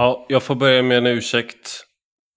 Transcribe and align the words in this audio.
Ja, 0.00 0.26
jag 0.28 0.42
får 0.42 0.54
börja 0.54 0.82
med 0.82 0.98
en 0.98 1.06
ursäkt. 1.06 1.84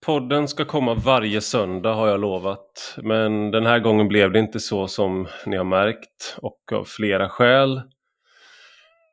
Podden 0.05 0.47
ska 0.47 0.65
komma 0.65 0.93
varje 0.93 1.41
söndag 1.41 1.93
har 1.93 2.07
jag 2.07 2.19
lovat. 2.19 2.95
Men 2.97 3.51
den 3.51 3.65
här 3.65 3.79
gången 3.79 4.07
blev 4.07 4.31
det 4.31 4.39
inte 4.39 4.59
så 4.59 4.87
som 4.87 5.27
ni 5.45 5.57
har 5.57 5.63
märkt 5.63 6.37
och 6.37 6.71
av 6.73 6.85
flera 6.85 7.29
skäl. 7.29 7.81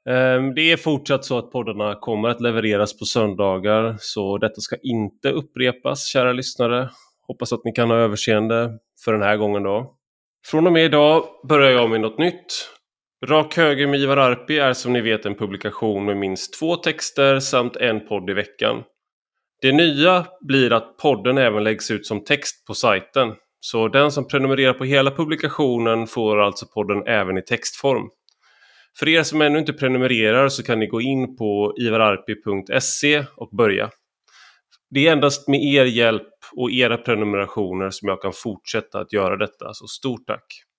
Ehm, 0.09 0.55
det 0.55 0.73
är 0.73 0.77
fortsatt 0.77 1.25
så 1.25 1.39
att 1.39 1.53
poddarna 1.53 1.95
kommer 1.95 2.29
att 2.29 2.41
levereras 2.41 2.99
på 2.99 3.05
söndagar 3.05 3.97
så 4.01 4.39
detta 4.39 4.61
ska 4.61 4.77
inte 4.83 5.31
upprepas 5.31 6.07
kära 6.07 6.33
lyssnare. 6.33 6.91
Hoppas 7.27 7.53
att 7.53 7.65
ni 7.65 7.73
kan 7.73 7.91
ha 7.91 7.97
överseende 7.97 8.79
för 9.05 9.13
den 9.13 9.23
här 9.23 9.37
gången 9.37 9.63
då. 9.63 9.95
Från 10.47 10.67
och 10.67 10.73
med 10.73 10.85
idag 10.85 11.25
börjar 11.49 11.71
jag 11.71 11.91
med 11.91 12.01
något 12.01 12.19
nytt. 12.19 12.71
Rak 13.27 13.57
höger 13.57 13.87
med 13.87 14.01
Ivar 14.01 14.17
Arpi 14.17 14.59
är 14.59 14.73
som 14.73 14.93
ni 14.93 15.01
vet 15.01 15.27
en 15.27 15.35
publikation 15.35 16.05
med 16.05 16.17
minst 16.17 16.59
två 16.59 16.77
texter 16.77 17.41
samt 17.41 17.77
en 17.77 18.07
podd 18.07 18.31
i 18.31 18.33
veckan. 18.33 18.83
Det 19.63 19.73
nya 19.73 20.27
blir 20.41 20.73
att 20.73 20.97
podden 20.97 21.39
även 21.39 21.65
läggs 21.65 21.91
ut 21.91 22.07
som 22.07 22.25
text 22.25 22.67
på 22.67 22.75
sajten. 22.75 23.35
Så 23.61 23.89
den 23.89 24.13
som 24.13 24.29
prenumererar 24.29 24.73
på 24.73 24.85
hela 24.85 25.11
publikationen 25.11 26.07
får 26.07 26.41
alltså 26.41 26.67
podden 26.67 27.07
även 27.07 27.39
i 27.39 27.43
textform. 27.43 28.09
För 28.99 29.09
er 29.09 29.23
som 29.23 29.43
ännu 29.43 29.59
inte 29.59 29.73
prenumererar 29.73 30.49
så 30.49 30.63
kan 30.63 30.79
ni 30.79 30.87
gå 30.87 31.01
in 31.01 31.37
på 31.37 31.75
ivararpi.se 31.81 33.25
och 33.37 33.57
börja. 33.57 33.91
Det 34.91 35.07
är 35.07 35.13
endast 35.13 35.49
med 35.49 35.65
er 35.65 35.85
hjälp 35.85 36.29
och 36.57 36.71
era 36.71 36.97
prenumerationer 36.97 37.91
som 37.91 38.09
jag 38.09 38.23
kan 38.23 38.33
fortsätta 38.33 39.01
att 39.01 39.13
göra 39.13 39.37
detta, 39.37 39.75
så 39.75 39.87
stort 39.87 40.27
tack! 40.27 40.70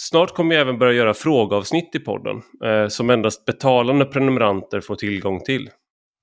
Snart 0.00 0.34
kommer 0.34 0.54
jag 0.54 0.62
även 0.62 0.78
börja 0.78 0.92
göra 0.92 1.14
frågeavsnitt 1.14 1.94
i 1.94 1.98
podden 1.98 2.42
eh, 2.64 2.88
som 2.88 3.10
endast 3.10 3.44
betalande 3.44 4.04
prenumeranter 4.04 4.80
får 4.80 4.96
tillgång 4.96 5.40
till. 5.40 5.70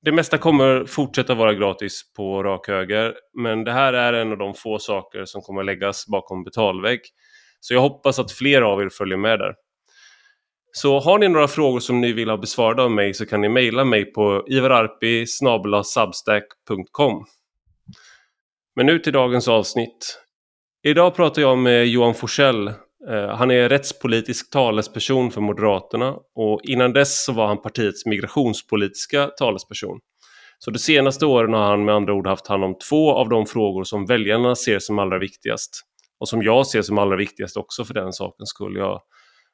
Det 0.01 0.11
mesta 0.11 0.37
kommer 0.37 0.85
fortsätta 0.85 1.35
vara 1.35 1.53
gratis 1.53 2.13
på 2.17 2.43
rak 2.43 2.67
höger 2.67 3.13
men 3.33 3.63
det 3.63 3.71
här 3.71 3.93
är 3.93 4.13
en 4.13 4.31
av 4.31 4.37
de 4.37 4.53
få 4.53 4.79
saker 4.79 5.25
som 5.25 5.41
kommer 5.41 5.63
läggas 5.63 6.07
bakom 6.07 6.43
betalvägg. 6.43 6.99
Så 7.59 7.73
jag 7.73 7.81
hoppas 7.81 8.19
att 8.19 8.31
fler 8.31 8.61
av 8.61 8.81
er 8.81 8.89
följer 8.89 9.17
med 9.17 9.39
där. 9.39 9.53
Så 10.71 10.99
har 10.99 11.19
ni 11.19 11.27
några 11.27 11.47
frågor 11.47 11.79
som 11.79 12.01
ni 12.01 12.13
vill 12.13 12.29
ha 12.29 12.37
besvarade 12.37 12.83
av 12.83 12.91
mig 12.91 13.13
så 13.13 13.25
kan 13.25 13.41
ni 13.41 13.49
mejla 13.49 13.83
mig 13.83 14.13
på 14.13 14.43
ivararpi 14.47 15.25
Men 18.75 18.85
nu 18.85 18.99
till 18.99 19.13
dagens 19.13 19.47
avsnitt. 19.47 20.21
Idag 20.83 21.15
pratar 21.15 21.41
jag 21.41 21.57
med 21.57 21.87
Johan 21.87 22.13
Forsell 22.13 22.73
Eh, 23.09 23.35
han 23.35 23.51
är 23.51 23.69
rättspolitisk 23.69 24.51
talesperson 24.51 25.31
för 25.31 25.41
Moderaterna 25.41 26.15
och 26.35 26.61
innan 26.63 26.93
dess 26.93 27.25
så 27.25 27.33
var 27.33 27.47
han 27.47 27.61
partiets 27.61 28.05
migrationspolitiska 28.05 29.27
talesperson. 29.27 29.99
Så 30.59 30.71
de 30.71 30.79
senaste 30.79 31.25
åren 31.25 31.53
har 31.53 31.63
han 31.63 31.85
med 31.85 31.95
andra 31.95 32.13
ord 32.13 32.27
haft 32.27 32.47
hand 32.47 32.63
om 32.63 32.77
två 32.89 33.13
av 33.13 33.29
de 33.29 33.45
frågor 33.45 33.83
som 33.83 34.05
väljarna 34.05 34.55
ser 34.55 34.79
som 34.79 34.99
allra 34.99 35.19
viktigast. 35.19 35.81
Och 36.19 36.29
som 36.29 36.43
jag 36.43 36.67
ser 36.67 36.81
som 36.81 36.97
allra 36.97 37.15
viktigast 37.15 37.57
också 37.57 37.85
för 37.85 37.93
den 37.93 38.13
saken 38.13 38.45
skulle 38.45 38.79
jag 38.79 39.01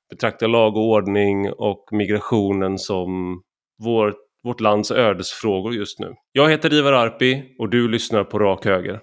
betraktar 0.09 0.47
lag 0.47 0.77
och 0.77 0.83
ordning 0.83 1.51
och 1.51 1.85
migrationen 1.91 2.77
som 2.77 3.41
vår, 3.83 4.13
vårt 4.43 4.59
lands 4.59 4.91
ödesfrågor 4.91 5.73
just 5.73 5.99
nu. 5.99 6.13
Jag 6.31 6.49
heter 6.49 6.73
Ivar 6.73 6.93
Arpi 6.93 7.43
och 7.59 7.69
du 7.69 7.87
lyssnar 7.87 8.23
på 8.23 8.39
Rak 8.39 8.65
Höger. 8.65 8.99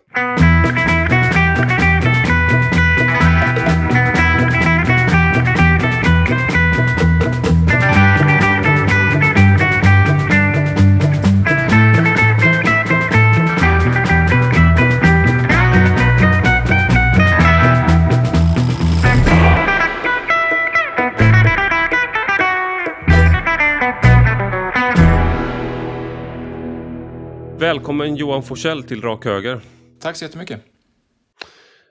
Välkommen 27.78 28.16
Johan 28.16 28.42
Forsell 28.42 28.82
till 28.82 29.02
Rak 29.02 29.24
Höger. 29.24 29.60
Tack 30.00 30.16
så 30.16 30.24
jättemycket. 30.24 30.60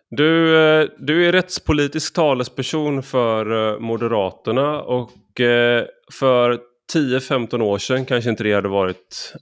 Du, 0.09 0.57
eh, 0.57 0.87
du 0.97 1.27
är 1.27 1.31
rättspolitisk 1.31 2.13
talesperson 2.13 3.03
för 3.03 3.73
eh, 3.73 3.79
Moderaterna 3.79 4.81
och 4.81 5.41
eh, 5.41 5.85
för 6.19 6.59
10-15 6.93 7.61
år 7.61 7.77
sedan 7.77 8.05
kanske 8.05 8.29
inte 8.29 8.43
det 8.43 8.53
hade 8.53 8.69
varit 8.69 9.33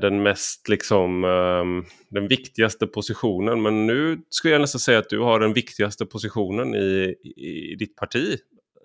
den 0.00 0.22
mest 0.22 0.68
liksom 0.68 1.24
ehm, 1.24 1.84
den 2.10 2.28
viktigaste 2.28 2.86
positionen 2.86 3.62
men 3.62 3.86
nu 3.86 4.18
skulle 4.28 4.54
jag 4.54 4.60
nästan 4.60 4.80
säga 4.80 4.98
att 4.98 5.08
du 5.08 5.20
har 5.20 5.40
den 5.40 5.52
viktigaste 5.52 6.06
positionen 6.06 6.74
i, 6.74 7.14
i 7.36 7.76
ditt 7.78 7.96
parti. 7.96 8.38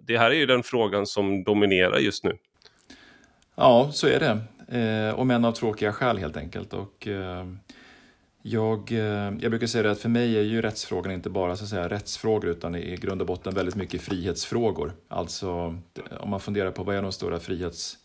Det 0.07 0.17
här 0.17 0.31
är 0.31 0.35
ju 0.35 0.45
den 0.45 0.63
frågan 0.63 1.05
som 1.05 1.43
dominerar 1.43 1.97
just 1.97 2.23
nu. 2.23 2.37
Ja, 3.55 3.89
så 3.93 4.07
är 4.07 4.19
det. 4.19 4.37
Eh, 4.71 5.19
om 5.19 5.31
än 5.31 5.45
av 5.45 5.51
tråkiga 5.51 5.93
skäl 5.93 6.17
helt 6.17 6.37
enkelt. 6.37 6.73
Och, 6.73 7.07
eh, 7.07 7.47
jag, 8.41 8.91
eh, 8.91 9.33
jag 9.39 9.51
brukar 9.51 9.67
säga 9.67 9.91
att 9.91 9.99
för 9.99 10.09
mig 10.09 10.37
är 10.37 10.41
ju 10.41 10.61
rättsfrågan 10.61 11.13
inte 11.13 11.29
bara 11.29 11.55
så 11.55 11.63
att 11.63 11.69
säga, 11.69 11.89
rättsfrågor 11.89 12.49
utan 12.49 12.75
i 12.75 12.95
grund 12.95 13.21
och 13.21 13.27
botten 13.27 13.53
väldigt 13.53 13.75
mycket 13.75 14.01
frihetsfrågor. 14.01 14.93
Alltså 15.07 15.77
om 16.19 16.29
man 16.29 16.39
funderar 16.39 16.71
på 16.71 16.83
vad 16.83 16.95
är 16.95 17.01
de 17.01 17.11
stora 17.11 17.39
frihets... 17.39 17.97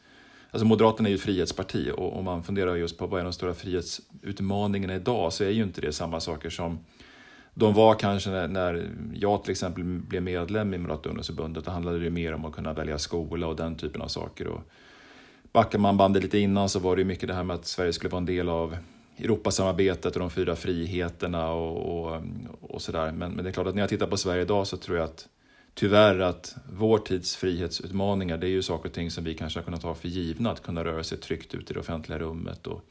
Alltså 0.50 0.66
Moderaterna 0.66 1.08
är 1.08 1.10
ju 1.10 1.16
ett 1.16 1.22
frihetsparti 1.22 1.90
och 1.96 2.18
om 2.18 2.24
man 2.24 2.42
funderar 2.42 2.74
just 2.74 2.98
på 2.98 3.06
vad 3.06 3.20
är 3.20 3.24
de 3.24 3.32
stora 3.32 3.54
frihetsutmaningarna 3.54 4.94
idag 4.94 5.32
så 5.32 5.44
är 5.44 5.50
ju 5.50 5.62
inte 5.62 5.80
det 5.80 5.92
samma 5.92 6.20
saker 6.20 6.50
som 6.50 6.78
de 7.54 7.74
var 7.74 7.94
kanske 7.94 8.30
när, 8.30 8.48
när 8.48 8.90
jag 9.14 9.42
till 9.42 9.50
exempel 9.50 9.84
blev 9.84 10.22
medlem 10.22 10.74
i 10.74 10.78
Moderata 10.78 11.08
ungdomsförbundet. 11.08 11.64
Då 11.64 11.70
handlade 11.70 11.98
det 11.98 12.10
mer 12.10 12.32
om 12.32 12.44
att 12.44 12.54
kunna 12.54 12.72
välja 12.72 12.98
skola 12.98 13.46
och 13.46 13.56
den 13.56 13.74
typen 13.74 14.02
av 14.02 14.08
saker. 14.08 14.46
Och 14.46 14.60
Backar 15.54 15.78
man 15.78 15.96
bandet 15.96 16.22
lite 16.22 16.38
innan 16.38 16.68
så 16.68 16.78
var 16.78 16.96
det 16.96 17.04
mycket 17.04 17.28
det 17.28 17.34
här 17.34 17.44
med 17.44 17.54
att 17.54 17.66
Sverige 17.66 17.92
skulle 17.92 18.10
vara 18.10 18.18
en 18.18 18.26
del 18.26 18.48
av 18.48 18.76
Europasamarbetet 19.16 20.14
och 20.14 20.20
de 20.20 20.30
fyra 20.30 20.56
friheterna 20.56 21.52
och, 21.52 22.06
och, 22.06 22.22
och 22.60 22.82
sådär. 22.82 23.12
Men, 23.12 23.32
men 23.32 23.44
det 23.44 23.50
är 23.50 23.52
klart 23.52 23.66
att 23.66 23.74
när 23.74 23.82
jag 23.82 23.88
tittar 23.88 24.06
på 24.06 24.16
Sverige 24.16 24.42
idag 24.42 24.66
så 24.66 24.76
tror 24.76 24.96
jag 24.96 25.04
att 25.04 25.28
tyvärr 25.74 26.18
att 26.18 26.56
vår 26.72 26.98
tids 26.98 27.36
frihetsutmaningar 27.36 28.38
det 28.38 28.46
är 28.46 28.50
ju 28.50 28.62
saker 28.62 28.88
och 28.88 28.94
ting 28.94 29.10
som 29.10 29.24
vi 29.24 29.34
kanske 29.34 29.58
har 29.58 29.64
kunnat 29.64 29.82
ta 29.82 29.94
för 29.94 30.08
givna. 30.08 30.50
Att 30.50 30.62
kunna 30.62 30.84
röra 30.84 31.04
sig 31.04 31.18
tryggt 31.18 31.54
ut 31.54 31.70
i 31.70 31.74
det 31.74 31.80
offentliga 31.80 32.18
rummet 32.18 32.66
och 32.66 32.82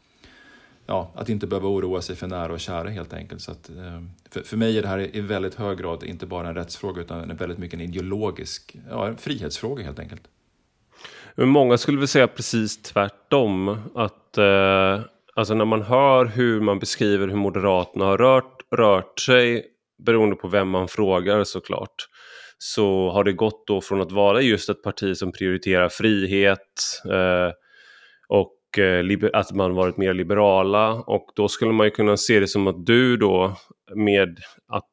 ja, 0.85 1.11
att 1.15 1.29
inte 1.29 1.47
behöva 1.47 1.67
oroa 1.67 2.01
sig 2.01 2.15
för 2.15 2.27
nära 2.27 2.53
och 2.53 2.59
kära 2.59 2.89
helt 2.89 3.13
enkelt. 3.13 3.41
Så 3.41 3.51
att, 3.51 3.69
eh, 3.69 4.03
för, 4.29 4.41
för 4.41 4.57
mig 4.57 4.77
är 4.77 4.81
det 4.81 4.87
här 4.87 5.15
i 5.15 5.21
väldigt 5.21 5.55
hög 5.55 5.77
grad 5.77 6.03
inte 6.03 6.25
bara 6.25 6.47
en 6.47 6.55
rättsfråga 6.55 7.01
utan 7.01 7.35
väldigt 7.35 7.57
mycket 7.57 7.79
en 7.79 7.85
ideologisk 7.85 8.75
ja, 8.89 9.07
en 9.07 9.17
frihetsfråga 9.17 9.83
helt 9.83 9.99
enkelt. 9.99 10.27
Men 11.35 11.49
många 11.49 11.77
skulle 11.77 11.97
väl 11.97 12.07
säga 12.07 12.27
precis 12.27 12.81
tvärtom. 12.81 13.77
Att 13.95 14.37
eh, 14.37 15.01
alltså 15.35 15.53
när 15.53 15.65
man 15.65 15.81
hör 15.81 16.25
hur 16.25 16.61
man 16.61 16.79
beskriver 16.79 17.27
hur 17.27 17.35
Moderaterna 17.35 18.05
har 18.05 18.17
rört, 18.17 18.61
rört 18.75 19.19
sig 19.19 19.65
beroende 20.05 20.35
på 20.35 20.47
vem 20.47 20.69
man 20.69 20.87
frågar 20.87 21.43
såklart 21.43 22.07
så 22.57 23.09
har 23.09 23.23
det 23.23 23.33
gått 23.33 23.67
då 23.67 23.81
från 23.81 24.01
att 24.01 24.11
vara 24.11 24.41
just 24.41 24.69
ett 24.69 24.83
parti 24.83 25.17
som 25.17 25.31
prioriterar 25.31 25.89
frihet 25.89 26.59
eh, 27.11 27.51
och 28.27 28.79
eh, 28.79 29.29
att 29.33 29.51
man 29.51 29.75
varit 29.75 29.97
mer 29.97 30.13
liberala 30.13 30.93
och 30.93 31.31
då 31.35 31.47
skulle 31.47 31.71
man 31.73 31.87
ju 31.87 31.91
kunna 31.91 32.17
se 32.17 32.39
det 32.39 32.47
som 32.47 32.67
att 32.67 32.85
du 32.85 33.17
då 33.17 33.55
med 33.95 34.39
att 34.67 34.92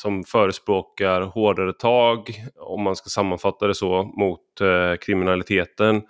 som 0.00 0.24
förespråkar 0.24 1.20
hårdare 1.22 1.72
tag, 1.72 2.34
om 2.56 2.82
man 2.82 2.96
ska 2.96 3.08
sammanfatta 3.08 3.66
det 3.66 3.74
så, 3.74 4.02
mot 4.02 4.60
eh, 4.60 4.96
kriminaliteten. 4.96 6.02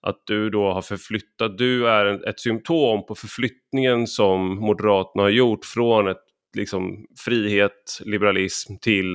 Att 0.00 0.22
du 0.26 0.50
då 0.50 0.72
har 0.72 0.82
förflyttat, 0.82 1.58
du 1.58 1.88
är 1.88 2.28
ett 2.28 2.40
symptom 2.40 3.06
på 3.06 3.14
förflyttningen 3.14 4.06
som 4.06 4.56
Moderaterna 4.56 5.22
har 5.22 5.30
gjort 5.30 5.64
från 5.64 6.08
ett 6.08 6.24
liksom, 6.56 7.06
frihet, 7.24 7.98
liberalism 8.04 8.76
till 8.76 9.14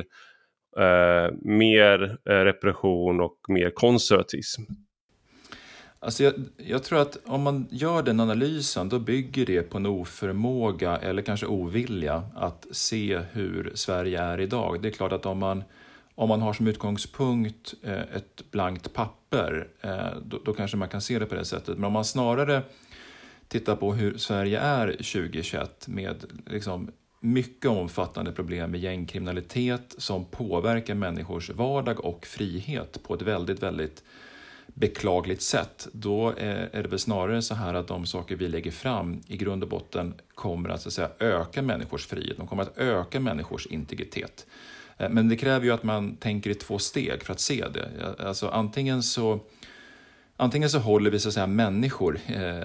eh, 0.80 1.34
mer 1.42 2.18
eh, 2.30 2.34
repression 2.34 3.22
och 3.22 3.40
mer 3.48 3.70
konservatism. 3.70 4.62
Alltså 6.04 6.24
jag, 6.24 6.34
jag, 6.58 6.84
tror 6.84 7.00
att 7.02 7.18
om 7.26 7.42
man 7.42 7.68
gör 7.72 8.04
den 8.04 8.20
analysen 8.20 8.90
då 8.90 9.00
bygger 9.00 9.46
det 9.46 9.62
på 9.62 9.78
en 9.78 9.86
oförmåga 9.86 10.98
eller 10.98 11.22
kanske 11.22 11.46
ovilja 11.46 12.24
att 12.36 12.68
se 12.72 13.20
hur 13.32 13.72
Sverige 13.76 14.22
är 14.22 14.40
idag. 14.40 14.82
Det 14.82 14.88
är 14.88 14.92
klart 14.92 15.12
att 15.12 15.26
om 15.26 15.38
man, 15.38 15.64
om 16.16 16.30
man 16.30 16.42
har 16.42 16.54
som 16.54 16.68
utgångspunkt 16.68 17.74
eh, 17.84 18.02
ett 18.02 18.52
blankt 18.52 18.94
papper 18.94 19.68
eh, 19.82 20.18
då, 20.26 20.40
då, 20.46 20.54
kanske 20.54 20.78
man 20.78 20.90
kan 20.90 21.02
se 21.02 21.20
det 21.20 21.26
på 21.26 21.36
det 21.36 21.46
sättet. 21.46 21.78
Men 21.78 21.84
om 21.84 21.94
man 21.94 22.06
snarare 22.06 22.62
tittar 23.48 23.76
på 23.76 23.94
hur 23.94 24.18
Sverige 24.18 24.60
är 24.60 24.92
2021 24.92 25.88
med 25.88 26.26
liksom 26.46 26.92
mycket 27.20 27.72
omfattande 27.72 28.32
problem 28.32 28.72
med 28.72 28.80
gängkriminalitet 28.80 29.96
som 29.98 30.26
påverkar 30.26 30.96
människors 30.96 31.50
vardag 31.50 32.06
och 32.06 32.26
frihet 32.26 33.04
på 33.04 33.14
ett 33.14 33.22
väldigt, 33.22 33.64
väldigt 33.64 34.04
beklagligt 34.68 35.42
sätt, 35.42 35.88
då 35.92 36.30
eh, 36.32 36.64
är 36.72 36.84
det 36.84 36.88
väl 36.90 37.00
snarare 37.00 37.42
så 37.42 37.56
här 37.56 37.74
att 37.74 37.88
de 37.88 38.06
saker 38.06 38.36
vi 38.36 38.48
lägger 38.48 38.72
fram 38.72 39.22
i 39.28 39.38
grund 39.38 39.64
och 39.64 39.70
botten 39.70 40.14
kommer 40.36 40.70
att, 40.70 40.82
så 40.82 40.90
att 40.90 40.94
säga, 40.94 41.10
öka 41.20 41.62
människors 41.62 42.06
frihet, 42.06 42.38
de 42.38 42.48
kommer 42.48 42.64
att 42.64 42.78
öka 42.78 43.20
människors 43.20 43.66
integritet. 43.68 44.46
Eh, 44.98 45.10
men 45.10 45.30
det 45.30 45.36
kräver 45.36 45.66
ju 45.66 45.72
att 45.72 45.84
man 45.84 46.16
tänker 46.16 46.50
i 46.50 46.56
två 46.56 46.80
steg 46.80 47.24
för 47.24 47.34
att 47.34 47.40
se 47.40 47.66
det. 47.74 48.16
Alltså 48.20 48.48
antingen 48.48 49.04
så 49.04 49.40
Antingen 50.38 50.70
så 50.70 50.80
håller 50.80 51.12
vi 51.12 51.20
så 51.20 51.28
att 51.28 51.34
säga, 51.34 51.48
människor 51.48 52.20
eh, 52.28 52.64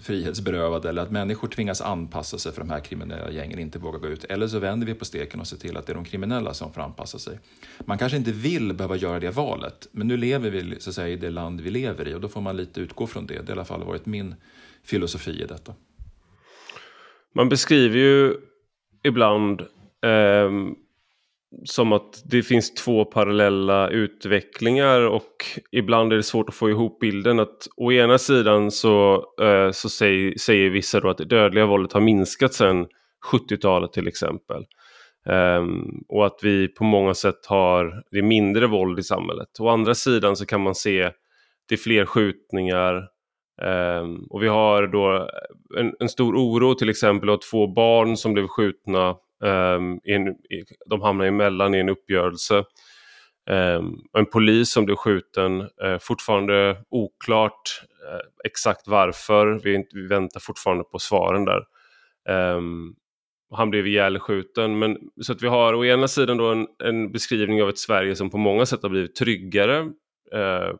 frihetsberövade 0.00 0.88
eller 0.88 1.02
att 1.02 1.10
människor 1.10 1.48
tvingas 1.48 1.80
anpassa 1.80 2.38
sig 2.38 2.52
för 2.52 2.60
de 2.60 2.70
här 2.70 2.80
kriminella 2.80 3.30
gängen 3.30 3.58
inte 3.58 3.78
vågar 3.78 3.98
gå 3.98 4.08
ut. 4.08 4.24
Eller 4.24 4.48
så 4.48 4.58
vänder 4.58 4.86
vi 4.86 4.94
på 4.94 5.04
steken 5.04 5.40
och 5.40 5.46
ser 5.46 5.56
till 5.56 5.76
att 5.76 5.86
det 5.86 5.92
är 5.92 5.94
de 5.94 6.04
kriminella 6.04 6.54
som 6.54 6.72
får 6.72 6.82
anpassa 6.82 7.18
sig. 7.18 7.38
Man 7.80 7.98
kanske 7.98 8.18
inte 8.18 8.32
vill 8.32 8.74
behöva 8.74 8.96
göra 8.96 9.20
det 9.20 9.30
valet, 9.30 9.88
men 9.92 10.08
nu 10.08 10.16
lever 10.16 10.50
vi 10.50 10.80
så 10.80 10.90
att 10.90 10.94
säga, 10.94 11.08
i 11.08 11.16
det 11.16 11.30
land 11.30 11.60
vi 11.60 11.70
lever 11.70 12.08
i 12.08 12.14
och 12.14 12.20
då 12.20 12.28
får 12.28 12.40
man 12.40 12.56
lite 12.56 12.80
utgå 12.80 13.06
från 13.06 13.26
det. 13.26 13.34
Det 13.34 13.40
har 13.40 13.48
i 13.48 13.52
alla 13.52 13.64
fall 13.64 13.84
varit 13.84 14.06
min 14.06 14.34
filosofi 14.82 15.42
i 15.42 15.46
detta. 15.46 15.74
Man 17.34 17.48
beskriver 17.48 17.98
ju 17.98 18.36
ibland 19.02 19.60
eh, 19.60 20.50
som 21.64 21.92
att 21.92 22.22
det 22.24 22.42
finns 22.42 22.74
två 22.74 23.04
parallella 23.04 23.88
utvecklingar 23.88 25.00
och 25.00 25.44
ibland 25.72 26.12
är 26.12 26.16
det 26.16 26.22
svårt 26.22 26.48
att 26.48 26.54
få 26.54 26.70
ihop 26.70 27.00
bilden 27.00 27.40
att 27.40 27.68
å 27.76 27.92
ena 27.92 28.18
sidan 28.18 28.70
så, 28.70 29.24
eh, 29.42 29.70
så 29.70 29.88
säger, 29.88 30.38
säger 30.38 30.70
vissa 30.70 31.00
då 31.00 31.10
att 31.10 31.18
det 31.18 31.24
dödliga 31.24 31.66
våldet 31.66 31.92
har 31.92 32.00
minskat 32.00 32.54
sedan 32.54 32.86
70-talet 33.32 33.92
till 33.92 34.08
exempel. 34.08 34.64
Um, 35.26 36.04
och 36.08 36.26
att 36.26 36.38
vi 36.42 36.68
på 36.68 36.84
många 36.84 37.14
sätt 37.14 37.46
har 37.46 38.02
det 38.10 38.22
mindre 38.22 38.66
våld 38.66 38.98
i 38.98 39.02
samhället. 39.02 39.48
Å 39.60 39.68
andra 39.68 39.94
sidan 39.94 40.36
så 40.36 40.46
kan 40.46 40.60
man 40.60 40.74
se 40.74 41.10
det 41.68 41.74
är 41.74 41.78
fler 41.78 42.06
skjutningar 42.06 43.08
um, 44.00 44.26
och 44.30 44.42
vi 44.42 44.48
har 44.48 44.86
då 44.86 45.28
en, 45.78 45.94
en, 46.00 46.08
stor 46.08 46.34
oro 46.34 46.74
till 46.74 46.90
exempel 46.90 47.30
av 47.30 47.36
två 47.36 47.66
barn 47.66 48.16
som 48.16 48.32
blev 48.32 48.46
skjutna 48.46 49.16
Um, 49.42 50.00
en, 50.04 50.36
de 50.86 51.02
hamnar 51.02 51.24
emellan 51.24 51.74
i 51.74 51.78
en 51.78 51.88
uppgörelse. 51.88 52.64
Um, 53.50 54.04
en 54.18 54.26
polis 54.26 54.72
som 54.72 54.84
blev 54.84 54.96
skjuten, 54.96 55.60
uh, 55.60 55.98
fortfarande 56.00 56.76
oklart 56.90 57.82
uh, 58.12 58.20
exakt 58.44 58.88
varför. 58.88 59.60
Vi, 59.64 59.74
inte, 59.74 59.96
vi, 59.96 60.06
väntar 60.06 60.40
fortfarande 60.40 60.84
på 60.84 60.98
svaren 60.98 61.44
där. 61.44 61.64
Um, 62.56 62.94
han 63.50 63.70
blev 63.70 63.86
ihjälskjuten. 63.86 64.78
Men, 64.78 64.98
så 65.22 65.32
att 65.32 65.42
vi 65.42 65.48
har 65.48 65.74
å 65.74 65.84
ena 65.84 66.08
sidan 66.08 66.36
då 66.36 66.52
en, 66.52 66.66
en, 66.84 67.12
beskrivning 67.12 67.62
av 67.62 67.68
ett 67.68 67.78
Sverige 67.78 68.16
som 68.16 68.30
på 68.30 68.38
många 68.38 68.66
sätt 68.66 68.82
har 68.82 68.90
blivit 68.90 69.14
tryggare. 69.14 69.78
Uh, 70.34 70.74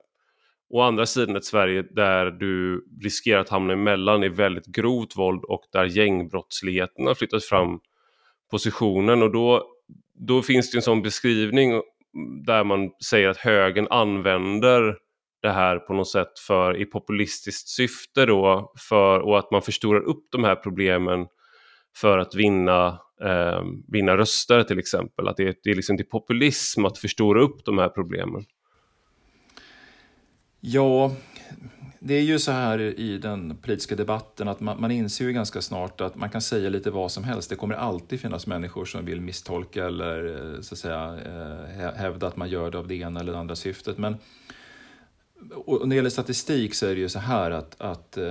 å 0.70 0.80
andra 0.80 1.06
sidan 1.06 1.36
ett 1.36 1.44
Sverige 1.44 1.82
där 1.90 2.30
du 2.30 2.84
riskerar 3.02 3.40
att 3.40 3.48
hamna 3.48 3.72
emellan 3.72 4.24
i 4.24 4.28
väldigt 4.28 4.66
grovt 4.66 5.16
våld 5.16 5.44
och 5.44 5.62
där 5.72 5.84
gängbrottsligheten 5.84 7.06
har 7.06 7.14
flyttat 7.14 7.44
fram 7.44 7.80
positionen 8.52 9.22
och 9.22 9.32
då, 9.32 9.66
då 10.14 10.42
finns 10.42 10.70
det 10.70 10.78
en 10.78 10.82
sån 10.82 11.02
beskrivning 11.02 11.82
där 12.46 12.64
man 12.64 12.90
säger 13.08 13.28
att 13.28 13.36
högern 13.36 13.86
använder 13.90 14.96
det 15.42 15.50
här 15.50 15.78
på 15.78 15.94
något 15.94 16.10
sätt 16.10 16.38
för 16.46 16.76
i 16.76 16.86
populistiskt 16.86 17.68
syfte 17.68 18.26
då 18.26 18.72
för, 18.88 19.20
och 19.20 19.38
att 19.38 19.50
man 19.50 19.62
förstorar 19.62 20.00
upp 20.00 20.24
de 20.32 20.44
här 20.44 20.56
problemen 20.56 21.26
för 21.96 22.18
att 22.18 22.34
vinna, 22.34 22.86
eh, 23.24 23.62
vinna 23.88 24.16
röster 24.16 24.62
till 24.62 24.78
exempel. 24.78 25.28
Att 25.28 25.36
det, 25.36 25.58
det 25.64 25.70
är 25.70 25.74
liksom 25.74 25.96
till 25.96 26.08
populism 26.08 26.84
att 26.84 26.98
förstora 26.98 27.42
upp 27.42 27.64
de 27.64 27.78
här 27.78 27.88
problemen. 27.88 28.44
Ja, 30.60 31.12
det 32.04 32.14
är 32.14 32.22
ju 32.22 32.38
så 32.38 32.52
här 32.52 32.78
i 32.80 33.18
den 33.18 33.56
politiska 33.56 33.96
debatten 33.96 34.48
att 34.48 34.60
man, 34.60 34.80
man 34.80 34.90
inser 34.90 35.24
ju 35.24 35.32
ganska 35.32 35.62
snart 35.62 36.00
att 36.00 36.14
man 36.14 36.30
kan 36.30 36.42
säga 36.42 36.70
lite 36.70 36.90
vad 36.90 37.12
som 37.12 37.24
helst. 37.24 37.50
Det 37.50 37.56
kommer 37.56 37.74
alltid 37.74 38.20
finnas 38.20 38.46
människor 38.46 38.84
som 38.84 39.04
vill 39.04 39.20
misstolka 39.20 39.86
eller 39.86 40.24
eh, 40.54 40.60
så 40.60 40.74
att 40.74 40.78
säga, 40.78 41.18
eh, 41.26 41.94
hävda 41.94 42.26
att 42.26 42.36
man 42.36 42.50
gör 42.50 42.70
det 42.70 42.78
av 42.78 42.88
det 42.88 42.94
ena 42.94 43.20
eller 43.20 43.32
det 43.32 43.38
andra 43.38 43.56
syftet. 43.56 43.98
Men 43.98 44.16
och 45.54 45.80
när 45.80 45.88
det 45.88 45.96
gäller 45.96 46.10
statistik 46.10 46.74
så 46.74 46.86
är 46.86 46.94
det 46.94 47.00
ju 47.00 47.08
så 47.08 47.18
här 47.18 47.50
att, 47.50 47.80
att 47.80 48.16
eh, 48.16 48.26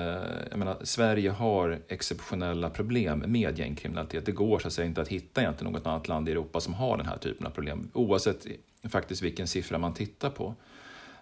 jag 0.49 0.57
menar, 0.57 0.77
Sverige 0.83 1.29
har 1.29 1.79
exceptionella 1.87 2.69
problem 2.69 3.23
med 3.27 3.59
gängkriminalitet. 3.59 4.25
Det 4.25 4.31
går 4.31 4.59
så 4.59 4.67
att 4.67 4.73
säga 4.73 4.87
inte 4.87 5.01
att 5.01 5.07
hitta 5.07 5.41
egentligen 5.41 5.73
något 5.73 5.87
annat 5.87 6.07
land 6.07 6.29
i 6.29 6.31
Europa 6.31 6.59
som 6.59 6.73
har 6.73 6.97
den 6.97 7.05
här 7.05 7.17
typen 7.17 7.47
av 7.47 7.51
problem, 7.51 7.89
oavsett 7.93 8.45
faktiskt 8.89 9.21
vilken 9.21 9.47
siffra 9.47 9.77
man 9.77 9.93
tittar 9.93 10.29
på. 10.29 10.55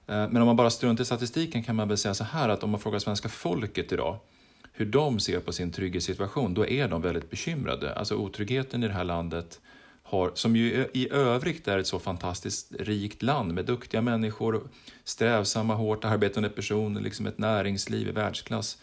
Eh, 0.09 0.29
men 0.29 0.38
om 0.38 0.45
man 0.45 0.56
bara 0.56 0.69
struntar 0.69 1.01
i 1.01 1.06
statistiken 1.06 1.63
kan 1.63 1.75
man 1.75 1.88
väl 1.88 1.97
säga 1.97 2.13
så 2.13 2.23
här 2.23 2.50
att 2.50 2.63
om 2.63 2.69
man 2.69 2.79
frågar 2.79 3.00
svenska 3.00 3.29
folket 3.29 3.91
idag 3.91 4.17
hur 4.73 4.85
de 4.85 5.19
ser 5.19 5.39
på 5.39 5.51
sin 5.51 5.71
trygghetssituation, 5.71 6.53
då 6.53 6.67
är 6.67 6.88
de 6.88 7.01
väldigt 7.01 7.29
bekymrade. 7.29 7.94
Alltså 7.94 8.15
otryggheten 8.15 8.83
i 8.83 8.88
det 8.88 8.94
här 8.94 9.03
landet, 9.03 9.59
har, 10.03 10.31
som 10.33 10.56
ju 10.56 10.88
i 10.94 11.09
övrigt 11.11 11.67
är 11.67 11.77
ett 11.77 11.88
så 11.88 12.00
fantastiskt 12.00 12.71
rikt 12.79 13.23
land 13.23 13.53
med 13.53 13.65
duktiga 13.65 14.01
människor, 14.01 14.61
strävsamma, 15.03 15.75
hårt 15.75 16.06
arbetande 16.06 16.50
personer, 16.50 17.01
liksom 17.01 17.27
ett 17.27 17.38
näringsliv 17.38 18.07
i 18.07 18.11
världsklass. 18.11 18.77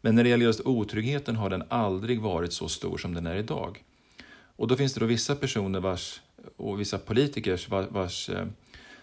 Men 0.00 0.14
när 0.14 0.24
det 0.24 0.30
gäller 0.30 0.44
just 0.44 0.60
otryggheten 0.60 1.36
har 1.36 1.50
den 1.50 1.62
aldrig 1.68 2.20
varit 2.20 2.52
så 2.52 2.68
stor 2.68 2.98
som 2.98 3.14
den 3.14 3.26
är 3.26 3.36
idag. 3.36 3.84
Och 4.56 4.68
då 4.68 4.76
finns 4.76 4.94
det 4.94 5.00
då 5.00 5.06
vissa 5.06 5.36
personer 5.36 5.80
vars, 5.80 6.20
och 6.56 6.80
vissa 6.80 6.98
politikers 6.98 7.68
vars, 7.68 7.86
vars 7.90 8.30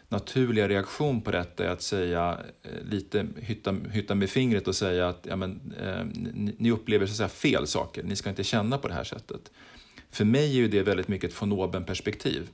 naturliga 0.10 0.68
reaktion 0.68 1.22
på 1.22 1.32
detta 1.32 1.66
är 1.66 1.70
att 1.70 1.82
säga 1.82 2.40
eh, 2.64 2.90
lite 2.90 3.28
hytta, 3.38 3.76
hytta 3.92 4.16
med 4.16 4.30
fingret 4.30 4.68
och 4.68 4.76
säga 4.76 5.10
att 5.10 5.28
ja, 5.30 5.36
men, 5.36 5.74
eh, 5.82 6.06
ni, 6.14 6.56
ni, 6.58 6.72
upplever 6.72 7.06
så 7.06 7.12
att 7.12 7.18
säga, 7.18 7.30
fel 7.30 7.68
saker, 7.68 8.04
ni 8.04 8.16
ska 8.16 8.30
inte 8.30 8.44
känna 8.44 8.78
på 8.78 8.88
det 8.88 8.94
här 8.94 9.04
sättet. 9.04 9.52
För 10.12 10.26
mig 10.26 10.52
är 10.52 10.56
ju 10.56 10.68
det 10.68 10.84
väldigt 10.84 11.08
mycket 11.08 11.32
ett 11.32 11.42
von 11.42 11.52
oben-perspektiv. 11.52 12.50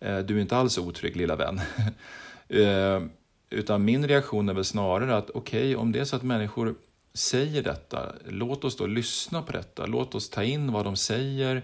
Eh, 0.00 0.18
du 0.18 0.36
är 0.36 0.40
inte 0.40 0.56
alls 0.56 0.78
otrygg 0.78 1.16
lilla 1.16 1.36
vän. 1.36 1.60
eh, 2.48 3.02
utan 3.50 3.84
min 3.84 4.08
reaktion 4.08 4.48
är 4.48 4.54
väl 4.54 4.64
snarare 4.64 5.16
att 5.16 5.30
okej, 5.30 5.60
okay, 5.60 5.74
om 5.74 5.92
det 5.92 5.98
är 5.98 6.04
så 6.04 6.16
att 6.16 6.22
människor 6.22 6.74
säger 7.14 7.62
detta, 7.62 8.12
låt 8.26 8.64
oss 8.64 8.76
då 8.76 8.86
lyssna 8.86 9.42
på 9.42 9.52
detta, 9.52 9.86
låt 9.86 10.14
oss 10.14 10.30
ta 10.30 10.42
in 10.42 10.72
vad 10.72 10.84
de 10.84 10.96
säger 10.96 11.62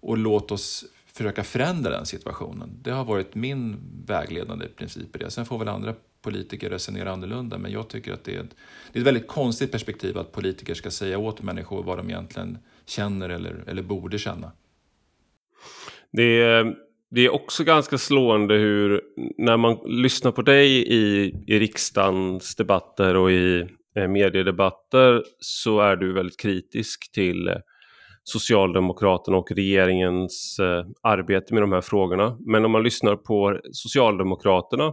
och 0.00 0.18
låt 0.18 0.50
oss 0.50 0.84
försöka 1.18 1.44
förändra 1.44 1.90
den 1.90 2.06
situationen. 2.06 2.70
Det 2.82 2.90
har 2.90 3.04
varit 3.04 3.34
min 3.34 3.76
vägledande 4.06 4.66
princip 4.66 5.16
i 5.16 5.18
det. 5.18 5.30
Sen 5.30 5.46
får 5.46 5.58
väl 5.58 5.68
andra 5.68 5.94
politiker 6.22 6.70
resonera 6.70 7.12
annorlunda, 7.12 7.58
men 7.58 7.72
jag 7.72 7.88
tycker 7.88 8.12
att 8.12 8.24
det 8.24 8.34
är, 8.36 8.40
ett, 8.40 8.54
det 8.92 8.98
är 8.98 9.00
ett 9.00 9.06
väldigt 9.06 9.28
konstigt 9.28 9.72
perspektiv 9.72 10.18
att 10.18 10.32
politiker 10.32 10.74
ska 10.74 10.90
säga 10.90 11.18
åt 11.18 11.42
människor 11.42 11.82
vad 11.82 11.98
de 11.98 12.10
egentligen 12.10 12.58
känner 12.86 13.28
eller, 13.28 13.64
eller 13.66 13.82
borde 13.82 14.18
känna. 14.18 14.52
Det 16.12 16.42
är, 16.42 16.74
det 17.10 17.20
är 17.20 17.34
också 17.34 17.64
ganska 17.64 17.98
slående 17.98 18.54
hur 18.54 19.02
när 19.38 19.56
man 19.56 19.78
lyssnar 20.02 20.32
på 20.32 20.42
dig 20.42 20.92
i, 20.94 21.34
i 21.46 21.58
riksdagens 21.58 22.56
debatter 22.56 23.16
och 23.16 23.30
i 23.30 23.66
eh, 23.96 24.08
mediedebatter 24.08 25.22
så 25.38 25.80
är 25.80 25.96
du 25.96 26.12
väldigt 26.12 26.40
kritisk 26.40 27.12
till 27.12 27.48
eh, 27.48 27.54
Socialdemokraterna 28.28 29.36
och 29.36 29.52
regeringens 29.52 30.58
eh, 30.58 30.86
arbete 31.02 31.54
med 31.54 31.62
de 31.62 31.72
här 31.72 31.80
frågorna. 31.80 32.36
Men 32.46 32.64
om 32.64 32.70
man 32.70 32.82
lyssnar 32.82 33.16
på 33.16 33.60
Socialdemokraterna 33.72 34.86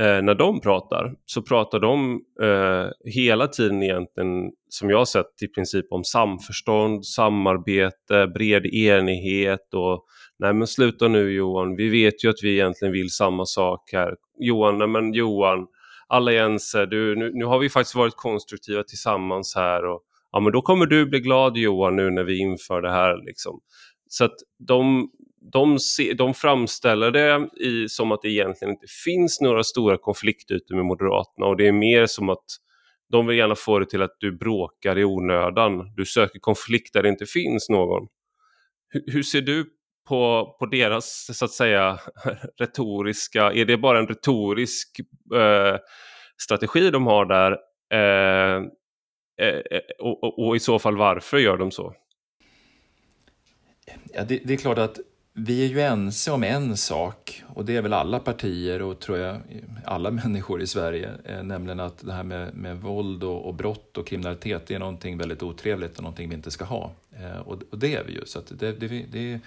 eh, 0.00 0.22
när 0.22 0.34
de 0.34 0.60
pratar 0.60 1.14
så 1.24 1.42
pratar 1.42 1.80
de 1.80 2.20
eh, 2.42 3.12
hela 3.12 3.46
tiden 3.46 3.82
egentligen 3.82 4.50
som 4.68 4.90
jag 4.90 4.98
har 4.98 5.04
sett 5.04 5.42
i 5.42 5.48
princip 5.48 5.86
om 5.90 6.04
samförstånd, 6.04 7.06
samarbete, 7.06 8.26
bred 8.26 8.66
enighet 8.66 9.74
och 9.74 10.04
nej 10.38 10.54
men 10.54 10.66
sluta 10.66 11.08
nu 11.08 11.32
Johan, 11.32 11.76
vi 11.76 11.88
vet 11.88 12.24
ju 12.24 12.28
att 12.30 12.42
vi 12.42 12.52
egentligen 12.52 12.92
vill 12.92 13.10
samma 13.10 13.46
sak 13.46 13.90
här. 13.92 14.14
Johan, 14.38 14.78
nej 14.78 14.88
men 14.88 15.12
Johan, 15.12 15.66
alla 16.08 16.32
är 16.32 16.36
ense, 16.36 16.86
du, 16.86 17.16
nu, 17.16 17.30
nu 17.34 17.44
har 17.44 17.58
vi 17.58 17.68
faktiskt 17.70 17.96
varit 17.96 18.16
konstruktiva 18.16 18.82
tillsammans 18.82 19.54
här 19.56 19.84
och 19.84 20.02
ja 20.34 20.40
men 20.40 20.52
då 20.52 20.62
kommer 20.62 20.86
du 20.86 21.06
bli 21.06 21.20
glad 21.20 21.56
Johan 21.56 21.96
nu 21.96 22.10
när 22.10 22.24
vi 22.24 22.38
inför 22.38 22.82
det 22.82 22.90
här. 22.90 23.24
Liksom. 23.26 23.60
Så 24.08 24.24
att 24.24 24.34
de, 24.68 25.10
de, 25.52 25.78
se, 25.78 26.12
de 26.12 26.34
framställer 26.34 27.10
det 27.10 27.48
i, 27.60 27.88
som 27.88 28.12
att 28.12 28.22
det 28.22 28.28
egentligen 28.28 28.74
inte 28.74 28.86
finns 29.04 29.40
några 29.40 29.62
stora 29.62 29.98
konfliktytor 29.98 30.74
med 30.74 30.84
Moderaterna 30.84 31.46
och 31.46 31.56
det 31.56 31.68
är 31.68 31.72
mer 31.72 32.06
som 32.06 32.28
att 32.28 32.44
de 33.12 33.26
vill 33.26 33.38
gärna 33.38 33.54
få 33.54 33.78
det 33.78 33.86
till 33.86 34.02
att 34.02 34.16
du 34.18 34.38
bråkar 34.38 34.98
i 34.98 35.04
onödan. 35.04 35.94
Du 35.96 36.04
söker 36.04 36.38
konflikt 36.38 36.92
där 36.92 37.02
det 37.02 37.08
inte 37.08 37.26
finns 37.26 37.68
någon. 37.68 38.08
Hur, 38.88 39.02
hur 39.06 39.22
ser 39.22 39.40
du 39.40 39.66
på, 40.08 40.54
på 40.58 40.66
deras 40.66 41.30
så 41.32 41.44
att 41.44 41.50
säga 41.50 41.98
retoriska, 42.60 43.52
är 43.52 43.64
det 43.64 43.76
bara 43.76 43.98
en 43.98 44.06
retorisk 44.06 45.00
eh, 45.34 45.76
strategi 46.42 46.90
de 46.90 47.06
har 47.06 47.24
där? 47.24 47.52
Eh, 47.92 48.62
Eh, 49.36 49.48
eh, 49.48 49.80
och, 49.98 50.24
och, 50.24 50.46
och, 50.46 50.56
i 50.56 50.60
så 50.60 50.78
fall 50.78 50.96
varför 50.96 51.38
gör 51.38 51.56
de 51.56 51.70
så? 51.70 51.94
Ja, 54.14 54.24
det, 54.24 54.40
det, 54.44 54.52
är 54.52 54.56
klart 54.56 54.78
att 54.78 54.98
vi 55.32 55.64
är 55.64 55.68
ju 55.68 55.80
ense 55.80 56.32
om 56.32 56.44
en 56.44 56.76
sak 56.76 57.42
och 57.54 57.64
det 57.64 57.76
är 57.76 57.82
väl 57.82 57.92
alla 57.92 58.18
partier 58.18 58.82
och 58.82 59.00
tror 59.00 59.18
jag 59.18 59.40
alla 59.84 60.10
människor 60.24 60.62
i 60.62 60.66
Sverige, 60.66 61.10
eh, 61.24 61.42
nämligen 61.42 61.80
att 61.80 61.98
det 62.06 62.12
här 62.12 62.22
med, 62.22 62.54
med 62.54 62.80
våld 62.80 63.24
och, 63.24 63.46
och 63.46 63.54
brott 63.54 63.98
och 63.98 64.06
kriminalitet 64.06 64.66
det 64.66 64.74
är 64.74 64.78
någonting 64.78 65.18
väldigt 65.18 65.42
otrevligt 65.42 65.96
och 65.96 66.02
någonting 66.02 66.28
vi 66.28 66.34
inte 66.34 66.50
ska 66.50 66.64
ha. 66.64 66.92
Eh, 67.20 67.38
och, 67.38 67.62
och 67.70 67.78
det 67.78 67.94
är 67.94 68.04
vi 68.04 68.12
ju. 68.12 68.26
Så 68.26 68.40
det, 68.48 68.72
det, 68.72 68.88
det, 69.12 69.40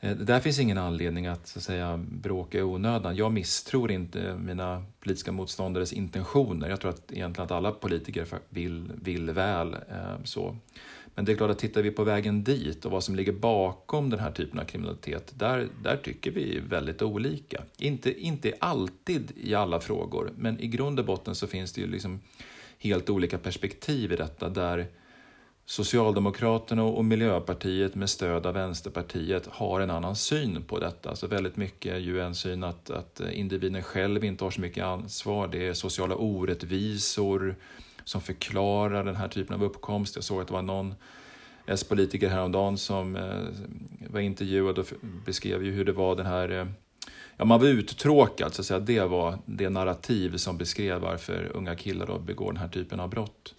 Eh, 0.00 0.16
där 0.16 0.40
finns 0.40 0.58
ingen 0.58 0.78
anledning 0.78 1.26
att, 1.26 1.48
så 1.48 1.58
att 1.58 1.62
säga, 1.62 1.96
bråka 1.96 2.58
i 2.58 2.62
onödan. 2.62 3.16
Jag 3.16 3.32
misstror 3.32 3.90
inte 3.90 4.34
mina 4.34 4.84
politiska 5.00 5.32
motståndares 5.32 5.92
intentioner. 5.92 6.68
Jag 6.68 6.80
tror 6.80 6.90
att 6.90 7.12
egentligen 7.12 7.44
att 7.44 7.50
alla 7.50 7.72
politiker 7.72 8.26
vill, 8.48 8.92
vill 9.02 9.30
väl. 9.30 9.74
Eh, 9.74 10.24
så. 10.24 10.56
Men 11.14 11.24
det 11.24 11.32
är 11.32 11.36
klart 11.36 11.50
att 11.50 11.58
tittar 11.58 11.82
vi 11.82 11.90
på 11.90 12.04
vägen 12.04 12.44
dit 12.44 12.84
och 12.84 12.92
vad 12.92 13.04
som 13.04 13.14
ligger 13.14 13.32
bakom 13.32 14.10
den 14.10 14.20
här 14.20 14.30
typen 14.30 14.60
av 14.60 14.64
kriminalitet, 14.64 15.32
där, 15.38 15.68
där 15.82 15.96
tycker 15.96 16.30
vi 16.30 16.60
väldigt 16.68 17.02
olika. 17.02 17.62
Inte, 17.78 18.20
inte 18.20 18.52
alltid 18.58 19.32
i 19.36 19.54
alla 19.54 19.80
frågor, 19.80 20.32
men 20.36 20.60
i 20.60 20.66
grund 20.66 20.98
och 20.98 21.04
botten 21.04 21.34
så 21.34 21.46
finns 21.46 21.72
det 21.72 21.80
ju 21.80 21.86
liksom 21.86 22.20
helt 22.78 23.10
olika 23.10 23.38
perspektiv 23.38 24.12
i 24.12 24.16
detta 24.16 24.48
där 24.48 24.86
Socialdemokraterna 25.70 26.82
och 26.82 27.04
Miljöpartiet 27.04 27.94
med 27.94 28.10
stöd 28.10 28.46
av 28.46 28.54
Vänsterpartiet 28.54 29.46
har 29.46 29.80
en 29.80 29.90
annan 29.90 30.16
syn 30.16 30.62
på 30.62 30.78
detta. 30.78 31.16
Så 31.16 31.26
väldigt 31.26 31.56
mycket 31.56 31.94
är 31.94 31.98
ju 31.98 32.20
en 32.20 32.34
syn 32.34 32.64
att, 32.64 32.90
att 32.90 33.20
individen 33.32 33.82
själv 33.82 34.24
inte 34.24 34.44
har 34.44 34.50
så 34.50 34.60
mycket 34.60 34.84
ansvar. 34.84 35.48
Det 35.48 35.68
är 35.68 35.74
sociala 35.74 36.14
orättvisor 36.14 37.56
som 38.04 38.20
förklarar 38.20 39.04
den 39.04 39.16
här 39.16 39.28
typen 39.28 39.54
av 39.54 39.64
uppkomst. 39.64 40.14
Jag 40.14 40.24
såg 40.24 40.40
att 40.40 40.46
det 40.46 40.52
var 40.52 40.62
någon 40.62 40.94
S-politiker 41.66 42.28
häromdagen 42.28 42.78
som 42.78 43.16
eh, 43.16 44.10
var 44.10 44.20
intervjuad 44.20 44.78
och 44.78 44.86
beskrev 45.26 45.64
ju 45.64 45.72
hur 45.72 45.84
det 45.84 45.92
var 45.92 46.16
den 46.16 46.26
här 46.26 46.50
eh, 46.50 46.66
Ja, 47.36 47.44
man 47.44 47.60
var 47.60 47.66
uttråkad, 47.66 48.54
så 48.54 48.62
att 48.62 48.66
säga. 48.66 48.80
det 48.80 49.04
var 49.04 49.38
det 49.46 49.68
narrativ 49.68 50.36
som 50.36 50.58
beskrev 50.58 51.00
varför 51.00 51.50
unga 51.54 51.76
killar 51.76 52.06
då 52.06 52.18
begår 52.18 52.52
den 52.52 52.60
här 52.60 52.68
typen 52.68 53.00
av 53.00 53.10
brott. 53.10 53.54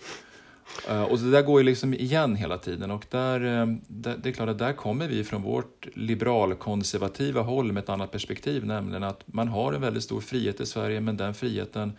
Eh, 0.90 1.04
och 1.04 1.20
det 1.20 1.32
där 1.32 1.42
går 1.42 1.60
ju 1.60 1.66
liksom 1.66 1.94
igen 1.94 2.36
hela 2.36 2.58
tiden 2.58 2.92
och 2.92 3.16
eh, 3.16 3.68
där, 3.88 4.18
det 4.24 4.30
är 4.30 4.34
klart 4.34 4.50
att 4.50 4.60
där 4.60 4.74
kommer 4.74 5.08
vi 5.08 5.24
från 5.24 5.42
vårt 5.42 5.88
liberalkonservativa 5.94 7.42
håll 7.42 7.72
med 7.72 7.84
ett 7.84 7.90
annat 7.90 8.12
perspektiv, 8.12 8.66
nämligen 8.66 9.04
att 9.04 9.24
man 9.26 9.48
har 9.48 9.74
en 9.74 9.82
väldigt 9.82 10.04
stor 10.04 10.22
frihet 10.22 10.62
i 10.62 10.66
Sverige, 10.66 11.02
men 11.02 11.18
den 11.18 11.34
friheten 11.34 11.94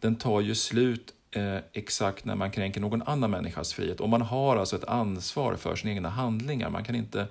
den 0.00 0.16
tar 0.16 0.40
ju 0.40 0.54
slut 0.54 1.14
eh, 1.30 1.56
exakt 1.72 2.24
när 2.24 2.34
man 2.34 2.50
kränker 2.50 2.80
någon 2.80 3.02
annan 3.02 3.30
människas 3.30 3.72
frihet. 3.72 4.00
Och 4.00 4.08
man 4.08 4.22
har 4.22 4.56
alltså 4.56 4.76
ett 4.76 4.84
ansvar 4.84 5.56
för 5.56 5.76
sina 5.76 5.92
egna 5.92 6.08
handlingar. 6.08 6.70
Man 6.70 6.84
kan 6.84 6.94
inte 6.94 7.26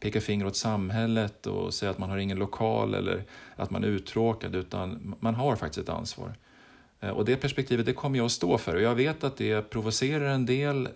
peka 0.00 0.20
finger 0.20 0.46
åt 0.46 0.56
samhället 0.56 1.46
och 1.46 1.74
säga 1.74 1.90
att 1.90 1.98
man 1.98 2.10
har 2.10 2.18
ingen 2.18 2.38
lokal 2.38 2.94
eller 2.94 3.24
att 3.56 3.70
man 3.70 3.84
är 3.84 3.88
uttråkad, 3.88 4.54
utan 4.54 5.14
man 5.20 5.34
har 5.34 5.56
faktiskt 5.56 5.88
ett 5.88 5.94
ansvar. 5.94 6.34
Eh, 7.00 7.10
och 7.10 7.24
det 7.24 7.36
perspektivet 7.36 7.86
det 7.86 7.92
kommer 7.92 8.18
jag 8.18 8.26
att 8.26 8.32
stå 8.32 8.58
för 8.58 8.74
och 8.74 8.82
jag 8.82 8.94
vet 8.94 9.24
att 9.24 9.36
det 9.36 9.70
provocerar 9.70 10.30
en 10.30 10.46
del. 10.46 10.86
Eh, 10.86 10.92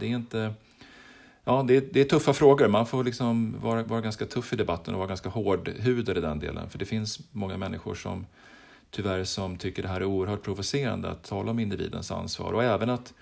det 0.00 0.06
är 0.06 0.10
inte... 0.14 0.54
Ja, 1.44 1.64
det 1.68 1.76
är, 1.76 1.84
det 1.92 2.00
är 2.00 2.04
tuffa 2.04 2.32
frågor. 2.32 2.68
Man 2.68 2.86
får 2.86 3.04
liksom 3.04 3.56
vara, 3.60 3.82
vara 3.82 4.00
ganska 4.00 4.26
tuff 4.26 4.52
i 4.52 4.56
debatten 4.56 4.94
och 4.94 4.98
vara 4.98 5.08
ganska 5.08 5.28
hårdhudad 5.28 6.18
i 6.18 6.20
den 6.20 6.38
delen. 6.38 6.70
För 6.70 6.78
det 6.78 6.84
finns 6.84 7.20
många 7.32 7.56
människor 7.56 7.94
som 7.94 8.26
tyvärr 8.90 9.24
som 9.24 9.56
tycker 9.56 9.82
det 9.82 9.88
här 9.88 10.00
är 10.00 10.04
oerhört 10.04 10.42
provocerande 10.42 11.10
att 11.10 11.24
tala 11.24 11.50
om 11.50 11.58
individens 11.58 12.10
ansvar 12.10 12.52
och 12.52 12.64
även 12.64 12.90
att, 12.90 13.14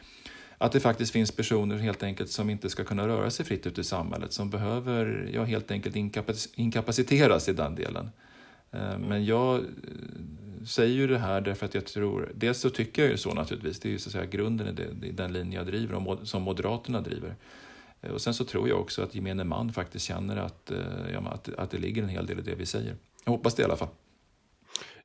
att 0.59 0.73
det 0.73 0.81
faktiskt 0.81 1.13
finns 1.13 1.33
personer 1.33 1.77
helt 1.77 2.03
enkelt 2.03 2.31
som 2.31 2.51
inte 2.51 2.71
ska 2.71 2.85
kunna 2.85 3.09
röra 3.09 3.31
sig 3.31 3.47
fritt 3.47 3.67
ute 3.67 3.81
i 3.81 3.85
samhället 3.85 4.33
som 4.33 4.51
behöver 4.51 5.31
ja, 5.33 5.45
helt 5.45 5.71
enkelt 5.71 5.97
inkapaciteras 6.55 7.49
i 7.49 7.53
den 7.53 7.75
delen. 7.75 8.11
Eh, 8.71 8.99
men 8.99 9.25
jag 9.25 9.65
säger 10.67 10.95
ju 10.95 11.07
det 11.07 11.19
här 11.19 11.41
därför 11.41 11.67
att 11.67 11.75
jag 11.75 11.87
tror, 11.87 12.33
dels 12.35 12.59
så 12.59 12.71
tycker 12.71 13.03
jag 13.03 13.11
ju 13.11 13.17
så 13.17 13.35
naturligtvis, 13.35 13.81
det 13.81 13.89
är 13.89 13.91
ju 13.91 13.99
så 13.99 14.09
att 14.09 14.13
säga 14.13 14.27
grunden 14.27 14.69
i, 14.69 14.73
det, 14.73 15.07
i 15.07 15.13
den 15.13 15.33
linje 15.33 15.59
jag 15.59 15.67
driver 15.67 16.09
och 16.09 16.19
som 16.29 16.43
Moderaterna 16.43 17.01
driver. 17.01 17.35
Eh, 18.01 18.11
och 18.11 18.21
sen 18.21 18.35
så 18.35 18.45
tror 18.45 18.69
jag 18.69 18.81
också 18.81 19.03
att 19.03 19.15
gemene 19.15 19.45
man 19.45 19.73
faktiskt 19.73 20.07
känner 20.07 20.37
att, 20.37 20.71
eh, 20.71 20.79
ja, 21.13 21.21
att, 21.21 21.49
att 21.55 21.71
det 21.71 21.79
ligger 21.79 22.03
en 22.03 22.09
hel 22.09 22.27
del 22.27 22.39
i 22.39 22.43
det 22.43 22.55
vi 22.55 22.67
säger. 22.67 22.95
Jag 23.25 23.33
hoppas 23.33 23.55
det 23.55 23.63
i 23.63 23.65
alla 23.65 23.77
fall. 23.77 23.89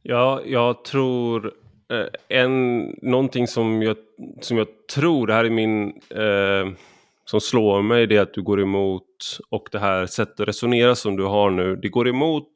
Ja, 0.02 0.42
jag 0.46 0.86
tror 0.86 1.54
eh, 1.92 2.40
en, 2.40 2.80
någonting 3.02 3.48
som 3.48 3.82
jag, 3.82 3.98
som 4.42 4.58
jag 4.58 4.68
tror, 4.94 5.28
det 5.28 5.34
här 5.34 5.46
är 5.46 5.50
min, 5.50 5.88
eh, 6.10 6.78
som 7.26 7.42
slår 7.42 7.82
mig, 7.82 8.08
det 8.08 8.18
är 8.18 8.22
att 8.22 8.34
du 8.34 8.42
går 8.42 8.62
emot 8.62 9.40
och 9.50 9.70
det 9.72 9.80
här 9.80 10.06
sättet 10.06 10.40
att 10.40 10.48
resonera 10.48 10.96
som 10.96 11.16
du 11.16 11.24
har 11.24 11.50
nu, 11.50 11.76
det 11.76 11.90
går 11.90 12.08
emot 12.08 12.52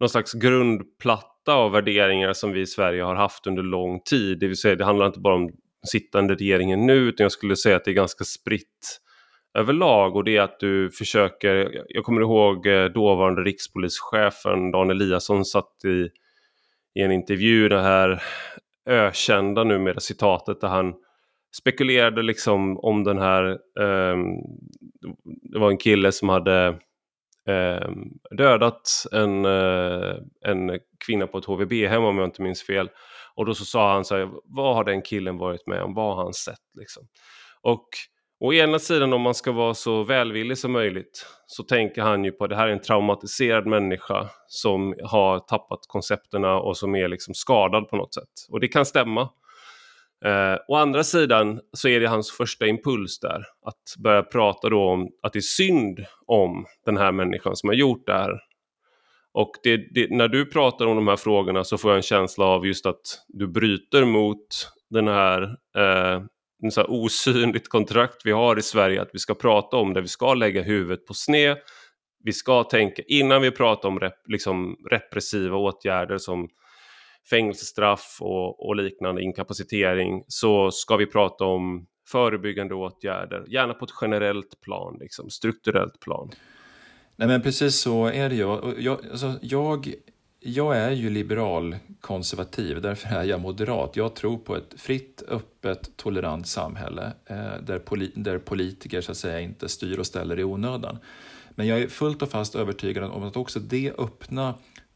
någon 0.00 0.08
slags 0.08 0.32
grundplatta 1.44 1.54
av 1.54 1.72
värderingar 1.72 2.32
som 2.32 2.52
vi 2.52 2.60
i 2.60 2.66
Sverige 2.66 3.02
har 3.02 3.14
haft 3.14 3.46
under 3.46 3.62
lång 3.62 4.00
tid. 4.00 4.38
Det 4.38 4.46
vill 4.46 4.56
säga, 4.56 4.76
det 4.76 4.84
handlar 4.84 5.06
inte 5.06 5.20
bara 5.20 5.34
om 5.34 5.50
sittande 5.86 6.34
regeringen 6.34 6.86
nu, 6.86 7.08
utan 7.08 7.24
jag 7.24 7.32
skulle 7.32 7.56
säga 7.56 7.76
att 7.76 7.84
det 7.84 7.90
är 7.90 7.94
ganska 7.94 8.24
spritt 8.24 9.00
överlag 9.58 10.16
och 10.16 10.24
det 10.24 10.36
är 10.36 10.42
att 10.42 10.60
du 10.60 10.90
försöker, 10.90 11.84
jag 11.88 12.04
kommer 12.04 12.20
ihåg 12.20 12.66
eh, 12.66 12.84
dåvarande 12.84 13.42
rikspolischefen 13.42 14.70
Dan 14.70 14.90
Eliasson 14.90 15.44
satt 15.44 15.84
i, 15.84 16.08
i 17.00 17.02
en 17.02 17.12
intervju, 17.12 17.68
det 17.68 17.80
här 17.80 18.22
ökända 18.86 19.64
numera 19.64 20.00
citatet 20.00 20.60
där 20.60 20.68
han 20.68 20.94
spekulerade 21.56 22.22
liksom 22.22 22.78
om 22.78 23.04
den 23.04 23.18
här, 23.18 23.58
um, 23.80 24.36
det 25.52 25.58
var 25.58 25.70
en 25.70 25.78
kille 25.78 26.12
som 26.12 26.28
hade 26.28 26.78
eh, 27.48 27.90
dödat 28.36 28.90
en, 29.12 29.44
eh, 29.44 30.14
en 30.46 30.78
kvinna 31.06 31.26
på 31.26 31.38
ett 31.38 31.44
HVB-hem 31.44 32.04
om 32.04 32.18
jag 32.18 32.26
inte 32.26 32.42
minns 32.42 32.66
fel. 32.66 32.90
Och 33.34 33.46
då 33.46 33.54
så 33.54 33.64
sa 33.64 33.92
han 33.92 34.04
så 34.04 34.16
här, 34.16 34.28
vad 34.44 34.74
har 34.74 34.84
den 34.84 35.02
killen 35.02 35.38
varit 35.38 35.66
med 35.66 35.82
om, 35.82 35.94
vad 35.94 36.16
har 36.16 36.22
han 36.24 36.34
sett 36.34 36.74
liksom? 36.78 37.02
Och 37.62 37.88
å 38.40 38.52
ena 38.52 38.78
sidan 38.78 39.12
om 39.12 39.20
man 39.20 39.34
ska 39.34 39.52
vara 39.52 39.74
så 39.74 40.04
välvillig 40.04 40.58
som 40.58 40.72
möjligt 40.72 41.26
så 41.46 41.62
tänker 41.62 42.02
han 42.02 42.24
ju 42.24 42.32
på 42.32 42.44
att 42.44 42.50
det 42.50 42.56
här 42.56 42.68
är 42.68 42.72
en 42.72 42.80
traumatiserad 42.80 43.66
människa 43.66 44.30
som 44.46 44.94
har 45.02 45.38
tappat 45.38 45.78
koncepterna 45.88 46.60
och 46.60 46.76
som 46.76 46.94
är 46.94 47.08
liksom 47.08 47.34
skadad 47.34 47.88
på 47.88 47.96
något 47.96 48.14
sätt. 48.14 48.32
Och 48.50 48.60
det 48.60 48.68
kan 48.68 48.86
stämma. 48.86 49.28
Eh, 50.26 50.58
å 50.68 50.76
andra 50.76 51.04
sidan 51.04 51.60
så 51.72 51.88
är 51.88 52.00
det 52.00 52.08
hans 52.08 52.30
första 52.30 52.66
impuls 52.66 53.20
där 53.20 53.44
att 53.66 54.02
börja 54.02 54.22
prata 54.22 54.68
då 54.68 54.88
om 54.88 55.08
att 55.22 55.32
det 55.32 55.38
är 55.38 55.40
synd 55.40 55.98
om 56.26 56.66
den 56.84 56.96
här 56.96 57.12
människan 57.12 57.56
som 57.56 57.68
har 57.68 57.74
gjort 57.74 58.06
det 58.06 58.12
här. 58.12 58.40
Och 59.32 59.50
det, 59.62 59.76
det, 59.76 60.10
när 60.10 60.28
du 60.28 60.46
pratar 60.46 60.86
om 60.86 60.96
de 60.96 61.08
här 61.08 61.16
frågorna 61.16 61.64
så 61.64 61.78
får 61.78 61.90
jag 61.90 61.96
en 61.96 62.02
känsla 62.02 62.44
av 62.44 62.66
just 62.66 62.86
att 62.86 63.00
du 63.28 63.46
bryter 63.46 64.04
mot 64.04 64.46
den 64.90 65.08
här, 65.08 65.42
eh, 65.76 66.22
den 66.60 66.70
här 66.76 66.90
osynligt 66.90 67.68
kontrakt 67.68 68.16
vi 68.24 68.32
har 68.32 68.58
i 68.58 68.62
Sverige 68.62 69.02
att 69.02 69.10
vi 69.12 69.18
ska 69.18 69.34
prata 69.34 69.76
om 69.76 69.94
det, 69.94 70.00
vi 70.00 70.08
ska 70.08 70.34
lägga 70.34 70.62
huvudet 70.62 71.06
på 71.06 71.14
sned. 71.14 71.56
Vi 72.24 72.32
ska 72.32 72.64
tänka 72.64 73.02
innan 73.06 73.42
vi 73.42 73.50
pratar 73.50 73.88
om 73.88 74.00
rep, 74.00 74.28
liksom 74.28 74.76
repressiva 74.90 75.56
åtgärder 75.56 76.18
som 76.18 76.48
fängelsestraff 77.30 78.18
och, 78.20 78.66
och 78.66 78.76
liknande 78.76 79.22
inkapacitering 79.22 80.24
så 80.28 80.70
ska 80.70 80.96
vi 80.96 81.06
prata 81.06 81.44
om 81.44 81.86
förebyggande 82.08 82.74
åtgärder, 82.74 83.44
gärna 83.48 83.74
på 83.74 83.84
ett 83.84 83.94
generellt 84.00 84.60
plan, 84.60 84.96
liksom, 85.00 85.30
strukturellt 85.30 86.00
plan. 86.00 86.30
Nej 87.16 87.28
men 87.28 87.42
precis 87.42 87.80
så 87.80 88.06
är 88.06 88.28
det 88.28 88.34
ju. 88.34 88.74
Jag, 88.78 88.98
alltså, 89.10 89.34
jag, 89.42 89.94
jag 90.40 90.76
är 90.76 90.90
ju 90.90 91.10
liberal 91.10 91.76
konservativ, 92.00 92.80
därför 92.80 93.08
är 93.08 93.24
jag 93.24 93.40
moderat. 93.40 93.96
Jag 93.96 94.16
tror 94.16 94.38
på 94.38 94.56
ett 94.56 94.80
fritt, 94.80 95.22
öppet, 95.28 95.96
tolerant 95.96 96.46
samhälle 96.46 97.12
eh, 97.26 97.62
där, 97.66 97.78
poli 97.78 98.12
där 98.14 98.38
politiker 98.38 99.00
så 99.00 99.10
att 99.10 99.18
säga 99.18 99.40
inte 99.40 99.68
styr 99.68 99.98
och 99.98 100.06
ställer 100.06 100.38
i 100.38 100.44
onödan. 100.44 100.98
Men 101.50 101.66
jag 101.66 101.80
är 101.80 101.88
fullt 101.88 102.22
och 102.22 102.30
fast 102.30 102.54
övertygad 102.54 103.04
om 103.04 103.22
att 103.22 103.36
också 103.36 103.60
det 103.60 103.92
öppna 103.98 104.54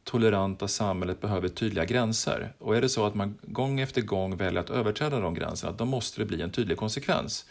toleranta 0.09 0.69
samhället 0.69 1.21
behöver 1.21 1.49
tydliga 1.49 1.85
gränser. 1.85 2.53
Och 2.59 2.77
är 2.77 2.81
det 2.81 2.89
så 2.89 3.07
att 3.07 3.15
man 3.15 3.39
gång 3.43 3.81
efter 3.81 4.01
gång 4.01 4.37
väljer 4.37 4.61
att 4.61 4.71
överträda 4.71 5.21
de 5.21 5.35
gränserna, 5.35 5.73
då 5.73 5.85
måste 5.85 6.21
det 6.21 6.25
bli 6.25 6.43
en 6.43 6.51
tydlig 6.51 6.77
konsekvens. 6.77 7.47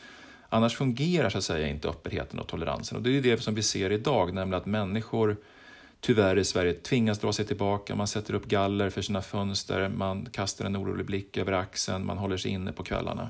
Annars 0.49 0.75
fungerar 0.75 1.29
så 1.29 1.37
att 1.37 1.43
säga 1.43 1.67
inte 1.67 1.89
öppenheten 1.89 2.39
och 2.39 2.47
toleransen. 2.47 2.97
Och 2.97 3.03
det 3.03 3.17
är 3.17 3.21
det 3.21 3.41
som 3.41 3.55
vi 3.55 3.63
ser 3.63 3.91
idag, 3.91 4.33
nämligen 4.33 4.61
att 4.61 4.65
människor 4.65 5.37
tyvärr 5.99 6.37
i 6.37 6.45
Sverige 6.45 6.73
tvingas 6.73 7.19
dra 7.19 7.33
sig 7.33 7.45
tillbaka, 7.45 7.95
man 7.95 8.07
sätter 8.07 8.33
upp 8.33 8.45
galler 8.45 8.89
för 8.89 9.01
sina 9.01 9.21
fönster, 9.21 9.89
man 9.89 10.25
kastar 10.25 10.65
en 10.65 10.77
orolig 10.77 11.05
blick 11.05 11.37
över 11.37 11.51
axeln, 11.51 12.05
man 12.05 12.17
håller 12.17 12.37
sig 12.37 12.51
inne 12.51 12.71
på 12.71 12.83
kvällarna. 12.83 13.29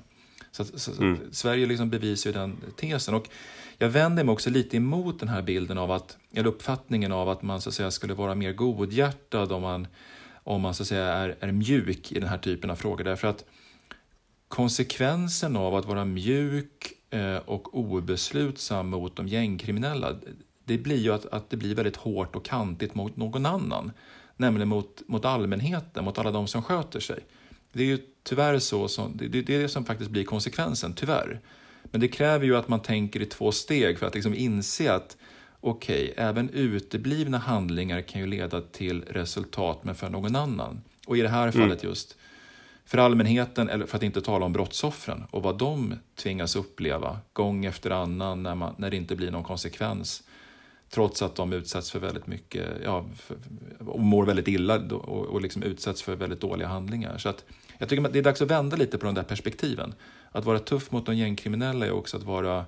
Så, 0.65 0.79
så 0.79 1.01
mm. 1.01 1.19
Sverige 1.31 1.65
liksom 1.65 1.89
bevisar 1.89 2.29
ju 2.29 2.33
den 2.33 2.57
tesen. 2.75 3.13
Och 3.13 3.29
jag 3.77 3.89
vänder 3.89 4.23
mig 4.23 4.33
också 4.33 4.49
lite 4.49 4.77
emot 4.77 5.19
den 5.19 5.29
här 5.29 5.41
bilden 5.41 5.77
av 5.77 5.91
att, 5.91 6.17
eller 6.33 6.49
uppfattningen 6.49 7.11
av 7.11 7.29
att 7.29 7.41
man 7.41 7.61
så 7.61 7.69
att 7.69 7.75
säga 7.75 7.91
skulle 7.91 8.13
vara 8.13 8.35
mer 8.35 8.53
godhjärtad 8.53 9.51
om 9.51 9.61
man, 9.61 9.87
om 10.43 10.61
man 10.61 10.73
så 10.73 10.83
att 10.83 10.87
säga 10.87 11.05
är, 11.05 11.35
är 11.39 11.51
mjuk 11.51 12.11
i 12.11 12.19
den 12.19 12.29
här 12.29 12.37
typen 12.37 12.69
av 12.69 12.75
frågor. 12.75 13.03
Därför 13.03 13.27
att 13.27 13.45
konsekvensen 14.47 15.57
av 15.57 15.75
att 15.75 15.85
vara 15.85 16.05
mjuk 16.05 16.93
eh, 17.09 17.37
och 17.37 17.77
obeslutsam 17.77 18.89
mot 18.89 19.15
de 19.15 19.27
gängkriminella, 19.27 20.15
det 20.65 20.77
blir 20.77 20.97
ju 20.97 21.13
att, 21.13 21.25
att 21.25 21.49
det 21.49 21.57
blir 21.57 21.75
väldigt 21.75 21.95
hårt 21.95 22.35
och 22.35 22.45
kantigt 22.45 22.95
mot 22.95 23.17
någon 23.17 23.45
annan. 23.45 23.91
Nämligen 24.37 24.67
mot, 24.67 25.01
mot 25.07 25.25
allmänheten, 25.25 26.05
mot 26.05 26.17
alla 26.17 26.31
de 26.31 26.47
som 26.47 26.63
sköter 26.63 26.99
sig. 26.99 27.19
Det 27.71 27.83
är 27.83 27.87
ju 27.87 27.99
tyvärr 28.27 28.59
så, 28.59 28.87
som, 28.87 29.17
det, 29.17 29.27
det 29.27 29.55
är 29.55 29.59
det 29.59 29.69
som 29.69 29.85
faktiskt 29.85 30.11
blir 30.11 30.23
konsekvensen, 30.23 30.93
tyvärr. 30.93 31.39
Men 31.83 32.01
det 32.01 32.07
kräver 32.07 32.45
ju 32.45 32.57
att 32.57 32.67
man 32.67 32.79
tänker 32.79 33.21
i 33.21 33.25
två 33.25 33.51
steg 33.51 33.99
för 33.99 34.05
att 34.05 34.15
liksom 34.15 34.33
inse 34.33 34.93
att 34.93 35.17
okej, 35.61 36.11
okay, 36.11 36.25
även 36.25 36.49
uteblivna 36.49 37.37
handlingar 37.37 38.01
kan 38.01 38.21
ju 38.21 38.27
leda 38.27 38.61
till 38.61 39.01
resultat 39.01 39.83
men 39.83 39.95
för 39.95 40.09
någon 40.09 40.35
annan. 40.35 40.81
Och 41.07 41.17
i 41.17 41.21
det 41.21 41.29
här 41.29 41.51
fallet 41.51 41.83
mm. 41.83 41.89
just 41.89 42.17
för 42.85 42.97
allmänheten, 42.97 43.69
eller 43.69 43.85
för 43.85 43.97
att 43.97 44.03
inte 44.03 44.21
tala 44.21 44.45
om 44.45 44.53
brottsoffren 44.53 45.23
och 45.31 45.43
vad 45.43 45.57
de 45.57 45.95
tvingas 46.15 46.55
uppleva 46.55 47.19
gång 47.33 47.65
efter 47.65 47.91
annan 47.91 48.43
när, 48.43 48.55
man, 48.55 48.75
när 48.77 48.89
det 48.89 48.97
inte 48.97 49.15
blir 49.15 49.31
någon 49.31 49.43
konsekvens. 49.43 50.23
Trots 50.89 51.21
att 51.21 51.35
de 51.35 51.53
utsätts 51.53 51.91
för 51.91 51.99
väldigt 51.99 52.27
mycket, 52.27 52.67
ja, 52.83 53.05
för, 53.15 53.37
och 53.87 53.99
mår 53.99 54.25
väldigt 54.25 54.47
illa 54.47 54.75
och, 54.75 55.25
och 55.25 55.41
liksom 55.41 55.63
utsätts 55.63 56.01
för 56.01 56.15
väldigt 56.15 56.41
dåliga 56.41 56.67
handlingar. 56.67 57.17
Så 57.17 57.29
att 57.29 57.45
jag 57.77 57.89
tycker 57.89 58.05
att 58.05 58.13
det 58.13 58.19
är 58.19 58.23
dags 58.23 58.41
att 58.41 58.51
vända 58.51 58.77
lite 58.77 58.97
på 58.97 59.05
de 59.05 59.15
där 59.15 59.23
perspektiven. 59.23 59.93
Att 60.31 60.45
vara 60.45 60.59
tuff 60.59 60.91
mot 60.91 61.05
de 61.05 61.15
gängkriminella 61.15 61.85
är 61.85 61.91
också 61.91 62.17
att 62.17 62.23
vara, 62.23 62.65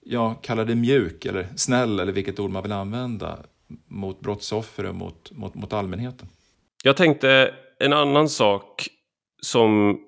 ja, 0.00 0.34
kalla 0.42 0.64
det 0.64 0.74
mjuk 0.74 1.24
eller 1.24 1.48
snäll 1.56 2.00
eller 2.00 2.12
vilket 2.12 2.40
ord 2.40 2.50
man 2.50 2.62
vill 2.62 2.72
använda 2.72 3.38
mot 3.86 4.20
brottsoffer 4.20 4.86
och 4.86 4.94
mot, 4.94 5.32
mot, 5.32 5.54
mot 5.54 5.72
allmänheten. 5.72 6.28
Jag 6.84 6.96
tänkte 6.96 7.54
en 7.78 7.92
annan 7.92 8.28
sak 8.28 8.86
som 9.42 9.98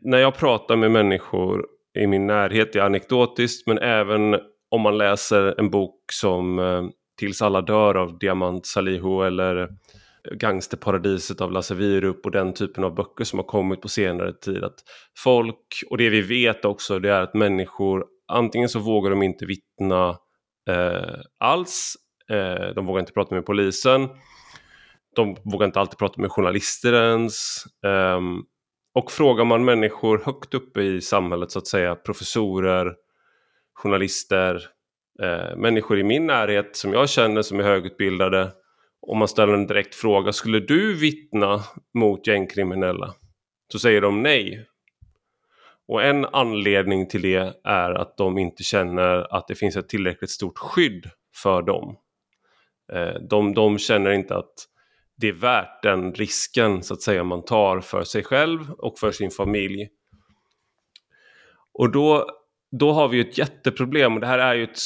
när 0.00 0.18
jag 0.18 0.36
pratar 0.36 0.76
med 0.76 0.90
människor 0.90 1.66
i 1.98 2.06
min 2.06 2.26
närhet, 2.26 2.72
det 2.72 2.78
är 2.78 2.82
anekdotiskt, 2.82 3.66
men 3.66 3.78
även 3.78 4.36
om 4.68 4.80
man 4.80 4.98
läser 4.98 5.60
en 5.60 5.70
bok 5.70 6.00
som 6.12 6.58
eh, 6.58 6.84
Tills 7.16 7.42
alla 7.42 7.62
dör 7.62 7.94
av 7.94 8.18
Diamant 8.18 8.66
Salihu 8.66 9.26
eller 9.26 9.68
Gangsterparadiset 10.32 11.40
av 11.40 11.52
Lasse 11.52 11.74
Wierup 11.74 12.24
och 12.26 12.30
den 12.30 12.54
typen 12.54 12.84
av 12.84 12.94
böcker 12.94 13.24
som 13.24 13.38
har 13.38 13.46
kommit 13.46 13.80
på 13.80 13.88
senare 13.88 14.32
tid. 14.32 14.64
Att 14.64 14.78
folk, 15.18 15.82
och 15.90 15.98
det 15.98 16.10
vi 16.10 16.20
vet 16.20 16.64
också, 16.64 16.98
det 16.98 17.10
är 17.10 17.20
att 17.20 17.34
människor 17.34 18.04
antingen 18.32 18.68
så 18.68 18.78
vågar 18.78 19.10
de 19.10 19.22
inte 19.22 19.46
vittna 19.46 20.08
eh, 20.70 21.20
alls, 21.40 21.94
eh, 22.30 22.74
de 22.74 22.86
vågar 22.86 23.00
inte 23.00 23.12
prata 23.12 23.34
med 23.34 23.46
polisen, 23.46 24.08
de 25.16 25.36
vågar 25.44 25.66
inte 25.66 25.80
alltid 25.80 25.98
prata 25.98 26.20
med 26.20 26.30
journalister 26.30 26.92
ens. 26.92 27.64
Eh, 27.86 28.20
och 28.94 29.10
frågar 29.10 29.44
man 29.44 29.64
människor 29.64 30.22
högt 30.24 30.54
uppe 30.54 30.82
i 30.82 31.00
samhället 31.00 31.50
så 31.50 31.58
att 31.58 31.66
säga, 31.66 31.94
professorer, 31.94 32.94
journalister, 33.74 34.62
eh, 35.22 35.56
människor 35.56 35.98
i 35.98 36.04
min 36.04 36.26
närhet 36.26 36.76
som 36.76 36.92
jag 36.92 37.08
känner 37.08 37.42
som 37.42 37.60
är 37.60 37.64
högutbildade. 37.64 38.52
Om 39.06 39.18
man 39.18 39.28
ställer 39.28 39.52
en 39.52 39.66
direkt 39.66 39.94
fråga, 39.94 40.32
skulle 40.32 40.60
du 40.60 40.94
vittna 40.94 41.60
mot 41.94 42.26
gängkriminella? 42.26 43.14
Så 43.72 43.78
säger 43.78 44.00
de 44.00 44.22
nej. 44.22 44.66
Och 45.88 46.02
en 46.02 46.24
anledning 46.24 47.08
till 47.08 47.22
det 47.22 47.60
är 47.64 47.90
att 47.90 48.16
de 48.16 48.38
inte 48.38 48.62
känner 48.62 49.34
att 49.34 49.48
det 49.48 49.54
finns 49.54 49.76
ett 49.76 49.88
tillräckligt 49.88 50.30
stort 50.30 50.58
skydd 50.58 51.10
för 51.42 51.62
dem. 51.62 51.96
Eh, 52.92 53.14
de, 53.30 53.54
de 53.54 53.78
känner 53.78 54.10
inte 54.10 54.36
att 54.36 54.54
det 55.16 55.28
är 55.28 55.32
värt 55.32 55.82
den 55.82 56.14
risken 56.14 56.82
så 56.82 56.94
att 56.94 57.02
säga 57.02 57.24
man 57.24 57.44
tar 57.44 57.80
för 57.80 58.04
sig 58.04 58.24
själv 58.24 58.70
och 58.70 58.98
för 58.98 59.12
sin 59.12 59.30
familj. 59.30 59.88
Och 61.72 61.92
då, 61.92 62.26
då 62.78 62.92
har 62.92 63.08
vi 63.08 63.20
ett 63.20 63.38
jätteproblem 63.38 64.20
det 64.20 64.26
här, 64.26 64.38
är 64.38 64.54
ju 64.54 64.64
ett, 64.64 64.78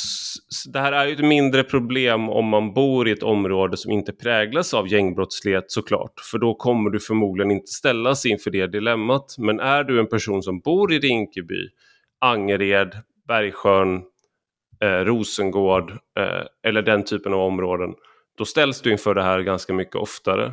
det 0.72 0.78
här 0.80 0.92
är 0.92 1.06
ju 1.06 1.12
ett 1.12 1.24
mindre 1.24 1.64
problem 1.64 2.28
om 2.28 2.44
man 2.46 2.74
bor 2.74 3.08
i 3.08 3.12
ett 3.12 3.22
område 3.22 3.76
som 3.76 3.92
inte 3.92 4.12
präglas 4.12 4.74
av 4.74 4.88
gängbrottslighet 4.88 5.64
såklart. 5.68 6.20
För 6.30 6.38
då 6.38 6.54
kommer 6.54 6.90
du 6.90 7.00
förmodligen 7.00 7.50
inte 7.50 7.72
ställas 7.72 8.26
inför 8.26 8.50
det 8.50 8.66
dilemmat. 8.66 9.34
Men 9.38 9.60
är 9.60 9.84
du 9.84 10.00
en 10.00 10.08
person 10.08 10.42
som 10.42 10.60
bor 10.60 10.92
i 10.92 10.98
Rinkeby, 10.98 11.68
Angered, 12.20 12.96
Bergsjön, 13.28 14.02
eh, 14.80 15.04
Rosengård 15.04 15.90
eh, 15.90 16.46
eller 16.62 16.82
den 16.82 17.04
typen 17.04 17.34
av 17.34 17.40
områden 17.40 17.94
då 18.38 18.44
ställs 18.44 18.80
du 18.80 18.92
inför 18.92 19.14
det 19.14 19.22
här 19.22 19.40
ganska 19.40 19.72
mycket 19.72 19.94
oftare. 19.94 20.52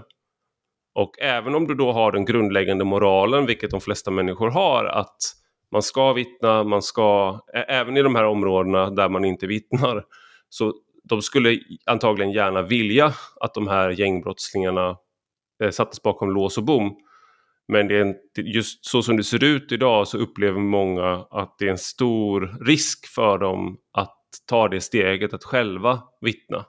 Och 0.96 1.20
även 1.20 1.56
om 1.56 1.68
du 1.68 1.76
då 1.76 1.92
har 1.92 2.12
den 2.12 2.26
grundläggande 2.26 2.86
moralen, 2.86 3.46
vilket 3.46 3.72
de 3.72 3.82
flesta 3.82 4.12
människor 4.12 4.50
har, 4.50 4.86
att 4.86 5.18
man 5.72 5.82
ska 5.82 6.14
vittna, 6.14 6.64
man 6.64 6.82
ska, 6.82 7.40
även 7.68 7.98
i 7.98 8.02
de 8.02 8.16
här 8.16 8.24
områdena 8.24 8.90
där 8.90 9.10
man 9.10 9.26
inte 9.26 9.48
vittnar, 9.48 10.04
så 10.50 10.74
de 11.04 11.22
skulle 11.22 11.60
antagligen 11.86 12.32
gärna 12.32 12.62
vilja 12.62 13.14
att 13.40 13.54
de 13.54 13.68
här 13.68 13.90
gängbrottslingarna 13.90 14.98
eh, 15.64 15.70
sattes 15.70 16.02
bakom 16.02 16.32
lås 16.32 16.58
och 16.58 16.64
bom. 16.64 16.98
Men 17.68 17.88
det 17.88 18.00
är 18.00 18.16
just 18.42 18.86
så 18.86 19.02
som 19.02 19.18
det 19.18 19.24
ser 19.24 19.44
ut 19.44 19.72
idag 19.72 20.08
så 20.08 20.18
upplever 20.18 20.60
många 20.60 21.28
att 21.32 21.56
det 21.60 21.66
är 21.66 21.72
en 21.72 21.78
stor 21.78 22.58
risk 22.66 23.08
för 23.08 23.38
dem 23.38 23.78
att 23.92 24.18
ta 24.50 24.68
det 24.68 24.82
steget 24.82 25.34
att 25.34 25.44
själva 25.44 26.02
vittna 26.22 26.66